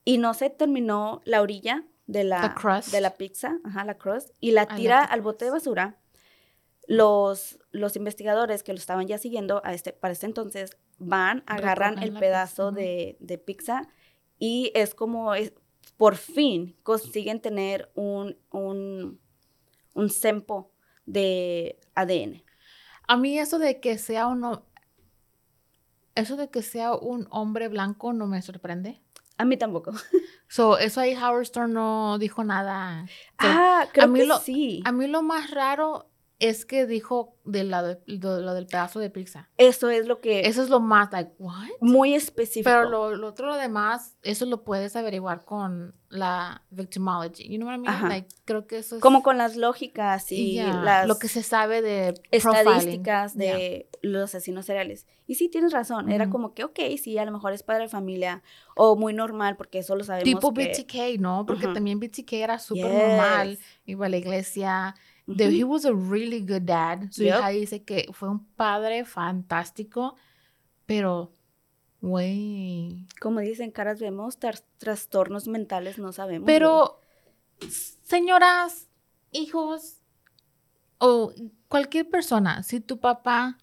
y 0.04 0.18
no 0.18 0.34
se 0.34 0.50
terminó 0.50 1.20
la 1.24 1.42
orilla 1.42 1.84
de 2.06 2.24
la, 2.24 2.54
de 2.90 3.00
la 3.00 3.14
pizza, 3.14 3.58
ajá, 3.64 3.84
la 3.84 3.96
crust, 3.96 4.30
y 4.40 4.50
la 4.52 4.66
tira 4.66 5.04
al 5.04 5.20
bote 5.20 5.44
de 5.44 5.50
basura. 5.50 5.98
Los, 6.88 7.60
los 7.70 7.94
investigadores 7.94 8.62
que 8.62 8.72
lo 8.72 8.78
estaban 8.78 9.06
ya 9.06 9.16
siguiendo 9.16 9.62
a 9.64 9.72
este, 9.72 9.92
para 9.92 10.12
este 10.12 10.26
entonces 10.26 10.76
van, 10.98 11.44
agarran 11.46 12.02
el 12.02 12.12
pedazo 12.12 12.72
de, 12.72 13.16
de, 13.20 13.38
pizza 13.38 13.88
y 14.38 14.72
es 14.74 14.92
como, 14.94 15.34
es, 15.34 15.52
por 15.96 16.16
fin 16.16 16.76
consiguen 16.82 17.40
tener 17.40 17.92
un, 17.94 18.36
un, 18.50 19.20
un 19.94 20.10
sempo 20.10 20.72
de 21.06 21.78
ADN. 21.94 22.42
A 23.06 23.16
mí 23.16 23.38
eso 23.38 23.58
de 23.58 23.80
que 23.80 23.98
sea 23.98 24.26
uno, 24.26 24.64
eso 26.14 26.36
de 26.36 26.50
que 26.50 26.62
sea 26.62 26.94
un 26.94 27.28
hombre 27.30 27.68
blanco 27.68 28.12
no 28.12 28.26
me 28.26 28.42
sorprende. 28.42 29.01
A 29.38 29.44
mí 29.44 29.56
tampoco. 29.56 29.92
So, 30.48 30.76
eso 30.76 31.00
ahí 31.00 31.14
Howard 31.16 31.46
Stern 31.46 31.72
no 31.72 32.18
dijo 32.18 32.44
nada. 32.44 33.06
ah, 33.38 33.86
creo 33.90 34.12
que 34.12 34.28
sí. 34.44 34.82
A 34.84 34.92
mí 34.92 35.06
lo 35.06 35.22
más 35.22 35.50
raro 35.50 36.11
es 36.42 36.66
que 36.66 36.86
dijo 36.86 37.36
de 37.44 37.62
lo, 37.62 38.54
del 38.54 38.66
pedazo 38.66 38.98
de 38.98 39.10
pizza. 39.10 39.48
Eso 39.58 39.90
es 39.90 40.08
lo 40.08 40.20
que... 40.20 40.40
Eso 40.40 40.60
es 40.60 40.70
lo 40.70 40.80
más, 40.80 41.12
like, 41.12 41.30
what? 41.38 41.68
Muy 41.80 42.14
específico. 42.14 42.68
Pero 42.68 42.88
lo, 42.88 43.28
otro, 43.28 43.46
lo 43.46 43.54
demás, 43.54 44.16
eso 44.24 44.44
lo 44.46 44.64
puedes 44.64 44.96
averiguar 44.96 45.44
con 45.44 45.94
la 46.08 46.64
victimology. 46.70 47.48
You 47.48 47.58
know 47.58 47.68
what 47.68 47.76
I 47.76 47.78
mean? 47.78 48.08
Like, 48.08 48.28
creo 48.44 48.66
que 48.66 48.78
eso 48.78 48.96
es... 48.96 49.02
Como 49.02 49.22
con 49.22 49.38
las 49.38 49.56
lógicas 49.56 50.32
y 50.32 50.56
las... 50.56 51.06
Lo 51.06 51.20
que 51.20 51.28
se 51.28 51.44
sabe 51.44 51.80
de 51.80 52.20
Estadísticas 52.32 53.36
de 53.36 53.88
los 54.02 54.24
asesinos 54.24 54.66
seriales. 54.66 55.06
Y 55.28 55.36
sí, 55.36 55.48
tienes 55.48 55.72
razón. 55.72 56.10
Era 56.10 56.28
como 56.28 56.54
que, 56.54 56.64
ok, 56.64 56.80
sí, 57.00 57.18
a 57.18 57.24
lo 57.24 57.30
mejor 57.30 57.52
es 57.52 57.62
padre 57.62 57.84
de 57.84 57.88
familia 57.88 58.42
o 58.74 58.96
muy 58.96 59.14
normal 59.14 59.56
porque 59.56 59.78
eso 59.78 59.94
lo 59.94 60.02
sabemos 60.02 60.24
Tipo 60.24 60.50
BTK, 60.50 61.20
¿no? 61.20 61.46
Porque 61.46 61.68
también 61.68 62.00
BTK 62.00 62.32
era 62.32 62.58
súper 62.58 62.92
normal. 62.92 63.60
Iba 63.86 64.06
a 64.06 64.08
la 64.08 64.16
iglesia 64.16 64.96
he 65.26 65.64
was 65.64 65.84
a 65.84 65.92
really 65.92 66.40
good 66.40 66.62
dad. 66.62 67.10
Su 67.10 67.24
hija 67.24 67.48
dice 67.48 67.82
que 67.84 68.08
fue 68.12 68.28
un 68.28 68.44
padre 68.44 69.04
fantástico, 69.04 70.16
pero, 70.86 71.32
güey. 72.00 73.06
Como 73.20 73.40
dicen, 73.40 73.70
caras 73.70 74.00
vemos, 74.00 74.38
trastornos 74.78 75.46
mentales 75.48 75.98
no 75.98 76.12
sabemos. 76.12 76.46
Pero, 76.46 77.00
señoras, 78.02 78.88
hijos, 79.30 79.98
o 80.98 81.32
cualquier 81.68 82.08
persona, 82.08 82.62
si 82.62 82.80
tu 82.80 83.00
papá 83.00 83.58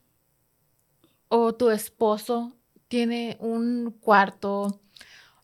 o 1.29 1.55
tu 1.55 1.69
esposo 1.69 2.53
tiene 2.87 3.37
un 3.39 3.95
cuarto 4.01 4.81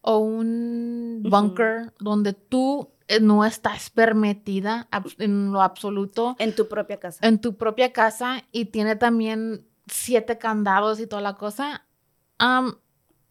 o 0.02 0.18
un 0.18 1.24
bunker 1.24 1.94
donde 2.00 2.34
tú 2.34 2.95
no 3.22 3.46
estás 3.46 3.90
permitida 3.90 4.88
en 5.20 5.52
lo 5.52 5.62
absoluto. 5.62 6.36
En 6.40 6.56
tu 6.56 6.68
propia 6.68 7.00
casa. 7.00 7.26
En 7.26 7.40
tu 7.40 7.56
propia 7.56 7.94
casa 7.94 8.44
y 8.52 8.66
tiene 8.66 8.96
también 8.96 9.66
siete 9.88 10.38
candados 10.38 11.00
y 11.00 11.08
toda 11.08 11.22
la 11.22 11.36
cosa. 11.36 11.86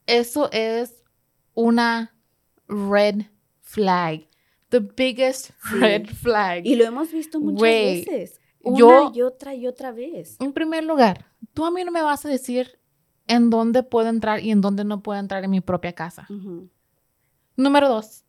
eso 0.07 0.51
es 0.53 1.03
una 1.55 2.15
red 2.69 3.23
flag. 3.61 4.29
The 4.69 4.81
biggest 4.81 5.51
red 5.73 6.07
flag. 6.07 6.67
Y 6.67 6.77
lo 6.77 6.85
hemos 6.85 7.13
visto 7.13 7.41
muchas 7.41 7.63
veces. 7.63 8.41
Una 8.61 9.11
y 9.13 9.23
otra 9.23 9.55
y 9.55 9.67
otra 9.67 9.93
vez. 9.93 10.37
En 10.41 10.53
primer 10.53 10.85
lugar, 10.85 11.27
tú 11.53 11.67
a 11.67 11.71
mí 11.71 11.85
no 11.85 11.93
me 11.93 12.03
vas 12.03 12.25
a 12.25 12.29
decir 12.29 12.79
en 13.27 13.51
dónde 13.51 13.83
puedo 13.83 14.09
entrar 14.09 14.41
y 14.41 14.51
en 14.51 14.61
dónde 14.61 14.85
no 14.85 15.03
puedo 15.03 15.21
entrar 15.21 15.45
en 15.45 15.51
mi 15.51 15.61
propia 15.61 15.93
casa. 15.93 16.27
Número 17.57 17.89
dos, 17.89 18.25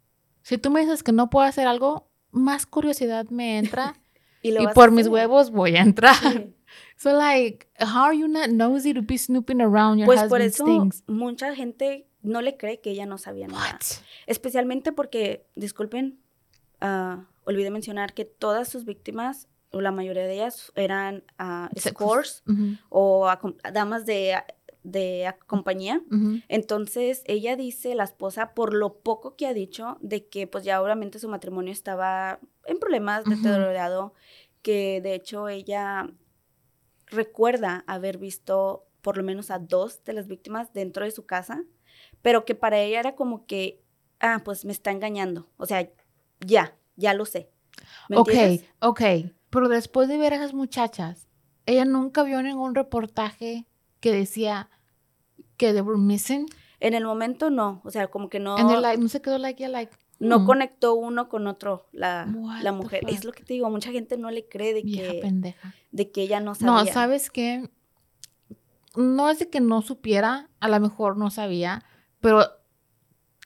si 0.45 0.59
tú 0.59 0.69
me 0.69 0.81
dices 0.81 1.01
que 1.01 1.11
no 1.11 1.31
puedo 1.31 1.47
hacer 1.47 1.67
algo, 1.67 2.07
más 2.29 2.67
curiosidad 2.67 3.27
me 3.31 3.57
entra 3.57 3.95
y, 4.43 4.53
por 4.75 4.91
mis 4.91 5.07
huevos 5.07 5.49
voy 5.49 5.75
a 5.75 5.81
entrar. 5.81 6.15
So 6.97 7.11
like, 7.11 7.67
how 7.79 8.05
are 8.05 8.17
you 8.17 8.27
not 8.27 8.49
nosy 8.49 8.93
to 8.93 9.01
be 9.01 9.17
snooping 9.17 9.61
around 9.61 9.99
your 9.99 10.05
pues 10.05 10.23
por 10.23 10.41
eso 10.41 10.65
mucha 11.07 11.53
gente 11.53 12.07
no 12.21 12.41
le 12.41 12.57
cree 12.57 12.79
que 12.79 12.91
ella 12.91 13.05
no 13.05 13.17
sabía 13.17 13.47
nada. 13.47 13.79
Especialmente 14.27 14.91
porque, 14.91 15.45
disculpen, 15.55 16.19
uh, 16.81 17.21
olvidé 17.45 17.69
mencionar 17.69 18.13
que 18.13 18.25
todas 18.25 18.67
sus 18.67 18.85
víctimas, 18.85 19.47
o 19.71 19.81
la 19.81 19.91
mayoría 19.91 20.23
de 20.23 20.35
ellas, 20.35 20.71
eran 20.75 21.23
uh, 21.39 21.67
scores 21.79 22.43
o 22.89 23.29
damas 23.73 24.05
de 24.05 24.35
de 24.85 25.33
compañía. 25.47 26.01
Entonces, 26.47 27.23
ella 27.25 27.55
dice, 27.55 27.95
la 27.95 28.03
esposa, 28.05 28.53
por 28.53 28.73
lo 28.73 28.99
poco 28.99 29.35
que 29.35 29.47
ha 29.47 29.53
dicho, 29.53 29.97
de 29.99 30.27
que 30.27 30.47
pues 30.47 30.63
ya 30.63 30.81
obviamente 30.81 31.19
su 31.19 31.27
matrimonio 31.27 31.73
estaba 31.73 32.39
en 32.65 32.77
problemas, 32.79 33.25
deteriorado, 33.25 34.13
que 34.61 35.01
de 35.01 35.15
hecho 35.15 35.49
ella 35.49 36.09
recuerda 37.07 37.83
haber 37.87 38.17
visto 38.17 38.87
por 39.01 39.17
lo 39.17 39.23
menos 39.23 39.51
a 39.51 39.59
dos 39.59 40.03
de 40.03 40.13
las 40.13 40.27
víctimas 40.27 40.73
dentro 40.73 41.05
de 41.05 41.11
su 41.11 41.25
casa, 41.25 41.63
pero 42.21 42.45
que 42.45 42.55
para 42.55 42.79
ella 42.79 42.99
era 42.99 43.15
como 43.15 43.45
que, 43.45 43.83
ah, 44.19 44.41
pues 44.43 44.65
me 44.65 44.71
está 44.71 44.91
engañando. 44.91 45.47
O 45.57 45.65
sea, 45.65 45.87
ya, 46.39 46.77
ya 46.95 47.13
lo 47.13 47.25
sé. 47.25 47.49
¿Me 48.09 48.17
Ok, 48.17 48.29
entiendes? 48.29 48.65
ok. 48.79 49.01
Pero 49.49 49.69
después 49.69 50.07
de 50.07 50.17
ver 50.17 50.33
a 50.33 50.37
esas 50.37 50.53
muchachas, 50.53 51.27
ella 51.67 51.85
nunca 51.85 52.23
vio 52.23 52.41
ningún 52.41 52.73
reportaje 52.75 53.67
que 53.99 54.11
decía 54.11 54.69
que 55.57 55.71
they 55.73 55.81
were 55.81 55.99
missing. 55.99 56.47
En 56.79 56.93
el 56.93 57.05
momento 57.05 57.49
no, 57.49 57.81
o 57.83 57.91
sea, 57.91 58.07
como 58.07 58.29
que 58.29 58.39
no, 58.39 58.57
And 58.57 58.67
they're 58.67 58.81
like, 58.81 59.01
no 59.01 59.07
se 59.07 59.21
quedó 59.21 59.37
like, 59.37 59.57
yeah, 59.59 59.69
like, 59.69 59.91
no 60.19 60.39
hmm, 60.39 60.45
conectó 60.45 60.95
uno 60.95 61.29
con 61.29 61.47
otro 61.47 61.87
la, 61.91 62.27
la 62.61 62.71
mujer. 62.71 63.01
Es 63.07 63.25
lo 63.25 63.31
que 63.31 63.43
te 63.43 63.53
digo, 63.53 63.69
mucha 63.69 63.91
gente 63.91 64.17
no 64.17 64.31
le 64.31 64.47
cree 64.47 64.73
de 64.73 64.81
vieja 64.81 65.11
que, 65.11 65.19
pendeja. 65.19 65.73
de 65.91 66.11
que 66.11 66.21
ella 66.21 66.39
no 66.39 66.55
sabía. 66.55 66.83
No, 66.83 66.85
¿sabes 66.85 67.29
qué? 67.29 67.69
No 68.95 69.29
es 69.29 69.39
de 69.39 69.49
que 69.49 69.59
no 69.59 69.81
supiera, 69.81 70.49
a 70.59 70.69
lo 70.69 70.79
mejor 70.79 71.17
no 71.17 71.29
sabía, 71.31 71.83
pero 72.21 72.43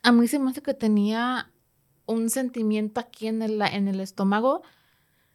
a 0.04 0.12
mí 0.12 0.28
se 0.28 0.40
me 0.40 0.52
hace 0.52 0.62
que 0.62 0.74
tenía 0.74 1.52
un 2.06 2.30
sentimiento 2.30 3.00
aquí 3.00 3.28
en 3.28 3.42
el, 3.42 3.62
en 3.62 3.88
el 3.88 4.00
estómago 4.00 4.62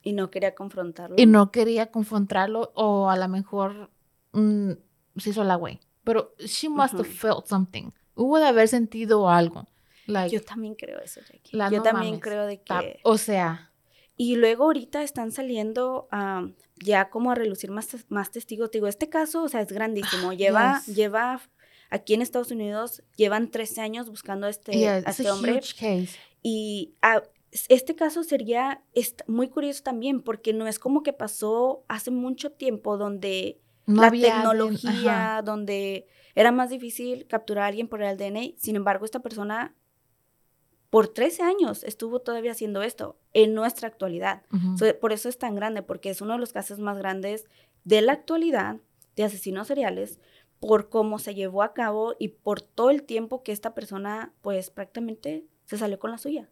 Y 0.03 0.13
no 0.13 0.31
quería 0.31 0.55
confrontarlo. 0.55 1.17
y 1.19 1.27
no 1.27 1.51
quería 1.51 1.91
confrontarlo 1.91 2.73
o 2.75 3.11
a 3.11 3.17
lo 3.17 3.29
mejor 3.29 3.91
mm, 4.33 4.71
se 5.17 5.31
hizo 5.31 5.45
la 5.45 5.57
güey. 5.57 5.81
Pero 6.05 6.35
she 6.39 6.69
must 6.69 6.95
have 6.95 7.03
Ujú. 7.09 7.13
felt 7.13 7.47
something. 7.47 7.91
Hubo 8.15 8.39
de 8.39 8.47
haber 8.47 8.69
sentido 8.69 9.29
algo. 9.29 9.67
Like, 10.07 10.35
Yo 10.35 10.43
también 10.43 10.75
creo 10.75 11.01
eso, 11.01 11.21
Jackie. 11.23 11.57
La 11.57 11.71
Yo 11.71 11.79
no 11.79 11.83
también 11.83 12.13
mames. 12.13 12.23
creo 12.23 12.47
de 12.47 12.61
que... 12.63 13.01
o 13.03 13.17
sea, 13.19 13.73
Y 14.17 14.37
luego 14.37 14.65
ahorita 14.65 15.03
están 15.03 15.33
saliendo 15.33 16.07
am, 16.11 16.55
ya 16.77 17.09
como 17.11 17.31
a 17.31 17.35
relucir 17.35 17.71
más, 17.71 17.89
más 18.11 18.31
testigos. 18.31 18.71
Te 18.71 18.79
digo, 18.79 18.87
este 18.87 19.09
caso, 19.09 19.43
o 19.43 19.49
sea, 19.49 19.63
es 19.63 19.73
grandísimo. 19.73 20.33
Lleva, 20.37 20.83
yes. 20.87 20.95
lleva, 20.95 21.41
aquí 21.91 22.15
en 22.15 22.23
Estados 22.23 22.51
Unidos, 22.51 23.03
llevan 23.17 23.51
13 23.51 23.81
años 23.81 24.11
buscando 24.11 24.47
a 24.47 24.51
este, 24.51 24.73
yeah, 24.73 24.97
a 24.97 25.11
este 25.11 25.27
a 25.27 25.35
hombre. 25.35 25.55
case. 25.61 26.11
Y 26.43 26.95
ah, 27.01 27.23
este 27.69 27.97
caso 27.97 28.23
sería 28.25 28.83
muy 29.27 29.49
curioso 29.49 29.83
también, 29.83 30.21
porque 30.23 30.53
no 30.53 30.67
es 30.69 30.79
como 30.79 31.03
que 31.03 31.13
pasó 31.15 31.85
hace 31.89 32.11
mucho 32.11 32.51
tiempo 32.53 32.99
donde 32.99 33.59
No 33.87 34.03
la 34.03 34.09
había 34.09 34.35
tecnología, 34.35 35.43
donde 35.45 36.07
era 36.35 36.53
más 36.53 36.71
difícil 36.71 37.27
capturar 37.27 37.65
a 37.65 37.67
alguien 37.69 37.89
por 37.89 38.03
el 38.03 38.17
DNA. 38.17 38.55
Sin 38.57 38.77
embargo, 38.77 39.05
esta 39.05 39.21
persona 39.21 39.75
por 40.91 41.09
13 41.09 41.43
años 41.43 41.83
estuvo 41.83 42.21
todavía 42.21 42.53
haciendo 42.53 42.83
esto 42.83 43.19
en 43.33 43.53
nuestra 43.55 43.89
actualidad. 43.89 44.43
So, 44.79 44.87
por 45.01 45.13
eso 45.13 45.29
es 45.29 45.39
tan 45.39 45.57
grande, 45.57 45.83
porque 45.83 46.11
es 46.11 46.21
uno 46.21 46.35
de 46.35 46.39
los 46.39 46.53
casos 46.53 46.79
más 46.79 46.99
grandes 46.99 47.47
de 47.83 48.01
la 48.01 48.13
actualidad 48.13 48.77
de 49.17 49.25
asesinos 49.25 49.67
seriales, 49.67 50.21
por 50.61 50.89
cómo 50.89 51.19
se 51.19 51.35
llevó 51.35 51.63
a 51.63 51.75
cabo 51.75 52.15
y 52.19 52.29
por 52.29 52.61
todo 52.61 52.91
el 52.91 53.03
tiempo 53.03 53.43
que 53.43 53.53
esta 53.53 53.75
persona, 53.75 54.33
pues 54.41 54.71
prácticamente 54.71 55.47
se 55.65 55.79
salió 55.79 55.99
con 55.99 56.11
la 56.11 56.19
suya. 56.19 56.49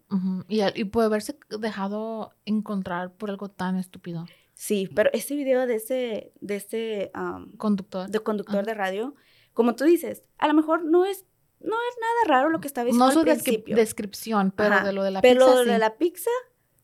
Y, 0.49 0.61
y 0.74 0.85
puede 0.85 1.07
haberse 1.07 1.39
dejado 1.61 2.33
encontrar 2.45 3.12
por 3.12 3.30
algo 3.30 3.49
tan 3.49 3.76
estúpido. 3.76 4.26
Sí, 4.64 4.88
pero 4.94 5.10
ese 5.12 5.34
video 5.34 5.66
de 5.66 5.74
ese, 5.74 6.32
de 6.40 6.54
ese 6.54 7.10
am, 7.14 7.50
Conductor. 7.56 8.08
de 8.08 8.20
conductor 8.20 8.58
Ajá. 8.60 8.62
de 8.66 8.74
radio, 8.74 9.16
como 9.54 9.74
tú 9.74 9.82
dices, 9.82 10.22
a 10.38 10.46
lo 10.46 10.54
mejor 10.54 10.84
no 10.84 11.04
es, 11.04 11.24
no 11.58 11.74
es 11.74 11.96
nada 12.00 12.38
raro 12.38 12.48
lo 12.48 12.60
que 12.60 12.68
estaba 12.68 12.84
diciendo 12.84 13.06
No 13.06 13.10
su 13.10 13.18
al 13.18 13.24
principio. 13.24 13.74
descripción, 13.74 14.52
pero 14.56 14.74
Ajá, 14.76 14.84
de 14.86 14.92
lo 14.92 15.02
de 15.02 15.10
la 15.10 15.20
pero 15.20 15.46
pizza, 15.46 15.54
lo 15.56 15.64
de 15.64 15.78
la 15.80 15.96
pizza 15.98 16.30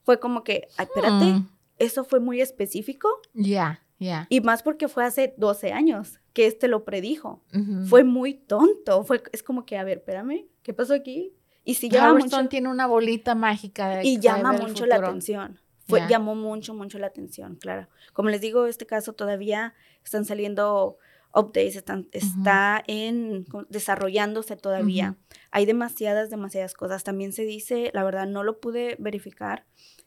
fue 0.02 0.18
como 0.18 0.42
que, 0.42 0.66
"Ay, 0.76 0.86
espérate, 0.86 1.24
Mm, 1.26 1.48
eso 1.78 2.02
fue 2.02 2.18
muy 2.18 2.40
específico 2.40 3.08
Ya, 3.32 3.86
ya. 4.00 4.26
y 4.28 4.40
más 4.40 4.64
porque 4.64 4.88
fue 4.88 5.04
hace 5.04 5.34
12 5.36 5.70
años 5.72 6.18
que 6.32 6.46
este 6.48 6.66
lo 6.66 6.84
predijo. 6.84 7.44
Fue 7.88 8.02
muy 8.02 8.34
tonto, 8.34 9.04
fue, 9.04 9.22
es 9.30 9.44
como 9.44 9.64
que, 9.64 9.78
a 9.78 9.84
ver, 9.84 9.98
espérame, 9.98 10.46
¿qué 10.64 10.74
pasó 10.74 10.94
aquí? 10.94 11.32
Y 11.64 11.74
sí 11.74 11.88
llama 11.88 12.14
mucho, 12.18 12.48
tiene 12.48 12.70
una 12.70 12.88
bolita 12.88 13.36
mágica. 13.36 13.88
de 13.88 14.02
y 14.04 14.18
llama 14.18 14.52
mucho 14.52 14.84
la 14.84 14.96
atención. 14.96 15.60
Fue. 15.88 16.06
Llamó 16.08 16.34
mucho, 16.34 16.74
mucho 16.74 16.98
la 16.98 17.06
atención, 17.08 17.56
claro. 17.56 17.88
Como 18.12 18.28
les 18.28 18.40
digo, 18.40 18.66
este 18.66 18.86
caso 18.86 19.14
todavía 19.14 19.74
están 20.04 20.24
saliendo 20.24 20.98
updates, 21.34 21.76
están, 21.76 22.08
está 22.12 22.82
en 22.86 23.44
desarrollándose 23.68 24.56
todavía. 24.56 25.16
Hay 25.50 25.66
demasiadas, 25.66 26.30
demasiadas 26.30 26.74
cosas. 26.74 27.04
También 27.04 27.32
se 27.32 27.42
dice, 27.44 27.90
la 27.94 28.02
verdad 28.04 28.26
no 28.26 28.42
lo 28.44 28.60
pude 28.60 28.96
verificar, 28.98 29.66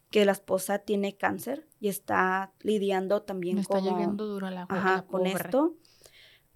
que 0.09 0.25
la 0.25 0.33
esposa 0.33 0.79
tiene 0.79 1.15
cáncer 1.15 1.67
y 1.79 1.87
está 1.87 2.51
lidiando 2.61 3.21
también 3.21 3.55
Me 3.55 3.61
está 3.61 3.75
como, 3.75 3.91
lloviendo 3.91 4.25
duro 4.27 4.49
la, 4.49 4.63
ajá, 4.67 4.95
la 4.97 5.01
con 5.05 5.25
esto. 5.25 5.75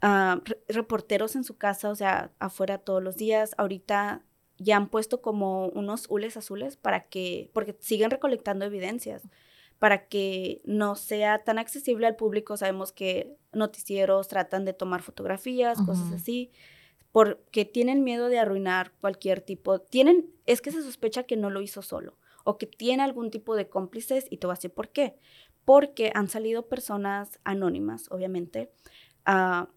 Re- 0.01 0.61
reporteros 0.67 1.35
en 1.35 1.43
su 1.43 1.57
casa, 1.57 1.89
o 1.89 1.95
sea, 1.95 2.31
afuera 2.39 2.79
todos 2.79 3.01
los 3.01 3.15
días. 3.15 3.55
Ahorita 3.57 4.24
ya 4.57 4.77
han 4.77 4.89
puesto 4.89 5.21
como 5.21 5.67
unos 5.67 6.05
hules 6.09 6.37
azules 6.37 6.77
para 6.77 7.07
que, 7.07 7.49
porque 7.53 7.75
siguen 7.79 8.11
recolectando 8.11 8.65
evidencias, 8.65 9.23
para 9.79 10.07
que 10.07 10.61
no 10.63 10.95
sea 10.95 11.43
tan 11.43 11.59
accesible 11.59 12.07
al 12.07 12.15
público. 12.15 12.57
Sabemos 12.57 12.91
que 12.91 13.35
noticieros 13.51 14.27
tratan 14.27 14.65
de 14.65 14.73
tomar 14.73 15.01
fotografías, 15.01 15.81
cosas 15.81 16.11
así, 16.13 16.51
porque 17.11 17.65
tienen 17.65 18.03
miedo 18.03 18.29
de 18.29 18.39
arruinar 18.39 18.93
cualquier 19.01 19.41
tipo. 19.41 19.79
Tienen, 19.79 20.29
es 20.45 20.61
que 20.61 20.71
se 20.71 20.81
sospecha 20.81 21.23
que 21.23 21.37
no 21.37 21.49
lo 21.49 21.61
hizo 21.61 21.81
solo 21.81 22.17
o 22.45 22.57
que 22.57 22.67
tiene 22.67 23.03
algún 23.03 23.31
tipo 23.31 23.55
de 23.55 23.67
cómplices 23.67 24.27
y 24.29 24.37
te 24.37 24.47
voy 24.47 24.53
a 24.53 24.55
decir 24.57 24.71
por 24.71 24.89
qué. 24.89 25.17
Porque 25.65 26.11
han 26.13 26.29
salido 26.29 26.67
personas 26.67 27.39
anónimas, 27.43 28.09
obviamente, 28.11 28.71
ah, 29.25 29.69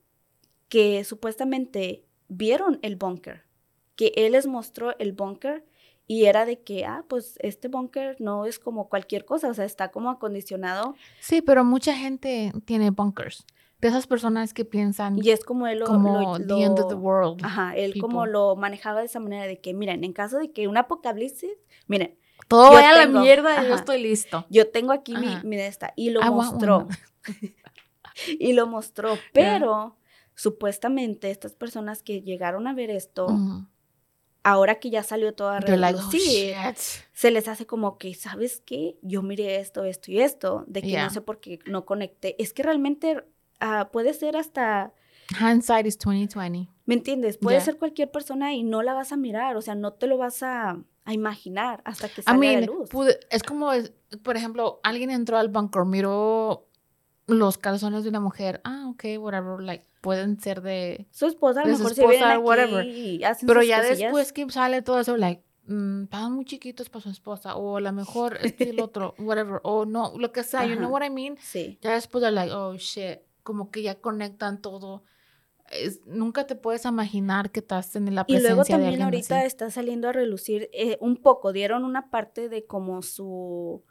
que 0.69 1.03
supuestamente 1.05 2.05
vieron 2.29 2.79
el 2.83 2.97
búnker, 2.97 3.48
que 3.99 4.13
él 4.15 4.31
les 4.33 4.47
mostró 4.47 4.97
el 5.01 5.11
búnker 5.13 5.65
y 6.07 6.27
era 6.27 6.47
de 6.47 6.61
que, 6.63 6.85
ah, 6.87 7.05
pues 7.09 7.35
este 7.41 7.67
búnker 7.67 8.17
no 8.21 8.45
es 8.47 8.61
como 8.61 8.89
cualquier 8.89 9.25
cosa, 9.25 9.49
o 9.51 9.55
sea, 9.55 9.65
está 9.65 9.91
como 9.91 10.09
acondicionado 10.09 10.95
Sí, 11.19 11.43
pero 11.43 11.65
mucha 11.65 11.95
gente 11.97 12.53
tiene 12.65 12.91
bunkers. 12.91 13.45
De 13.81 13.89
esas 13.89 14.07
personas 14.07 14.55
que 14.55 14.65
piensan 14.65 15.19
y 15.21 15.31
es 15.31 15.45
como 15.45 15.67
él 15.67 15.81
lo, 15.81 15.87
como 15.87 16.37
lo- 16.39 16.39
the 16.47 16.63
end 16.63 16.79
of 16.79 16.87
the 16.87 16.95
lo- 16.95 17.01
world. 17.01 17.41
Ajá, 17.45 17.77
él 17.77 17.99
como 18.01 18.25
lo 18.27 18.55
manejaba 18.55 19.01
de 19.01 19.07
esa 19.07 19.19
manera 19.21 19.47
de 19.47 19.61
que, 19.61 19.75
miren, 19.75 20.05
en 20.05 20.13
caso 20.13 20.39
de 20.39 20.53
que 20.53 20.69
un 20.69 20.77
apocalipsis, 20.77 21.51
miren, 21.89 22.17
Todo 22.47 22.71
vaya 22.73 22.91
a 22.91 23.07
la 23.07 23.07
mierda 23.21 23.63
y 23.63 23.67
yo 23.67 23.75
ajá. 23.75 23.81
estoy 23.81 24.01
listo. 24.01 24.47
yo 24.49 24.71
tengo 24.71 24.93
aquí 24.93 25.17
mi, 25.17 25.27
Ajá. 25.27 25.43
mi 25.45 25.57
esta, 25.59 25.93
y 25.97 26.11
lo 26.11 26.23
I 26.25 26.31
mostró. 26.31 26.87
y 28.39 28.53
lo 28.53 28.67
mostró, 28.67 29.19
pero 29.33 29.97
supuestamente 30.35 31.31
estas 31.31 31.55
personas 31.55 32.03
que 32.03 32.23
llegaron 32.23 32.67
a 32.67 32.75
ver 32.75 32.91
esto. 32.91 33.27
Ahora 34.49 34.77
que 34.81 34.91
ya 34.91 35.03
salió 35.03 35.35
todo 35.35 35.51
a 35.51 35.61
They're 35.61 35.77
like, 35.77 35.99
oh, 35.99 36.11
se 37.13 37.31
les 37.31 37.49
hace 37.49 37.67
como 37.67 37.99
que, 37.99 38.15
¿sabes 38.15 38.63
qué? 38.65 38.99
Yo 39.03 39.23
miré 39.23 39.57
esto, 39.57 39.85
esto 39.85 40.11
y 40.11 40.21
esto, 40.21 40.65
de 40.67 40.83
que 40.83 40.89
Yeah. 40.89 41.05
no 41.05 41.11
sé 41.11 41.21
por 41.21 41.41
qué 41.41 41.59
no 41.67 41.85
conecté. 41.85 42.41
Es 42.43 42.53
que 42.53 42.63
realmente 42.63 43.25
ah, 43.61 43.89
puede 43.93 44.15
ser 44.15 44.37
hasta, 44.37 44.93
Hindsight 45.39 45.87
is 45.87 45.99
2020. 45.99 46.71
¿me 46.87 46.95
entiendes? 46.95 47.37
Puede 47.37 47.57
Yeah. 47.57 47.65
ser 47.65 47.77
cualquier 47.79 48.11
persona 48.11 48.55
y 48.55 48.63
no 48.63 48.83
la 48.83 48.95
vas 48.95 49.13
a 49.13 49.17
mirar, 49.17 49.57
o 49.57 49.63
sea, 49.63 49.75
no 49.75 49.93
te 49.93 50.07
lo 50.07 50.17
vas 50.17 50.43
a, 50.43 50.81
a 51.05 51.13
imaginar 51.13 51.83
hasta 51.85 52.09
que 52.09 52.21
I 52.21 52.25
salga 52.25 52.39
mean, 52.39 52.61
de 52.61 52.67
luz. 52.67 52.89
pude- 52.89 53.19
es 53.31 53.43
como, 53.43 53.71
por 54.23 54.37
ejemplo, 54.37 54.81
alguien 54.83 55.11
entró 55.11 55.37
al 55.37 55.49
bunker, 55.49 55.85
miró 55.85 56.68
los 57.29 57.57
calzones 57.59 58.03
de 58.03 58.09
una 58.11 58.19
mujer. 58.21 58.61
Ah, 58.65 58.87
ok, 58.91 59.05
whatever, 59.21 59.61
like, 59.61 59.85
pueden 60.01 60.41
ser 60.41 60.61
de... 60.63 61.07
Su 61.13 61.27
esposa 61.27 61.61
a 61.63 61.67
lo 61.67 61.73
mejor 61.79 61.95
se 61.95 62.01
esposa, 62.03 62.33
aquí 62.33 62.43
whatever. 62.43 62.85
y 62.87 63.23
hacen 63.23 63.47
Pero 63.47 63.61
sus 63.61 63.69
ya 63.69 63.77
cosillas. 63.79 63.99
después 63.99 64.33
que 64.33 64.51
sale 64.51 64.83
todo 64.83 64.99
eso, 64.99 65.17
like, 65.17 65.45
mm, 65.67 66.05
estaban 66.05 66.33
muy 66.33 66.45
chiquitos 66.45 66.89
para 66.91 67.03
su 67.03 67.11
esposa, 67.11 67.55
o 67.57 67.77
a 67.77 67.81
lo 67.81 67.93
mejor 67.93 68.39
esto 68.43 68.65
y 68.65 68.69
el 68.71 68.81
otro, 68.81 69.15
whatever, 69.19 69.61
o 69.63 69.85
no, 69.85 70.13
lo 70.19 70.33
que 70.33 70.43
sea, 70.43 70.65
you 70.67 70.75
know 70.77 70.85
Ajá. 70.87 70.93
what 70.93 71.05
I 71.07 71.11
mean? 71.11 71.37
Sí. 71.41 71.79
Ya 71.83 71.93
después 71.93 72.23
de 72.25 72.31
like, 72.33 72.53
oh 72.53 72.75
shit, 72.77 73.21
como 73.45 73.71
que 73.71 73.83
ya 73.83 74.01
conectan 74.01 74.61
todo. 74.61 75.05
Es- 75.71 76.01
nunca 76.07 76.47
te 76.47 76.55
puedes 76.55 76.87
imaginar 76.87 77.51
que 77.51 77.61
estás 77.61 77.95
en 77.95 78.15
la 78.15 78.23
Y 78.23 78.25
presencia 78.33 78.49
luego 78.55 78.63
de 78.65 78.69
también 78.71 78.89
alguien 78.93 79.05
ahorita 79.05 79.39
así. 79.41 79.47
está 79.47 79.71
saliendo 79.71 80.09
a 80.09 80.13
relucir 80.13 80.71
eh, 80.73 80.97
un 81.03 81.17
poco, 81.19 81.53
dieron 81.53 81.85
una 81.85 82.09
parte 82.09 82.49
de 82.49 82.65
como 82.65 83.03
su 83.03 83.85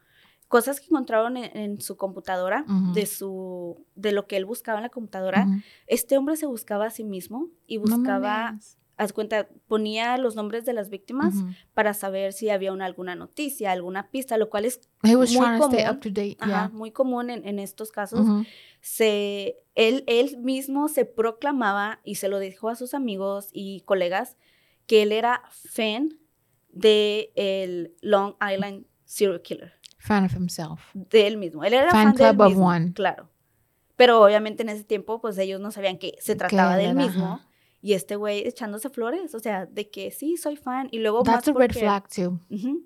cosas 0.47 0.79
que 0.79 0.87
encontraron 0.87 1.37
en, 1.37 1.55
en 1.57 1.81
su 1.81 1.97
computadora, 1.97 2.65
de 2.93 3.05
su 3.05 3.85
de 3.95 4.11
lo 4.11 4.27
que 4.27 4.37
él 4.37 4.45
buscaba 4.45 4.77
en 4.79 4.83
la 4.83 4.89
computadora. 4.89 5.47
Este 5.87 6.17
hombre 6.17 6.37
se 6.37 6.45
buscaba 6.45 6.85
a 6.85 6.89
sí 6.89 7.03
mismo 7.03 7.49
y 7.65 7.77
buscaba, 7.77 8.57
haz 8.95 9.13
cuenta, 9.13 9.49
ponía 9.67 10.17
los 10.17 10.35
nombres 10.35 10.65
de 10.65 10.73
las 10.73 10.89
víctimas 10.89 11.35
para 11.73 11.93
saber 11.93 12.33
si 12.33 12.49
había 12.49 12.71
una, 12.71 12.85
alguna 12.85 13.15
noticia, 13.15 13.71
alguna 13.71 14.09
pista, 14.09 14.37
lo 14.37 14.49
cual 14.49 14.65
es 14.65 14.79
muy 15.03 15.59
común. 15.59 15.77
up 15.89 15.99
to 15.99 16.09
date. 16.09 16.37
ajá, 16.39 16.49
yeah. 16.49 16.69
muy 16.69 16.91
común 16.91 17.29
en, 17.29 17.45
en 17.47 17.59
estos 17.59 17.91
casos. 17.91 18.25
Se, 18.79 19.57
él, 19.75 20.03
él 20.07 20.37
mismo 20.37 20.87
se 20.87 21.03
proclamaba 21.03 21.99
y 22.03 22.15
se 22.15 22.29
lo 22.29 22.39
dijo 22.39 22.69
a 22.69 22.75
sus 22.75 22.93
amigos 22.93 23.49
y 23.51 23.81
colegas 23.81 24.37
que 24.85 25.01
él 25.01 25.11
era 25.11 25.43
fan 25.49 26.17
de 26.69 27.31
el 27.35 27.95
Long 28.01 28.35
Island 28.41 28.85
Serial 29.03 29.41
Killer. 29.41 29.73
Fan 29.97 30.25
of 30.25 30.33
himself. 30.35 30.79
de 30.93 31.27
él 31.27 31.37
mismo. 31.37 31.63
Él 31.63 31.73
era 31.73 31.89
Fan 31.91 32.07
fan, 32.09 32.15
de 32.15 32.23
él 32.23 32.29
club 32.35 32.41
of 32.41 32.49
mismo, 32.49 32.67
one. 32.67 32.93
claro. 32.93 33.29
Pero 33.95 34.23
obviamente 34.23 34.61
en 34.63 34.69
ese 34.69 34.83
tiempo, 34.83 35.19
pues 35.21 35.37
ellos 35.39 35.59
no 35.59 35.71
sabían 35.71 35.97
que 35.97 36.15
se 36.19 36.35
trataba 36.35 36.71
Que 36.75 36.83
de 36.83 36.89
él 36.91 36.97
era, 36.97 37.05
mismo. 37.07 37.25
ajá. 37.25 37.47
Y 37.81 37.93
este 37.93 38.15
güey 38.15 38.47
echándose 38.47 38.89
flores, 38.89 39.33
o 39.35 39.39
sea, 39.39 39.65
de 39.65 39.89
que 39.89 40.11
sí, 40.11 40.37
soy 40.37 40.55
fan. 40.55 40.87
Y 40.91 40.99
luego 40.99 41.23
más 41.23 41.35
That's 41.35 41.47
a 41.47 41.51
red 41.53 41.67
porque- 41.67 41.79
flag 41.79 42.07
too. 42.09 42.39
Ujú. 42.49 42.83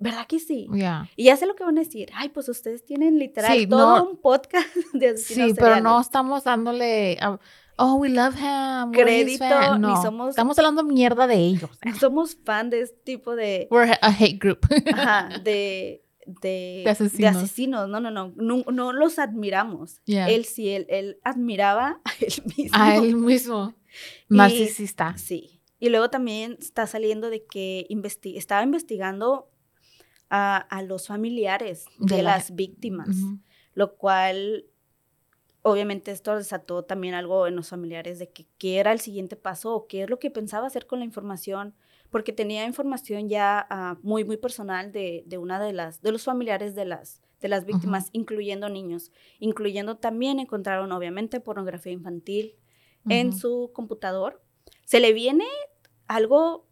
¿Verdad 0.00 0.26
que 0.28 0.38
sí? 0.38 0.68
Yeah. 0.72 1.08
Y 1.16 1.24
ya 1.24 1.36
sé 1.36 1.44
lo 1.46 1.54
que 1.56 1.64
van 1.64 1.76
a 1.76 1.82
decir. 1.82 2.08
Ay, 2.14 2.28
pues 2.28 2.48
ustedes 2.48 2.84
tienen 2.84 3.18
literal 3.18 3.56
Sí, 3.58 3.66
todo 3.66 3.96
no- 3.98 4.10
un 4.10 4.16
podcast 4.20 4.68
de 4.94 5.08
asesinos 5.08 5.50
Sí, 5.50 5.54
pero 5.58 5.80
no 5.80 6.00
estamos 6.00 6.44
dándole, 6.44 7.18
a- 7.20 7.38
oh, 7.78 7.94
we 7.96 8.08
love 8.08 8.36
him. 8.36 8.92
Crédito, 8.92 9.44
fan. 9.44 9.80
ni 9.80 9.88
No, 9.88 10.00
somos- 10.02 10.30
estamos 10.30 10.56
hablando 10.58 10.84
mierda 10.84 11.26
de 11.26 11.34
ellos. 11.36 11.70
No 11.84 11.94
somos 11.98 12.36
fan 12.44 12.70
de 12.70 12.82
este 12.82 12.96
tipo 13.04 13.34
de, 13.34 13.66
We're 13.72 13.98
a 14.00 14.08
hate 14.10 14.38
group. 14.40 14.60
ajá, 14.92 15.28
de, 15.44 16.04
de, 16.42 16.82
De 16.84 16.90
asesinos. 16.90 17.36
asesinos. 17.36 17.88
No, 17.88 18.00
no, 18.00 18.10
no, 18.10 18.32
no, 18.36 18.64
no 18.70 18.92
los 18.92 19.18
admiramos. 19.18 20.00
Yeah. 20.04 20.28
Él 20.28 20.44
sí, 20.44 20.68
él, 20.70 20.86
él 20.88 21.18
admiraba 21.24 22.00
a 22.04 22.10
él 22.20 22.42
mismo. 22.56 22.70
A 22.78 22.96
él 22.96 23.16
mismo. 23.16 23.74
Y- 24.30 24.34
Narcisista. 24.36 25.16
Sí. 25.18 25.60
Y 25.80 25.88
luego 25.90 26.10
también 26.10 26.56
está 26.60 26.86
saliendo 26.86 27.30
de 27.30 27.44
que 27.46 27.86
investi- 27.88 28.36
estaba 28.36 28.62
investigando 28.62 29.50
a, 30.30 30.56
a 30.56 30.82
los 30.82 31.06
familiares 31.06 31.84
de, 31.98 32.16
De 32.16 32.22
la- 32.22 32.32
las 32.36 32.54
víctimas, 32.54 33.08
Ujú. 33.08 33.38
lo 33.74 33.96
cual 33.96 34.66
obviamente 35.62 36.10
esto 36.12 36.36
desató 36.36 36.84
también 36.84 37.14
algo 37.14 37.46
en 37.46 37.56
los 37.56 37.68
familiares 37.68 38.18
de 38.18 38.30
que 38.30 38.46
qué 38.58 38.78
era 38.78 38.92
el 38.92 39.00
siguiente 39.00 39.36
paso 39.36 39.74
o 39.74 39.86
qué 39.86 40.02
es 40.04 40.10
lo 40.10 40.18
que 40.18 40.30
pensaba 40.30 40.66
hacer 40.66 40.86
con 40.86 40.98
la 41.00 41.04
información, 41.04 41.74
porque 42.10 42.32
tenía 42.32 42.64
información 42.64 43.28
ya 43.28 43.66
ah, 43.70 43.98
muy, 44.02 44.24
muy 44.24 44.36
personal 44.36 44.92
de, 44.92 45.22
de 45.26 45.38
una 45.38 45.60
de 45.62 45.72
las, 45.72 46.00
de 46.02 46.12
los 46.12 46.24
familiares 46.24 46.74
de 46.74 46.84
las, 46.84 47.20
de 47.40 47.48
las 47.48 47.64
víctimas, 47.66 48.08
incluyendo 48.12 48.68
niños, 48.68 49.12
incluyendo 49.38 49.96
también 49.98 50.38
encontraron 50.40 50.90
obviamente 50.92 51.40
pornografía 51.40 51.92
infantil 51.92 52.56
en 53.08 53.28
Ujú. 53.28 53.38
su 53.38 53.70
computador. 53.74 54.42
Se 54.84 55.00
le 55.00 55.12
viene 55.12 55.44
algo 56.06 56.66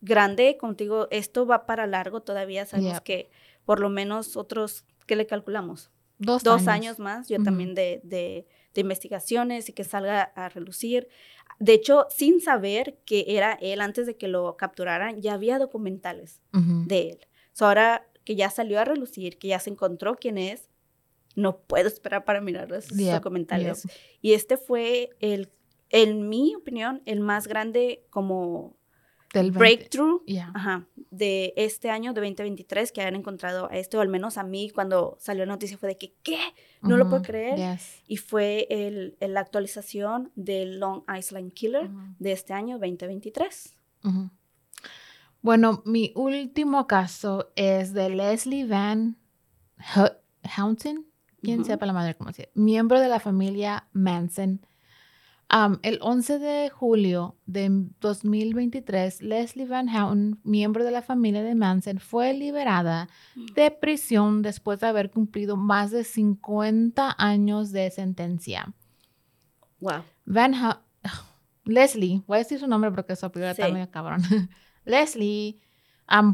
grande, 0.00 0.56
contigo, 0.56 1.08
esto 1.10 1.46
va 1.46 1.66
para 1.66 1.86
largo 1.86 2.22
todavía, 2.22 2.64
sabemos 2.66 2.94
Yep. 2.94 3.02
que 3.02 3.30
por 3.64 3.80
lo 3.80 3.90
menos 3.90 4.36
otros, 4.36 4.84
¿qué 5.06 5.16
le 5.16 5.26
calculamos? 5.26 5.90
Dos, 6.18 6.42
Dos 6.42 6.68
años, 6.68 6.98
más, 6.98 7.28
yo 7.28 7.36
Ujú. 7.36 7.44
también 7.44 7.74
de, 7.74 8.00
de- 8.04 8.46
de 8.74 8.80
investigaciones 8.82 9.68
y 9.68 9.72
que 9.72 9.84
salga 9.84 10.22
a 10.22 10.48
relucir. 10.48 11.08
De 11.60 11.74
hecho, 11.74 12.06
sin 12.10 12.40
saber 12.40 12.98
que 13.04 13.24
era 13.28 13.52
él 13.60 13.80
antes 13.82 14.06
de 14.06 14.16
que 14.16 14.26
lo 14.28 14.56
capturaran, 14.56 15.20
ya 15.20 15.34
había 15.34 15.58
documentales 15.58 16.40
de 16.52 17.10
él. 17.10 17.18
So, 17.52 17.66
ahora 17.66 18.06
que 18.24 18.34
ya 18.34 18.50
salió 18.50 18.80
a 18.80 18.84
relucir, 18.84 19.38
que 19.38 19.48
ya 19.48 19.60
se 19.60 19.70
encontró 19.70 20.16
quién 20.16 20.38
es, 20.38 20.70
no 21.36 21.58
puedo 21.60 21.86
esperar 21.86 22.24
para 22.24 22.40
mirar 22.40 22.68
los 22.70 22.88
Yep, 22.88 23.12
documentales. 23.14 23.84
yep. 23.84 23.92
Y 24.22 24.32
este 24.32 24.56
fue 24.56 25.10
el, 25.20 25.50
en 25.90 26.28
mi 26.28 26.54
opinión, 26.54 27.02
el 27.04 27.20
más 27.20 27.46
grande 27.46 28.04
como 28.10 28.76
Del 29.32 29.52
20. 29.52 29.58
breakthrough 29.58 30.22
Yeah. 30.26 30.50
ajá, 30.54 30.86
de 31.10 31.52
este 31.56 31.88
año, 31.90 32.12
de 32.12 32.20
2023, 32.20 32.90
que 32.92 33.00
hayan 33.00 33.14
encontrado 33.16 33.70
a 33.70 33.76
este, 33.76 33.96
o 33.96 34.00
al 34.00 34.08
menos 34.08 34.38
a 34.38 34.42
mí, 34.44 34.70
cuando 34.70 35.16
salió 35.20 35.44
la 35.46 35.52
noticia, 35.52 35.78
fue 35.78 35.88
de 35.90 35.98
que, 35.98 36.14
¿qué? 36.22 36.38
No 36.82 36.96
lo 36.96 37.08
puedo 37.08 37.22
creer. 37.22 37.56
Yes. 37.56 38.02
Y 38.08 38.16
fue 38.16 38.66
el, 38.70 39.16
el- 39.20 39.34
la 39.34 39.40
actualización 39.40 40.32
del 40.34 40.80
Long 40.80 41.02
Island 41.16 41.52
Killer 41.52 41.90
de 42.18 42.32
este 42.32 42.52
año, 42.54 42.78
2023. 42.78 43.76
Ujú. 44.04 44.30
Bueno, 45.42 45.82
mi 45.86 46.12
último 46.16 46.86
caso 46.86 47.50
es 47.56 47.92
de 47.94 48.10
Leslie 48.10 48.66
Van 48.66 49.16
Hountain, 50.56 51.06
quien 51.42 51.64
sepa 51.64 51.86
la 51.86 51.92
madre 51.92 52.14
cómo 52.14 52.30
se 52.32 52.42
dice, 52.42 52.52
miembro 52.54 53.00
de 53.00 53.08
la 53.08 53.20
familia 53.20 53.88
Manson. 53.92 54.60
El 55.82 55.98
11 56.00 56.38
de 56.38 56.70
julio 56.70 57.36
de 57.46 57.68
2023, 58.00 59.20
Leslie 59.22 59.66
Van 59.66 59.88
Houten, 59.88 60.38
miembro 60.44 60.84
de 60.84 60.92
la 60.92 61.02
familia 61.02 61.42
de 61.42 61.56
Manson, 61.56 61.98
fue 61.98 62.32
liberada 62.34 63.08
de 63.56 63.70
prisión 63.72 64.42
después 64.42 64.78
de 64.78 64.86
haber 64.86 65.10
cumplido 65.10 65.56
más 65.56 65.90
de 65.90 66.04
50 66.04 67.16
años 67.18 67.72
de 67.72 67.90
sentencia. 67.90 68.72
Wow. 69.80 70.04
Van 70.24 70.54
Ha- 70.54 70.82
Leslie, 71.64 72.22
voy 72.28 72.36
a 72.36 72.38
decir 72.38 72.60
su 72.60 72.68
nombre 72.68 72.92
porque 72.92 73.16
su 73.16 73.26
apellido 73.26 73.52
Sí. 73.54 73.62
medio 73.72 73.90
cabrón. 73.90 74.22
Leslie 74.84 75.58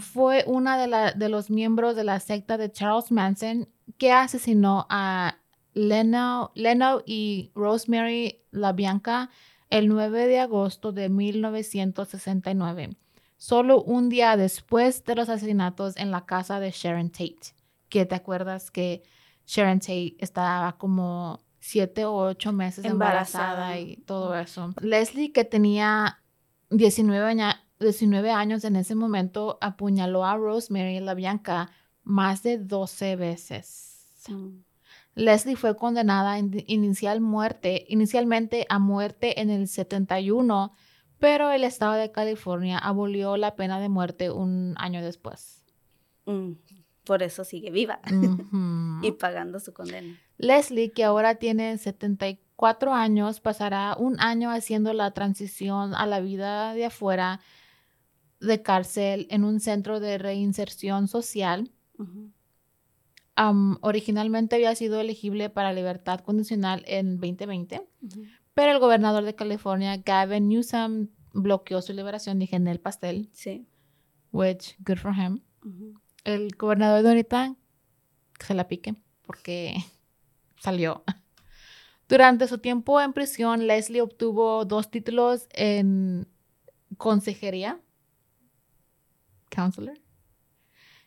fue 0.01 0.45
una 0.47 0.77
de, 0.79 0.89
la- 0.89 1.13
de 1.13 1.29
los 1.31 1.49
miembros 1.51 1.97
de 1.97 2.05
la 2.05 2.21
secta 2.21 2.59
de 2.59 2.71
Charles 2.71 3.11
Manson 3.11 3.67
que 3.99 4.13
asesinó 4.13 4.87
a 4.91 5.37
Leno, 5.81 6.53
Leno 6.55 7.03
y 7.05 7.51
Rosemary 7.55 8.41
LaBianca 8.51 9.29
el 9.69 9.89
9 9.89 10.27
de 10.27 10.41
agosto 10.41 10.91
de 10.93 11.11
1969, 11.11 12.97
solo 13.37 13.83
un 13.83 14.09
día 14.09 14.39
después 14.39 15.05
de 15.05 15.15
los 15.17 15.29
asesinatos 15.29 15.97
en 15.99 16.11
la 16.11 16.25
casa 16.25 16.61
de 16.61 16.71
Sharon 16.71 17.11
Tate. 17.11 17.55
Que 17.91 18.07
te 18.07 18.15
acuerdas 18.15 18.71
que 18.71 19.03
Sharon 19.47 19.81
Tate 19.81 20.17
estaba 20.19 20.79
como 20.79 21.41
siete 21.61 22.07
o 22.07 22.15
ocho 22.17 22.53
meses 22.53 22.85
embarazada, 22.87 23.77
Embarazada. 23.77 23.79
y 23.79 23.97
todo 23.99 24.35
eso. 24.35 24.73
Leslie, 24.81 25.33
que 25.33 25.45
tenía 25.45 26.23
19, 26.71 27.27
aña- 27.27 27.63
19 27.81 28.31
años 28.31 28.65
en 28.65 28.77
ese 28.77 28.95
momento, 28.95 29.59
apuñaló 29.61 30.25
a 30.25 30.37
Rosemary 30.39 31.01
LaBianca 31.01 31.71
más 32.03 32.43
de 32.43 32.57
12 32.57 33.17
veces. 33.17 34.25
Mm. 34.29 34.61
Leslie 35.17 35.57
fue 35.57 35.77
condenada 35.77 36.39
in- 36.39 36.63
inicial 36.69 37.21
muerte, 37.21 37.85
inicialmente 37.89 38.67
a 38.69 38.79
muerte 38.79 39.41
en 39.41 39.51
el 39.51 39.67
71, 39.67 40.73
pero 41.19 41.51
el 41.51 41.65
estado 41.65 41.95
de 41.95 42.13
California 42.13 42.79
abolió 42.79 43.37
la 43.37 43.57
pena 43.57 43.81
de 43.81 43.89
muerte 43.89 44.31
un 44.31 44.75
año 44.77 45.03
después. 45.03 45.65
Mm. 46.27 46.53
Por 47.05 47.23
eso 47.23 47.45
sigue 47.45 47.71
viva 47.71 48.01
y 49.03 49.13
pagando 49.13 49.59
su 49.59 49.73
condena. 49.73 50.19
Leslie, 50.39 50.91
que 50.93 51.05
ahora 51.05 51.37
tiene 51.37 51.79
74 51.79 52.93
años, 52.93 53.41
pasará 53.41 53.97
un 53.99 54.21
año 54.21 54.51
haciendo 54.51 54.93
la 54.93 55.13
transición 55.13 55.95
a 55.95 56.05
la 56.07 56.21
vida 56.21 56.75
de 56.75 56.85
afuera 56.87 57.41
de 58.41 58.61
cárcel 58.61 59.27
en 59.31 59.45
un 59.45 59.61
centro 59.61 59.99
de 59.99 60.19
reinserción 60.19 61.09
social. 61.09 61.71
Originalmente 63.83 64.57
había 64.57 64.75
sido 64.75 65.01
elegible 65.01 65.51
para 65.51 65.73
libertad 65.73 66.21
condicional 66.21 66.83
en 66.87 67.17
2020, 67.21 67.87
Ujú. 68.03 68.23
pero 68.55 68.73
el 68.73 68.79
gobernador 68.79 69.25
de 69.25 69.35
California, 69.35 69.97
Gavin 69.99 70.49
Newsom, 70.49 71.09
bloqueó 71.35 71.83
su 71.83 71.93
liberación, 71.93 72.39
dije 72.39 72.57
en 72.57 72.67
el 72.67 72.81
pastel, 72.81 73.29
Sí. 73.33 73.67
which 74.33 74.77
good 74.87 74.97
for 74.97 75.13
him. 75.15 75.43
Ujú. 75.65 76.01
El 76.25 76.49
gobernador 76.57 77.03
de 77.03 77.09
ahorita 77.11 77.55
que 78.39 78.47
se 78.47 78.55
la 78.55 78.69
pique 78.69 78.95
porque 79.23 79.75
salió. 80.61 81.05
Durante 82.09 82.47
su 82.49 82.59
tiempo 82.59 83.01
en 83.01 83.13
prisión, 83.13 83.67
Leslie 83.67 84.01
obtuvo 84.01 84.65
dos 84.65 84.91
títulos 84.91 85.47
en 85.53 86.27
consejería, 86.97 87.81
counselor, 89.55 89.99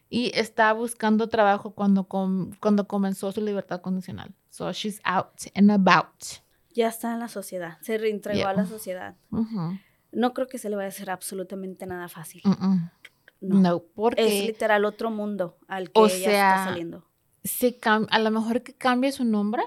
y 0.09 0.31
está 0.37 0.73
buscando 0.73 1.29
trabajo 1.29 1.71
cuando, 1.71 2.05
com- 2.05 2.51
cuando 2.59 2.87
comenzó 2.87 3.31
su 3.31 3.41
libertad 3.41 3.81
condicional. 3.81 4.33
So 4.49 4.71
she's 4.71 4.99
out 5.03 5.27
and 5.55 5.69
about. 5.71 6.07
Ya 6.73 6.87
está 6.87 7.13
en 7.13 7.19
la 7.19 7.27
sociedad. 7.27 7.77
Se 7.81 7.97
Yeah. 8.39 8.49
a 8.49 8.53
la 8.53 8.65
sociedad. 8.65 9.15
No 10.11 10.33
creo 10.33 10.47
que 10.47 10.57
se 10.57 10.69
le 10.69 10.75
vaya 10.75 10.87
a 10.87 10.89
hacer 10.89 11.09
absolutamente 11.11 11.85
nada 11.85 12.07
fácil. 12.07 12.41
Mm-mm. 12.43 12.91
No. 13.41 13.59
No, 13.59 13.79
porque 13.95 14.25
Es 14.41 14.47
literal 14.47 14.83
otro 14.85 15.11
mundo 15.11 15.57
al 15.67 15.91
que 15.91 15.99
O 15.99 16.07
ella 16.07 16.15
sea, 16.29 16.49
está 16.55 16.65
saliendo. 16.65 17.05
se 17.43 17.77
a 18.09 18.19
lo 18.19 18.31
mejor 18.31 18.63
que 18.63 18.73
cambie 18.73 19.11
su 19.11 19.23
nombre, 19.23 19.63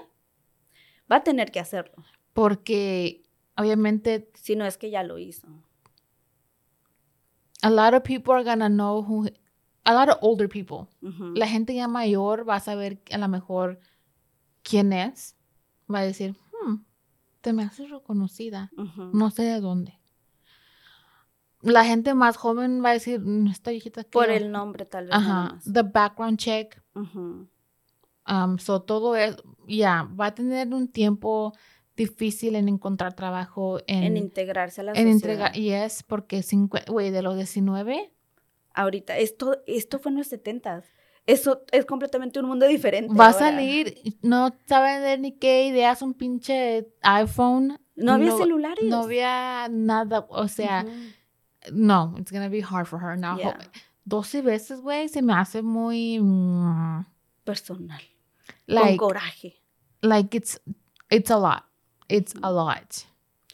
Va 1.11 1.17
a 1.17 1.23
tener 1.23 1.51
que 1.51 1.59
hacerlo. 1.59 2.03
porque 2.33 3.23
obviamente 3.57 4.29
Si 4.35 4.55
no 4.55 4.65
es 4.65 4.77
que 4.77 4.89
ya 4.91 5.03
lo 5.03 5.17
hizo. 5.17 5.47
a 7.61 7.69
lot 7.69 7.93
of 7.93 8.03
people 8.03 8.33
are 8.33 8.43
gonna 8.43 8.69
know 8.69 9.01
who 9.01 9.27
a 9.85 9.93
lot 9.93 10.09
of 10.09 10.17
older 10.21 10.47
people 10.49 10.87
la 11.35 11.47
gente 11.47 11.73
ya 11.75 11.87
mayor 11.87 12.47
va 12.47 12.55
a 12.55 12.59
saber 12.59 13.01
a 13.11 13.17
lo 13.17 13.27
mejor 13.27 13.79
quién 14.63 14.93
es 14.93 15.35
va 15.93 15.99
a 15.99 16.03
decir 16.05 16.35
"Hmm, 16.51 16.83
te 17.41 17.51
me 17.53 17.63
haces 17.63 17.89
reconocida 17.89 18.71
no 19.13 19.29
sé 19.31 19.43
de 19.43 19.59
dónde 19.59 19.99
la 21.61 21.85
gente 21.85 22.13
más 22.13 22.35
joven 22.37 22.83
va 22.83 22.89
a 22.89 22.93
decir 22.93 23.19
"Mm, 23.21 23.47
esta 23.47 23.71
viejita 23.71 24.03
Por 24.03 24.27
yo". 24.27 24.33
el 24.33 24.51
nombre, 24.51 24.85
tal 24.85 25.05
vez. 25.05 25.13
ajá 25.15 25.59
the 25.71 25.81
background 25.83 26.37
check 26.37 26.81
Ujú. 26.95 27.47
um, 28.29 28.57
so 28.59 28.81
todo 28.81 29.15
es 29.15 29.35
ya 29.67 30.03
va 30.19 30.27
a 30.27 30.35
tener 30.35 30.73
un 30.73 30.87
tiempo 30.89 31.53
difícil 31.95 32.55
en 32.55 32.67
encontrar 32.69 33.13
trabajo 33.13 33.79
en 33.87 34.03
En 34.03 34.17
integrarse 34.17 34.81
a 34.81 34.83
la 34.85 34.91
en 34.91 34.97
sociedad. 34.97 35.13
entregar 35.13 35.57
y 35.57 35.69
es 35.71 36.03
porque 36.03 36.41
güey 36.87 37.11
de 37.11 37.21
los 37.21 37.35
19 37.35 38.11
Ahorita, 38.73 39.17
esto, 39.17 39.57
esto 39.67 39.99
fue 39.99 40.11
en 40.11 40.17
los 40.17 40.27
70 40.27 40.83
eso 41.25 41.63
es 41.71 41.85
completamente 41.85 42.39
un 42.39 42.47
mundo 42.47 42.67
diferente. 42.67 43.13
Va 43.15 43.27
a 43.27 43.33
salir, 43.33 43.95
no 44.21 44.53
saben 44.67 45.01
de 45.01 45.17
ni 45.17 45.31
qué 45.31 45.65
ideas, 45.67 46.01
un 46.01 46.13
pinche 46.13 46.87
iPhone. 47.01 47.79
No 47.95 48.13
había 48.13 48.35
celulares. 48.35 48.83
No 48.83 49.03
había 49.03 49.67
nada, 49.69 50.25
o 50.29 50.47
sea, 50.47 50.85
Ujú. 50.85 51.75
no, 51.77 52.15
it's 52.17 52.31
gonna 52.31 52.49
be 52.49 52.61
hard 52.61 52.87
for 52.87 52.99
her 53.01 53.17
now. 53.17 53.37
Yeah. 53.37 53.57
12 54.05 54.41
veces, 54.41 54.81
güey, 54.81 55.07
se 55.07 55.21
me 55.21 55.33
hace 55.33 55.61
muy, 55.61 56.19
mm, 56.19 57.05
Personal. 57.45 58.01
like, 58.65 58.97
con 58.97 59.09
coraje. 59.09 59.61
like 60.01 60.35
it's, 60.35 60.59
it's 61.09 61.31
a 61.31 61.37
lot. 61.37 61.63
It's 62.09 62.33
a 62.41 62.51
lot. 62.51 63.05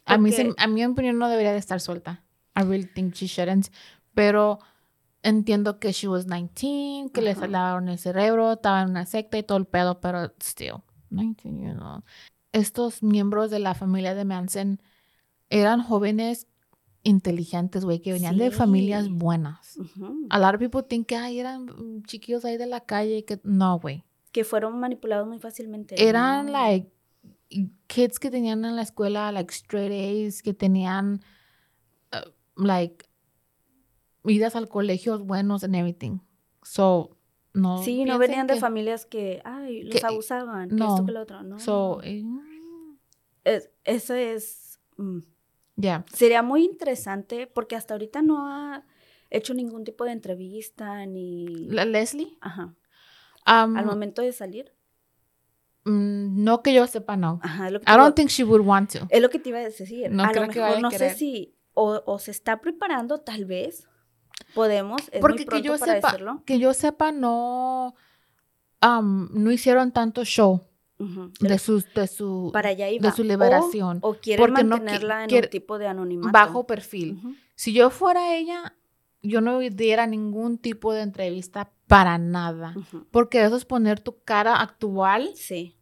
A 0.05 0.17
mí, 0.17 0.31
a 0.57 0.67
mi 0.67 0.83
opinión 0.83 1.19
no 1.19 1.29
debería 1.29 1.51
de 1.51 1.59
estar 1.59 1.79
suelta. 1.79 2.23
I 2.55 2.63
really 2.63 2.87
think 2.87 3.13
she 3.13 3.27
shouldn't. 3.27 3.69
Pero 4.15 4.57
entiendo 5.23 5.79
que 5.79 5.91
she 5.91 6.07
was 6.07 6.27
19, 6.27 7.11
que 7.11 7.21
le 7.21 7.31
Ajá. 7.31 7.47
lavaron 7.47 7.89
el 7.89 7.97
cerebro, 7.97 8.53
estaba 8.53 8.81
en 8.81 8.89
una 8.91 9.05
secta 9.05 9.37
y 9.37 9.43
todo 9.43 9.57
el 9.57 9.65
pedo, 9.65 9.99
pero 9.99 10.33
still, 10.41 10.75
19 11.09 11.59
years 11.59 11.79
old. 11.81 12.03
Estos 12.51 13.03
miembros 13.03 13.51
de 13.51 13.59
la 13.59 13.73
familia 13.75 14.15
de 14.15 14.25
Manson 14.25 14.81
eran 15.49 15.81
jóvenes 15.83 16.47
inteligentes, 17.03 17.85
güey, 17.85 17.99
que 18.01 18.11
venían 18.13 18.37
de 18.37 18.51
familias 18.51 19.09
buenas. 19.09 19.77
Ujú. 19.77 20.27
A 20.29 20.39
lot 20.39 20.55
of 20.55 20.59
people 20.59 20.83
think 20.83 21.07
que 21.07 21.15
ay, 21.15 21.39
eran 21.39 22.03
chiquillos 22.03 22.43
ahí 22.45 22.57
de 22.57 22.65
la 22.67 22.81
calle, 22.81 23.23
que 23.25 23.39
no, 23.43 23.79
güey. 23.79 24.03
Que 24.31 24.43
fueron 24.43 24.79
manipulados 24.79 25.27
muy 25.27 25.39
fácilmente. 25.39 25.95
Eran 26.07 26.47
No. 26.47 26.51
like 26.53 26.91
kids 27.87 28.19
que 28.19 28.29
tenían 28.29 28.63
en 28.65 28.75
la 28.75 28.81
escuela 28.83 29.31
like 29.31 29.51
straight 29.53 29.91
A's, 30.27 30.43
que 30.43 30.53
tenían 30.53 31.21
uh, 32.13 32.29
like 32.61 33.05
idas 34.25 34.55
al 34.55 34.67
colegio 34.67 35.19
buenos 35.19 35.63
and 35.63 35.75
everything. 35.75 36.19
So, 36.63 37.17
no. 37.53 37.81
Sí, 37.83 38.05
no 38.05 38.17
venían 38.17 38.47
de 38.47 38.55
que- 38.55 38.59
familias 38.59 39.05
que, 39.05 39.41
ay, 39.45 39.83
los 39.83 39.99
que- 39.99 40.05
abusaban, 40.05 40.69
que 40.69 40.75
no. 40.75 40.89
esto 40.95 41.05
que 41.05 41.11
lo 41.11 41.21
otro. 41.21 41.43
No. 41.43 41.59
So, 41.59 42.01
eh, 42.03 42.23
Es- 43.43 43.69
eso 43.85 44.13
es. 44.13 44.79
mm, 44.97 45.19
yeah. 45.77 46.05
Sería 46.13 46.43
muy 46.43 46.63
interesante 46.65 47.47
porque 47.47 47.75
hasta 47.75 47.93
ahorita 47.93 48.21
no 48.21 48.47
ha 48.47 48.83
hecho 49.29 49.53
ningún 49.53 49.83
tipo 49.83 50.03
de 50.05 50.11
entrevista 50.11 51.05
ni. 51.05 51.47
La 51.69 51.85
Leslie, 51.85 52.37
Ajá. 52.41 52.65
um, 53.47 53.77
Al 53.77 53.85
momento 53.85 54.21
de 54.21 54.31
salir. 54.33 54.73
mm, 55.85 56.43
no 56.43 56.61
que 56.61 56.73
yo 56.73 56.85
sepa, 56.87 57.15
no. 57.17 57.39
Ajá, 57.41 57.69
lo 57.71 57.79
que 57.79 57.91
I 57.91 57.95
don't 57.95 58.15
think 58.15 58.29
she 58.29 58.43
would 58.43 58.65
want 58.65 58.91
to. 58.93 59.07
Es 59.09 59.21
lo 59.21 59.29
que 59.29 59.39
te 59.39 59.49
iba 59.49 59.59
a 59.59 59.63
decir. 59.63 60.11
No 60.11 60.23
a 60.23 60.29
creo 60.29 60.45
lo 60.45 60.49
que 60.51 60.59
mejor 60.59 60.75
vaya 60.75 60.77
a 60.77 60.81
no 60.81 60.91
sé 60.91 61.15
si 61.15 61.55
o, 61.73 62.03
o 62.05 62.19
se 62.19 62.31
está 62.31 62.59
preparando, 62.61 63.19
tal 63.19 63.45
vez. 63.45 63.87
Podemos, 64.55 65.01
es 65.11 65.19
Porque 65.21 65.45
muy 65.45 65.45
que 65.45 65.61
yo 65.61 65.77
para 65.77 65.93
sepa, 65.95 66.11
decirlo. 66.11 66.43
que 66.45 66.59
yo 66.59 66.73
sepa, 66.73 67.11
no, 67.11 67.95
um, 68.81 69.27
no 69.33 69.51
hicieron 69.51 69.91
tanto 69.91 70.23
show 70.25 70.61
de 71.39 71.57
su, 71.59 71.81
de 71.95 72.07
su 72.07 72.49
Para 72.51 72.69
allá 72.69 72.89
iba. 72.89 73.09
de 73.09 73.15
su 73.15 73.23
liberación. 73.23 73.99
O, 74.01 74.09
o 74.09 74.13
quieren 74.15 74.45
porque 74.45 74.63
no 74.63 74.75
qui- 74.75 74.79
mantenerla 74.79 75.23
en 75.23 75.29
quiere- 75.29 75.47
un 75.47 75.51
tipo 75.51 75.77
de 75.77 75.87
anonimato. 75.87 76.31
bajo 76.31 76.65
perfil. 76.67 77.19
Si 77.55 77.71
yo 77.73 77.89
fuera 77.89 78.35
ella, 78.35 78.75
yo 79.21 79.39
no 79.41 79.59
diera 79.59 80.07
ningún 80.07 80.57
tipo 80.57 80.93
de 80.93 81.01
entrevista 81.01 81.71
para 81.87 82.17
nada. 82.17 82.75
Porque 83.11 83.43
eso 83.43 83.55
es 83.55 83.65
poner 83.65 83.99
tu 83.99 84.21
cara 84.23 84.57
actual 84.61 85.29
Sí. 85.35 85.77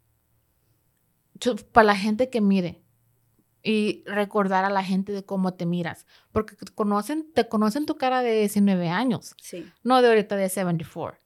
para 1.72 1.86
la 1.86 1.96
gente 1.96 2.30
que 2.30 2.42
mire. 2.42 2.82
Y 3.70 4.04
recordar 4.06 4.64
a 4.64 4.70
la 4.70 4.84
gente 4.84 5.12
de 5.12 5.26
cómo 5.26 5.54
te 5.56 5.66
miras. 5.66 6.06
Porque 6.32 6.56
te 6.56 6.72
conocen, 6.74 7.32
te 7.34 7.50
conocen 7.50 7.86
tu 7.86 7.96
cara 7.98 8.22
de 8.22 8.40
19 8.40 8.88
años, 8.90 9.36
Sí. 9.42 9.66
no 9.84 10.02
de 10.02 10.08
ahorita 10.08 10.36
de 10.38 10.48
74. 10.48 11.20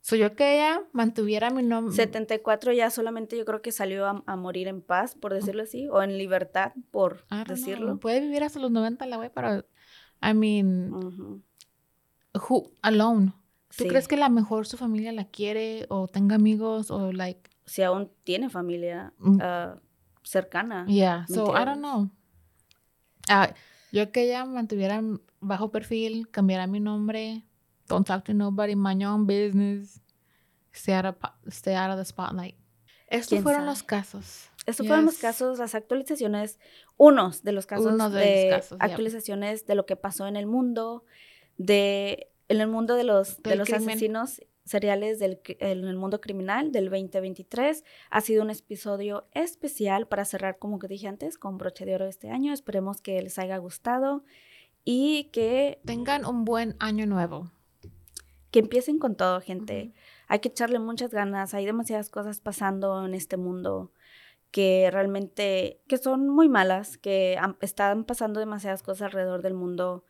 So 0.00 0.16
yo 0.16 0.34
que 0.36 0.54
ella 0.56 0.82
mantuviera 0.92 1.50
mi 1.50 1.62
nombre. 1.62 1.94
74 1.94 2.72
ya 2.72 2.90
solamente 2.90 3.36
yo 3.36 3.44
creo 3.44 3.60
que 3.62 3.72
salió 3.72 4.06
a, 4.06 4.22
a 4.26 4.36
morir 4.36 4.68
en 4.68 4.80
paz, 4.82 5.14
por 5.14 5.32
decirlo 5.34 5.62
así, 5.62 5.88
o 5.88 6.02
en 6.02 6.16
libertad, 6.18 6.72
por 6.90 7.24
know, 7.28 7.44
decirlo. 7.46 7.98
Puede 7.98 8.20
vivir 8.20 8.42
hasta 8.44 8.58
los 8.60 8.70
90 8.70 9.06
la 9.06 9.16
güey, 9.16 9.30
pero. 9.34 9.64
I 10.22 10.32
mean, 10.34 11.42
who, 12.48 12.70
alone. 12.82 13.32
¿Tú 13.76 13.84
Sí. 13.84 13.88
crees 13.88 14.06
que 14.08 14.16
la 14.16 14.28
mejor 14.28 14.66
su 14.66 14.76
familia 14.76 15.12
la 15.12 15.24
quiere 15.26 15.86
o 15.88 16.06
tenga 16.06 16.36
amigos 16.36 16.90
o 16.90 17.12
like 17.12 17.50
Si 17.66 17.82
aún 17.82 18.10
tiene 18.24 18.48
familia 18.50 19.12
Mm. 19.18 19.40
Cercana. 20.24 20.84
yeah 20.88 21.24
¿Me 21.28 21.34
so 21.34 21.54
I 21.56 21.64
don't 21.64 21.78
know 21.78 22.10
Ah, 23.28 23.54
yo 23.92 24.10
que 24.12 24.22
ella 24.24 24.44
mantuviera 24.44 25.00
bajo 25.40 25.70
perfil 25.70 26.28
cambiara 26.30 26.66
mi 26.66 26.80
nombre 26.80 27.44
don't 27.88 28.06
talk 28.06 28.24
to 28.24 28.34
nobody 28.34 28.74
mind 28.76 29.00
your 29.02 29.12
own 29.12 29.26
business 29.26 30.00
stay 30.72 30.94
out 30.94 31.06
of, 31.06 31.16
stay 31.48 31.74
out 31.74 31.90
of 31.90 31.96
the 31.98 32.04
spotlight 32.04 32.56
estos 33.08 33.28
¿Quién 33.28 33.42
fueron 33.42 33.62
sabe? 33.62 33.70
los 33.70 33.82
casos 33.82 34.50
Estos 34.66 34.86
fueron 34.86 35.04
los 35.04 35.18
casos, 35.18 35.58
las 35.58 35.74
actualizaciones, 35.74 36.58
unos 36.96 37.42
de 37.42 37.52
los 37.52 37.66
casos 37.66 37.98
de 37.98 38.18
de, 38.18 38.50
los 38.50 38.60
casos, 38.60 38.78
actualizaciones 38.80 39.66
de 39.66 39.74
lo 39.74 39.84
que 39.84 39.94
pasó 39.94 40.26
en 40.26 40.36
el 40.36 40.46
mundo, 40.46 41.04
de 41.58 42.30
en 42.48 42.60
el 42.62 42.68
mundo 42.68 42.94
de 42.94 43.04
los, 43.04 43.42
de 43.42 43.56
los 43.56 43.68
crimen. 43.68 43.90
asesinos 43.90 44.40
seriales 44.64 45.18
del, 45.18 45.40
en 45.44 45.84
el 45.84 45.96
mundo 45.96 46.20
criminal 46.20 46.72
del 46.72 46.90
2023. 46.90 47.84
Ha 48.10 48.20
sido 48.20 48.42
un 48.42 48.50
episodio 48.50 49.26
especial 49.32 50.08
para 50.08 50.24
cerrar, 50.24 50.58
como 50.58 50.78
que 50.78 50.88
dije 50.88 51.08
antes, 51.08 51.38
con 51.38 51.58
broche 51.58 51.84
de 51.84 51.94
oro 51.94 52.06
este 52.06 52.30
año. 52.30 52.52
Esperemos 52.52 53.00
que 53.00 53.20
les 53.22 53.38
haya 53.38 53.56
gustado 53.58 54.24
y 54.84 55.30
que, 55.32 55.80
tengan 55.84 56.24
un 56.24 56.44
buen 56.44 56.76
año 56.78 57.06
nuevo 57.06 57.50
que 58.50 58.60
empiecen 58.60 59.00
con 59.00 59.16
todo, 59.16 59.40
gente. 59.40 59.92
Hay 60.28 60.38
que 60.38 60.48
echarle 60.48 60.78
muchas 60.78 61.10
ganas. 61.10 61.54
Hay 61.54 61.66
demasiadas 61.66 62.08
cosas 62.08 62.40
pasando 62.40 63.04
en 63.04 63.12
este 63.12 63.36
mundo 63.36 63.90
que 64.52 64.88
realmente, 64.92 65.80
que 65.88 65.98
son 65.98 66.28
muy 66.28 66.48
malas, 66.48 66.96
que 66.96 67.36
han- 67.36 67.56
están 67.60 68.04
pasando 68.04 68.38
demasiadas 68.38 68.84
cosas 68.84 69.06
alrededor 69.06 69.42
del 69.42 69.54
mundo, 69.54 70.04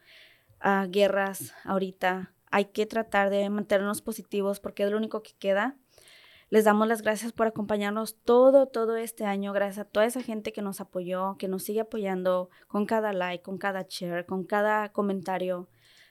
ah, 0.60 0.86
guerras 0.90 1.54
ahorita. 1.64 2.33
Hay 2.54 2.66
que 2.66 2.86
tratar 2.86 3.30
de 3.30 3.50
mantenernos 3.50 4.00
positivos 4.00 4.60
porque 4.60 4.84
es 4.84 4.90
lo 4.92 4.96
único 4.96 5.24
que 5.24 5.32
queda. 5.36 5.76
Les 6.50 6.62
damos 6.64 6.86
las 6.86 7.02
gracias 7.02 7.32
por 7.32 7.48
acompañarnos 7.48 8.20
todo, 8.22 8.68
todo 8.68 8.96
este 8.96 9.24
año. 9.24 9.52
Gracias 9.52 9.84
a 9.84 9.90
toda 9.90 10.06
esa 10.06 10.22
gente 10.22 10.52
que 10.52 10.62
nos 10.62 10.80
apoyó, 10.80 11.36
que 11.36 11.48
nos 11.48 11.64
sigue 11.64 11.80
apoyando 11.80 12.50
con 12.68 12.86
cada 12.86 13.12
like, 13.12 13.42
con 13.42 13.58
cada 13.58 13.86
share, 13.88 14.24
con 14.24 14.44
cada 14.44 14.92
comentario, 14.92 15.68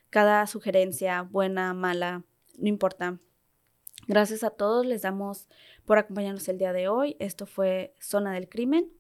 cada 0.10 0.46
sugerencia, 0.46 1.22
buena, 1.22 1.74
mala, 1.74 2.26
no 2.58 2.68
importa. 2.68 3.22
Gracias 4.10 4.44
a 4.44 4.50
todos, 4.50 4.86
les 4.86 5.04
damos 5.04 5.48
por 5.86 5.98
acompañarnos 5.98 6.50
el 6.50 6.58
día 6.58 6.74
de 6.74 6.90
hoy. 6.90 7.16
Esto 7.20 7.46
fue 7.46 7.96
Zona 8.02 8.34
del 8.34 8.50
Crimen. 8.50 8.92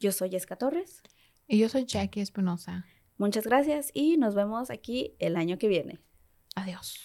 Yo 0.00 0.12
soy 0.12 0.36
Esca 0.36 0.56
Torres. 0.56 1.02
y 1.48 1.58
yo 1.60 1.70
soy 1.70 1.86
Jackie 1.86 2.20
Espinosa 2.20 2.84
Muchas 3.16 3.46
gracias 3.46 3.90
y 3.94 4.18
nos 4.18 4.34
vemos 4.34 4.68
aquí 4.68 5.14
el 5.18 5.36
año 5.36 5.56
que 5.56 5.68
viene. 5.68 6.04
Adiós 6.56 7.04